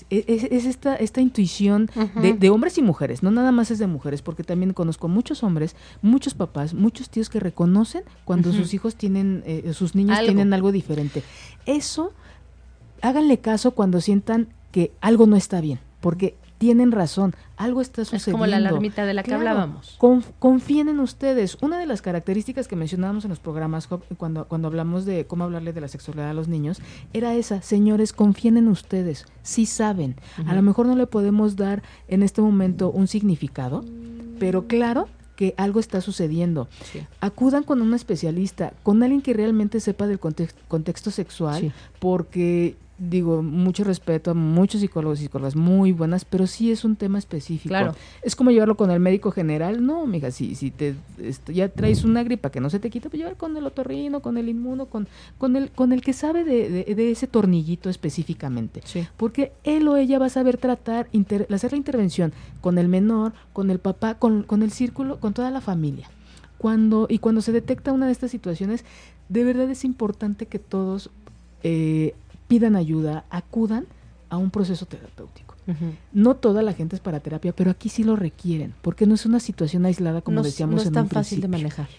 Es, 0.09 0.65
esta, 0.65 0.95
esta 0.95 1.19
intuición 1.19 1.89
de, 2.15 2.49
hombres 2.49 2.77
y 2.77 2.81
mujeres, 2.81 3.23
no 3.23 3.31
nada 3.31 3.51
más 3.51 3.71
es 3.71 3.79
de 3.79 3.87
mujeres, 3.87 4.21
porque 4.21 4.43
también 4.43 4.73
conozco 4.73 5.07
muchos 5.07 5.43
hombres, 5.43 5.75
muchos 6.01 6.33
papás, 6.33 6.73
muchos 6.73 7.09
tíos 7.09 7.29
que 7.29 7.39
reconocen 7.39 8.03
cuando 8.23 8.53
sus 8.53 8.73
hijos 8.73 8.95
tienen, 8.95 9.43
eh, 9.45 9.71
sus 9.73 9.95
niños 9.95 10.19
tienen 10.19 10.53
algo 10.53 10.71
diferente. 10.71 11.23
Eso, 11.65 12.13
háganle 13.01 13.39
caso 13.39 13.71
cuando 13.71 13.99
sientan 13.99 14.47
que 14.71 14.91
algo 15.01 15.27
no 15.27 15.35
está 15.35 15.59
bien, 15.59 15.79
porque 15.99 16.35
tienen 16.57 16.91
razón, 16.91 17.35
algo 17.57 17.81
está 17.81 18.05
sucediendo. 18.05 18.29
Es 18.29 18.31
como 18.31 18.45
la 18.45 18.57
alarmita 18.57 19.05
de 19.05 19.13
la 19.13 19.23
que 19.23 19.33
hablábamos. 19.33 19.97
confíen 20.39 20.89
en 20.89 20.99
ustedes. 20.99 21.57
Una 21.61 21.79
de 21.79 21.85
las 21.85 22.01
características 22.01 22.67
que 22.67 22.75
mencionábamos 22.75 23.25
en 23.25 23.29
los 23.29 23.39
programas 23.39 23.87
cuando, 24.17 24.45
cuando 24.45 24.67
hablamos 24.67 25.05
de 25.05 25.25
cómo 25.25 25.43
hablarle 25.43 25.73
de 25.73 25.81
la 25.81 25.87
sexualidad 25.87 26.29
a 26.29 26.33
los 26.33 26.47
niños, 26.47 26.79
era 27.13 27.35
esa, 27.35 27.61
señores, 27.61 28.13
confíen 28.13 28.57
en 28.57 28.67
ustedes, 28.67 29.25
sí 29.41 29.65
saben. 29.65 30.15
A 30.45 30.53
lo 30.53 30.61
mejor 30.61 30.85
no 30.85 30.95
le 30.95 31.07
podemos 31.07 31.55
dar 31.55 31.83
en 32.07 32.23
este 32.23 32.41
momento 32.41 32.91
un 32.91 33.07
significado, 33.07 33.83
pero 34.39 34.67
claro 34.67 35.07
que 35.35 35.53
algo 35.57 35.79
está 35.79 36.01
sucediendo. 36.01 36.67
Acudan 37.21 37.63
con 37.63 37.81
un 37.81 37.93
especialista, 37.93 38.73
con 38.83 39.01
alguien 39.03 39.21
que 39.21 39.33
realmente 39.33 39.79
sepa 39.79 40.07
del 40.07 40.19
contexto 40.19 41.11
sexual, 41.11 41.73
porque 41.99 42.75
digo, 42.97 43.43
mucho 43.43 43.83
respeto 43.83 44.31
a 44.31 44.33
muchos 44.33 44.81
psicólogos 44.81 45.19
y 45.19 45.23
psicólogas 45.23 45.55
muy 45.55 45.91
buenas, 45.91 46.25
pero 46.25 46.47
sí 46.47 46.71
es 46.71 46.83
un 46.83 46.95
tema 46.95 47.19
específico. 47.19 47.69
Claro. 47.69 47.95
Es 48.21 48.35
como 48.35 48.51
llevarlo 48.51 48.75
con 48.75 48.89
el 48.89 48.99
médico 48.99 49.31
general. 49.31 49.85
No, 49.85 50.05
mija, 50.07 50.31
si, 50.31 50.55
si 50.55 50.71
te 50.71 50.95
ya 51.47 51.69
traes 51.69 52.03
una 52.03 52.23
gripa 52.23 52.49
que 52.49 52.59
no 52.59 52.69
se 52.69 52.79
te 52.79 52.89
quita, 52.89 53.09
pues 53.09 53.19
llevar 53.19 53.37
con 53.37 53.55
el 53.55 53.65
otorrino, 53.65 54.21
con 54.21 54.37
el 54.37 54.49
inmuno, 54.49 54.87
con, 54.87 55.07
con, 55.37 55.55
el, 55.55 55.69
con 55.71 55.93
el 55.93 56.01
que 56.01 56.13
sabe 56.13 56.43
de, 56.43 56.69
de, 56.95 57.11
ese 57.11 57.27
tornillito 57.27 57.89
específicamente. 57.89 58.81
Porque 59.15 59.51
él 59.63 59.87
o 59.87 59.95
ella 59.95 60.19
va 60.19 60.25
a 60.25 60.29
saber 60.29 60.57
tratar, 60.57 61.07
hacer 61.53 61.71
la 61.71 61.77
intervención 61.77 62.33
con 62.61 62.77
el 62.77 62.87
menor, 62.87 63.33
con 63.53 63.69
el 63.69 63.79
papá, 63.79 64.15
con, 64.15 64.43
con 64.43 64.63
el 64.63 64.71
círculo, 64.71 65.19
con 65.19 65.33
toda 65.33 65.51
la 65.51 65.61
familia. 65.61 66.09
Cuando, 66.57 67.05
y 67.09 67.19
cuando 67.19 67.41
se 67.41 67.51
detecta 67.51 67.91
una 67.91 68.07
de 68.07 68.11
estas 68.11 68.31
situaciones, 68.31 68.83
de 69.29 69.43
verdad 69.43 69.69
es 69.69 69.83
importante 69.85 70.47
que 70.47 70.57
todos 70.57 71.11
eh, 71.63 72.15
pidan 72.47 72.75
ayuda, 72.75 73.25
acudan 73.29 73.87
a 74.29 74.37
un 74.37 74.51
proceso 74.51 74.85
terapéutico. 74.85 75.55
No 76.13 76.37
toda 76.37 76.61
la 76.61 76.71
gente 76.71 76.95
es 76.95 77.01
para 77.01 77.19
terapia, 77.19 77.53
pero 77.53 77.71
aquí 77.71 77.89
sí 77.89 78.05
lo 78.05 78.15
requieren, 78.15 78.73
porque 78.81 79.05
no 79.05 79.15
es 79.15 79.25
una 79.25 79.41
situación 79.41 79.85
aislada 79.85 80.21
como 80.21 80.41
decíamos 80.41 80.75
no 80.75 80.81
es 80.81 80.91
tan 80.93 81.09
fácil 81.09 81.41
de 81.41 81.49
manejar. 81.49 81.89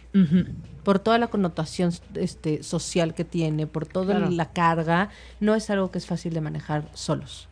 Por 0.84 0.98
toda 0.98 1.18
la 1.18 1.26
connotación 1.26 1.92
este, 2.14 2.62
social 2.62 3.14
que 3.14 3.24
tiene, 3.24 3.66
por 3.66 3.84
toda 3.84 4.18
la 4.18 4.52
carga, 4.52 5.10
no 5.40 5.54
es 5.54 5.68
algo 5.68 5.90
que 5.90 5.98
es 5.98 6.06
fácil 6.06 6.32
de 6.32 6.40
manejar 6.40 6.88
solos. 6.94 7.48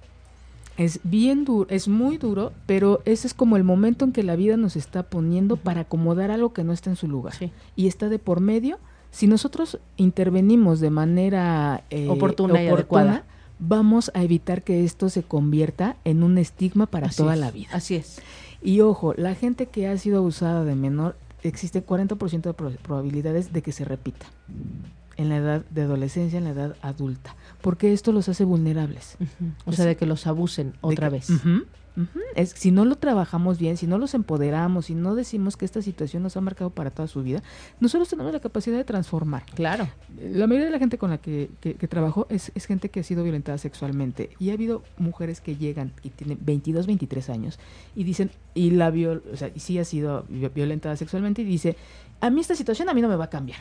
Es 0.78 1.00
bien 1.04 1.44
duro, 1.44 1.68
es 1.70 1.88
muy 1.88 2.18
duro, 2.18 2.52
pero 2.66 3.02
ese 3.04 3.26
es 3.26 3.34
como 3.34 3.56
el 3.56 3.64
momento 3.64 4.04
en 4.04 4.12
que 4.12 4.22
la 4.22 4.36
vida 4.36 4.56
nos 4.56 4.76
está 4.76 5.02
poniendo 5.02 5.56
para 5.56 5.82
acomodar 5.82 6.30
algo 6.30 6.52
que 6.52 6.64
no 6.64 6.72
está 6.72 6.90
en 6.90 6.96
su 6.96 7.08
lugar. 7.08 7.34
Y 7.76 7.88
está 7.88 8.08
de 8.08 8.18
por 8.18 8.40
medio 8.40 8.78
si 9.16 9.26
nosotros 9.26 9.78
intervenimos 9.96 10.78
de 10.78 10.90
manera 10.90 11.84
eh, 11.88 12.06
oportuna, 12.10 12.62
y 12.62 12.66
adecuada, 12.66 13.24
vamos 13.58 14.10
a 14.12 14.22
evitar 14.22 14.62
que 14.62 14.84
esto 14.84 15.08
se 15.08 15.22
convierta 15.22 15.96
en 16.04 16.22
un 16.22 16.36
estigma 16.36 16.84
para 16.84 17.08
toda 17.08 17.34
la 17.34 17.50
vida. 17.50 17.70
Así 17.72 17.94
es. 17.94 18.20
Y 18.62 18.82
ojo, 18.82 19.14
la 19.16 19.34
gente 19.34 19.68
que 19.68 19.88
ha 19.88 19.96
sido 19.96 20.18
abusada 20.18 20.64
de 20.64 20.74
menor, 20.74 21.16
existe 21.42 21.82
40% 21.82 22.42
de 22.42 22.52
probabilidades 22.52 23.54
de 23.54 23.62
que 23.62 23.72
se 23.72 23.86
repita 23.86 24.26
en 25.16 25.30
la 25.30 25.38
edad 25.38 25.64
de 25.70 25.80
adolescencia, 25.80 26.36
en 26.36 26.44
la 26.44 26.50
edad 26.50 26.76
adulta, 26.82 27.36
porque 27.62 27.94
esto 27.94 28.12
los 28.12 28.28
hace 28.28 28.44
vulnerables. 28.44 29.16
O 29.64 29.72
sea, 29.72 29.86
de 29.86 29.96
que 29.96 30.04
los 30.04 30.26
abusen 30.26 30.74
otra 30.82 31.08
vez. 31.08 31.30
Es, 32.34 32.50
si 32.50 32.70
no 32.70 32.84
lo 32.84 32.96
trabajamos 32.96 33.58
bien, 33.58 33.76
si 33.76 33.86
no 33.86 33.98
los 33.98 34.14
empoderamos, 34.14 34.86
si 34.86 34.94
no 34.94 35.14
decimos 35.14 35.56
que 35.56 35.64
esta 35.64 35.82
situación 35.82 36.22
nos 36.22 36.36
ha 36.36 36.40
marcado 36.40 36.70
para 36.70 36.90
toda 36.90 37.08
su 37.08 37.22
vida, 37.22 37.42
nosotros 37.80 38.08
tenemos 38.08 38.32
la 38.32 38.40
capacidad 38.40 38.76
de 38.76 38.84
transformar. 38.84 39.44
Claro. 39.54 39.88
La 40.20 40.46
mayoría 40.46 40.66
de 40.66 40.72
la 40.72 40.78
gente 40.78 40.98
con 40.98 41.10
la 41.10 41.18
que, 41.18 41.50
que, 41.60 41.88
trabajo 41.88 42.26
es, 42.30 42.52
es, 42.54 42.66
gente 42.66 42.90
que 42.90 43.00
ha 43.00 43.02
sido 43.02 43.22
violentada 43.22 43.58
sexualmente. 43.58 44.30
Y 44.38 44.50
ha 44.50 44.54
habido 44.54 44.82
mujeres 44.98 45.40
que 45.40 45.56
llegan 45.56 45.92
y 46.02 46.10
tienen 46.10 46.38
22, 46.40 46.86
23 46.86 47.30
años 47.30 47.58
y 47.94 48.04
dicen, 48.04 48.30
y 48.54 48.70
la 48.70 48.90
viol, 48.90 49.22
o 49.32 49.36
sea, 49.36 49.50
y 49.54 49.60
sí 49.60 49.78
ha 49.78 49.84
sido 49.84 50.24
violentada 50.28 50.96
sexualmente 50.96 51.42
y 51.42 51.44
dice, 51.44 51.76
a 52.20 52.30
mí 52.30 52.40
esta 52.40 52.54
situación 52.54 52.88
a 52.88 52.94
mí 52.94 53.02
no 53.02 53.08
me 53.08 53.16
va 53.16 53.24
a 53.24 53.30
cambiar. 53.30 53.60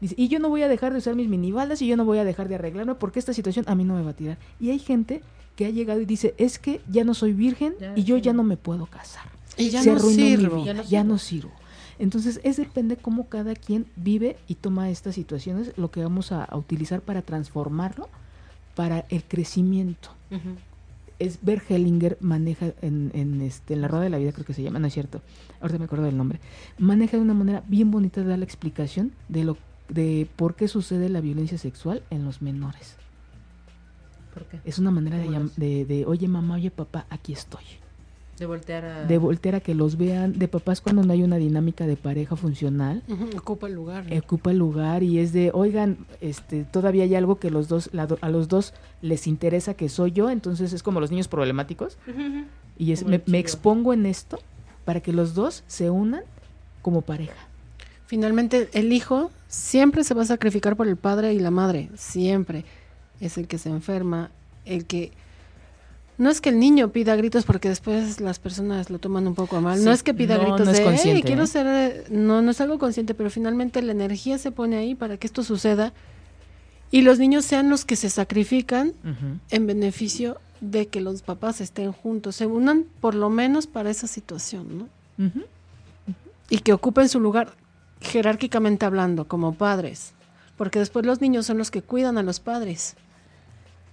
Dice, 0.00 0.14
y 0.18 0.28
yo 0.28 0.38
no 0.38 0.48
voy 0.48 0.62
a 0.62 0.68
dejar 0.68 0.92
de 0.92 0.98
usar 0.98 1.14
mis 1.14 1.28
minibaldas 1.28 1.80
y 1.80 1.86
yo 1.86 1.96
no 1.96 2.04
voy 2.04 2.18
a 2.18 2.24
dejar 2.24 2.48
de 2.48 2.56
arreglarme 2.56 2.94
porque 2.94 3.18
esta 3.18 3.32
situación 3.32 3.64
a 3.68 3.74
mí 3.74 3.84
no 3.84 3.94
me 3.94 4.02
va 4.02 4.10
a 4.10 4.16
tirar. 4.16 4.38
Y 4.60 4.70
hay 4.70 4.78
gente 4.78 5.22
que 5.56 5.66
ha 5.66 5.70
llegado 5.70 6.00
y 6.00 6.04
dice, 6.04 6.34
es 6.36 6.58
que 6.58 6.80
ya 6.90 7.02
no 7.04 7.14
soy 7.14 7.32
virgen 7.32 7.74
y 7.96 8.04
yo 8.04 8.18
ya 8.18 8.32
no 8.32 8.42
me 8.42 8.56
puedo 8.56 8.86
casar. 8.86 9.24
Y 9.56 9.70
ya 9.70 9.82
no 9.82 9.98
sirvo. 9.98 10.64
ya, 10.64 11.02
no 11.02 11.18
sirvo. 11.18 11.50
Entonces, 11.98 12.40
es 12.44 12.58
depende 12.58 12.98
cómo 12.98 13.28
cada 13.28 13.54
quien 13.54 13.86
vive 13.96 14.36
y 14.48 14.56
toma 14.56 14.90
estas 14.90 15.14
situaciones, 15.14 15.72
lo 15.78 15.90
que 15.90 16.02
vamos 16.02 16.30
a, 16.30 16.46
utilizar 16.54 17.00
para 17.00 17.22
transformarlo 17.22 18.10
para 18.74 19.06
el 19.08 19.24
crecimiento. 19.24 20.10
Es 21.18 21.38
Bert 21.40 21.70
Hellinger 21.70 22.18
maneja 22.20 22.74
en, 22.82 23.10
en, 23.14 23.40
este, 23.40 23.72
en 23.72 23.80
la 23.80 23.88
rueda 23.88 24.04
de 24.04 24.10
la 24.10 24.18
vida, 24.18 24.32
creo 24.32 24.44
que 24.44 24.52
se 24.52 24.62
llama, 24.62 24.78
no 24.78 24.88
es 24.88 24.92
cierto, 24.92 25.22
ahorita 25.62 25.78
me 25.78 25.86
acuerdo 25.86 26.04
del 26.04 26.18
nombre, 26.18 26.40
maneja 26.76 27.16
de 27.16 27.22
una 27.22 27.32
manera 27.32 27.64
bien 27.66 27.90
bonita 27.90 28.20
de 28.20 28.26
dar 28.26 28.38
la 28.38 28.44
explicación 28.44 29.12
de 29.30 29.44
lo 29.44 29.56
de 29.88 30.28
por 30.36 30.54
qué 30.54 30.68
sucede 30.68 31.08
la 31.08 31.20
violencia 31.20 31.58
sexual 31.58 32.02
en 32.10 32.24
los 32.24 32.42
menores. 32.42 32.96
Es 34.64 34.78
una 34.78 34.90
manera 34.90 35.16
de, 35.56 35.84
de, 35.86 36.04
oye 36.04 36.28
mamá, 36.28 36.56
oye 36.56 36.70
papá, 36.70 37.06
aquí 37.08 37.32
estoy. 37.32 37.64
De 38.38 38.44
voltear 38.44 38.84
a... 38.84 39.04
De 39.06 39.16
voltear 39.16 39.54
a 39.54 39.60
que 39.60 39.74
los 39.74 39.96
vean, 39.96 40.38
de 40.38 40.46
papás 40.46 40.82
cuando 40.82 41.02
no 41.02 41.14
hay 41.14 41.22
una 41.22 41.36
dinámica 41.36 41.86
de 41.86 41.96
pareja 41.96 42.36
funcional. 42.36 43.02
Ocupa 43.34 43.66
el 43.66 43.74
lugar. 43.74 44.04
Ocupa 44.12 44.50
el 44.50 44.58
lugar 44.58 45.02
y 45.02 45.20
es 45.20 45.32
de, 45.32 45.52
oigan, 45.54 45.96
este, 46.20 46.64
todavía 46.64 47.04
hay 47.04 47.14
algo 47.14 47.38
que 47.38 47.50
los 47.50 47.68
dos, 47.68 47.88
a 48.20 48.28
los 48.28 48.48
dos 48.48 48.74
les 49.00 49.26
interesa 49.26 49.72
que 49.72 49.88
soy 49.88 50.12
yo, 50.12 50.28
entonces 50.28 50.74
es 50.74 50.82
como 50.82 51.00
los 51.00 51.10
niños 51.10 51.28
problemáticos. 51.28 51.96
Y 52.76 52.92
es, 52.92 53.06
me, 53.06 53.22
me 53.24 53.38
expongo 53.38 53.94
en 53.94 54.04
esto 54.04 54.38
para 54.84 55.00
que 55.00 55.14
los 55.14 55.34
dos 55.34 55.64
se 55.66 55.88
unan 55.88 56.24
como 56.82 57.00
pareja. 57.00 57.48
Finalmente, 58.04 58.68
el 58.74 58.92
hijo 58.92 59.30
siempre 59.56 60.04
se 60.04 60.14
va 60.14 60.22
a 60.22 60.26
sacrificar 60.26 60.76
por 60.76 60.86
el 60.86 60.96
padre 60.96 61.32
y 61.32 61.38
la 61.38 61.50
madre, 61.50 61.88
siempre 61.96 62.64
es 63.20 63.38
el 63.38 63.48
que 63.48 63.58
se 63.58 63.70
enferma, 63.70 64.30
el 64.64 64.84
que... 64.84 65.12
No 66.18 66.30
es 66.30 66.40
que 66.40 66.48
el 66.48 66.58
niño 66.58 66.92
pida 66.92 67.14
gritos 67.14 67.44
porque 67.44 67.68
después 67.68 68.20
las 68.22 68.38
personas 68.38 68.88
lo 68.88 68.98
toman 68.98 69.26
un 69.26 69.34
poco 69.34 69.60
mal. 69.60 69.84
no 69.84 69.92
es 69.92 70.02
que 70.02 70.14
pida 70.14 70.38
gritos 70.38 70.66
no 70.66 70.72
de, 70.72 71.22
quiero 71.22 71.42
¿eh? 71.42 71.46
ser... 71.46 72.10
No, 72.10 72.40
no 72.40 72.50
es 72.50 72.60
algo 72.60 72.78
consciente, 72.78 73.12
pero 73.12 73.28
finalmente 73.28 73.82
la 73.82 73.92
energía 73.92 74.38
se 74.38 74.50
pone 74.50 74.76
ahí 74.76 74.94
para 74.94 75.18
que 75.18 75.26
esto 75.26 75.42
suceda. 75.42 75.92
y 76.90 77.02
los 77.02 77.18
niños 77.18 77.44
sean 77.44 77.68
los 77.68 77.84
que 77.84 77.96
se 77.96 78.08
sacrifican 78.08 78.92
en 79.50 79.66
beneficio 79.66 80.38
de 80.60 80.86
que 80.86 81.02
los 81.02 81.20
papás 81.20 81.60
estén 81.60 81.92
juntos, 81.92 82.36
se 82.36 82.46
unan 82.46 82.84
por 83.00 83.14
lo 83.14 83.28
menos 83.28 83.66
para 83.66 83.90
esa 83.90 84.06
situación, 84.06 84.78
¿no? 84.78 84.88
Y 86.48 86.58
que 86.60 86.72
ocupen 86.72 87.08
su 87.08 87.20
lugar 87.20 87.52
jerárquicamente 88.00 88.86
hablando, 88.86 89.26
como 89.26 89.54
padres, 89.54 90.12
porque 90.56 90.78
después 90.78 91.06
los 91.06 91.20
niños 91.20 91.46
son 91.46 91.58
los 91.58 91.70
que 91.70 91.82
cuidan 91.82 92.18
a 92.18 92.22
los 92.22 92.40
padres. 92.40 92.96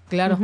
Claro. 0.09 0.37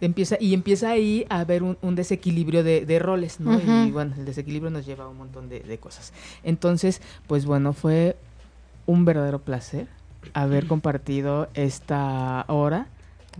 Empieza, 0.00 0.36
y 0.40 0.54
empieza 0.54 0.90
ahí 0.90 1.24
a 1.30 1.40
haber 1.40 1.62
un, 1.62 1.94
desequilibrio 1.94 2.62
de, 2.64 2.98
roles, 2.98 3.40
¿no? 3.40 3.58
Y 3.86 3.90
bueno, 3.90 4.14
el 4.18 4.24
desequilibrio 4.24 4.70
nos 4.70 4.84
lleva 4.84 5.04
a 5.04 5.08
un 5.08 5.16
montón 5.16 5.48
de, 5.48 5.78
cosas. 5.78 6.12
Entonces, 6.42 7.00
pues 7.26 7.46
bueno, 7.46 7.72
fue 7.72 8.16
un 8.86 9.04
verdadero 9.04 9.38
placer 9.38 9.86
haber 10.32 10.66
compartido 10.66 11.48
esta 11.54 12.44
hora 12.48 12.86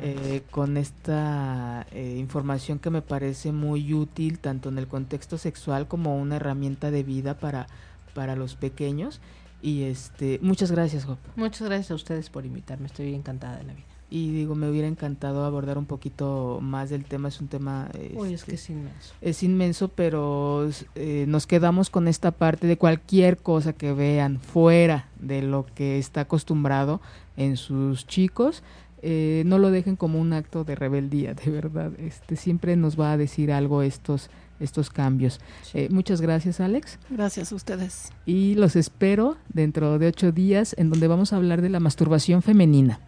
eh, 0.00 0.42
con 0.50 0.76
esta 0.76 1.86
eh, 1.92 2.16
información 2.18 2.78
que 2.78 2.90
me 2.90 3.00
parece 3.02 3.52
muy 3.52 3.94
útil 3.94 4.38
tanto 4.38 4.68
en 4.68 4.78
el 4.78 4.86
contexto 4.86 5.38
sexual 5.38 5.86
como 5.86 6.16
una 6.16 6.36
herramienta 6.36 6.90
de 6.90 7.02
vida 7.02 7.34
para, 7.38 7.66
para 8.14 8.36
los 8.36 8.54
pequeños. 8.56 9.20
Y 9.64 9.84
este, 9.84 10.38
muchas 10.42 10.70
gracias, 10.70 11.06
Job. 11.06 11.16
Muchas 11.36 11.62
gracias 11.66 11.90
a 11.90 11.94
ustedes 11.94 12.28
por 12.28 12.44
invitarme, 12.44 12.86
estoy 12.86 13.14
encantada 13.14 13.56
de 13.56 13.64
la 13.64 13.72
vida 13.72 13.86
y 14.10 14.30
digo, 14.30 14.54
me 14.54 14.70
hubiera 14.70 14.86
encantado 14.86 15.44
abordar 15.44 15.76
un 15.76 15.86
poquito 15.86 16.60
más 16.62 16.88
del 16.88 17.04
tema, 17.04 17.26
es 17.26 17.40
un 17.40 17.48
tema... 17.48 17.90
Uy, 18.14 18.34
es 18.34 18.44
que 18.44 18.54
es 18.54 18.70
inmenso. 18.70 19.12
Es 19.20 19.42
inmenso, 19.42 19.88
pero 19.88 20.70
eh, 20.94 21.24
nos 21.26 21.48
quedamos 21.48 21.90
con 21.90 22.06
esta 22.06 22.30
parte 22.30 22.68
de 22.68 22.76
cualquier 22.76 23.38
cosa 23.38 23.72
que 23.72 23.92
vean 23.92 24.38
fuera 24.38 25.08
de 25.18 25.42
lo 25.42 25.66
que 25.74 25.98
está 25.98 26.20
acostumbrado 26.20 27.00
en 27.36 27.56
sus 27.56 28.06
chicos, 28.06 28.62
eh, 29.02 29.42
no 29.46 29.58
lo 29.58 29.70
dejen 29.70 29.96
como 29.96 30.20
un 30.20 30.32
acto 30.32 30.62
de 30.62 30.76
rebeldía, 30.76 31.34
de 31.34 31.50
verdad. 31.50 31.90
Este 31.98 32.36
siempre 32.36 32.76
nos 32.76 32.98
va 32.98 33.12
a 33.12 33.16
decir 33.16 33.52
algo 33.52 33.82
estos 33.82 34.30
estos 34.64 34.90
cambios. 34.90 35.40
Eh, 35.72 35.88
muchas 35.90 36.20
gracias, 36.20 36.60
Alex. 36.60 36.98
Gracias 37.10 37.52
a 37.52 37.54
ustedes. 37.54 38.10
Y 38.26 38.54
los 38.54 38.76
espero 38.76 39.36
dentro 39.48 39.98
de 39.98 40.08
ocho 40.08 40.32
días, 40.32 40.74
en 40.78 40.90
donde 40.90 41.08
vamos 41.08 41.32
a 41.32 41.36
hablar 41.36 41.62
de 41.62 41.68
la 41.68 41.80
masturbación 41.80 42.42
femenina. 42.42 43.00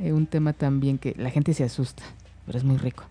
Eh, 0.00 0.12
un 0.12 0.26
tema 0.26 0.52
también 0.52 0.98
que 0.98 1.14
la 1.16 1.30
gente 1.30 1.54
se 1.54 1.64
asusta, 1.64 2.02
pero 2.46 2.58
es 2.58 2.64
muy 2.64 2.76
rico. 2.76 3.04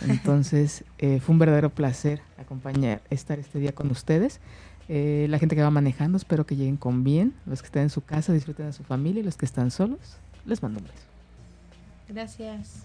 Entonces, 0.08 0.84
eh, 0.98 1.20
fue 1.20 1.32
un 1.32 1.38
verdadero 1.38 1.70
placer 1.70 2.20
acompañar, 2.38 3.00
estar 3.10 3.38
este 3.38 3.58
día 3.58 3.72
con 3.72 3.90
ustedes. 3.90 4.40
Eh, 4.88 5.26
la 5.30 5.38
gente 5.38 5.56
que 5.56 5.62
va 5.62 5.70
manejando, 5.70 6.16
espero 6.18 6.44
que 6.44 6.56
lleguen 6.56 6.76
con 6.76 7.04
bien. 7.04 7.34
Los 7.46 7.62
que 7.62 7.66
están 7.66 7.84
en 7.84 7.90
su 7.90 8.02
casa, 8.02 8.32
disfruten 8.32 8.66
a 8.66 8.72
su 8.72 8.82
familia. 8.82 9.20
Y 9.20 9.24
los 9.24 9.36
que 9.36 9.46
están 9.46 9.70
solos, 9.70 10.18
les 10.44 10.62
mando 10.62 10.80
un 10.80 10.86
beso. 10.86 11.06
Gracias. 12.08 12.84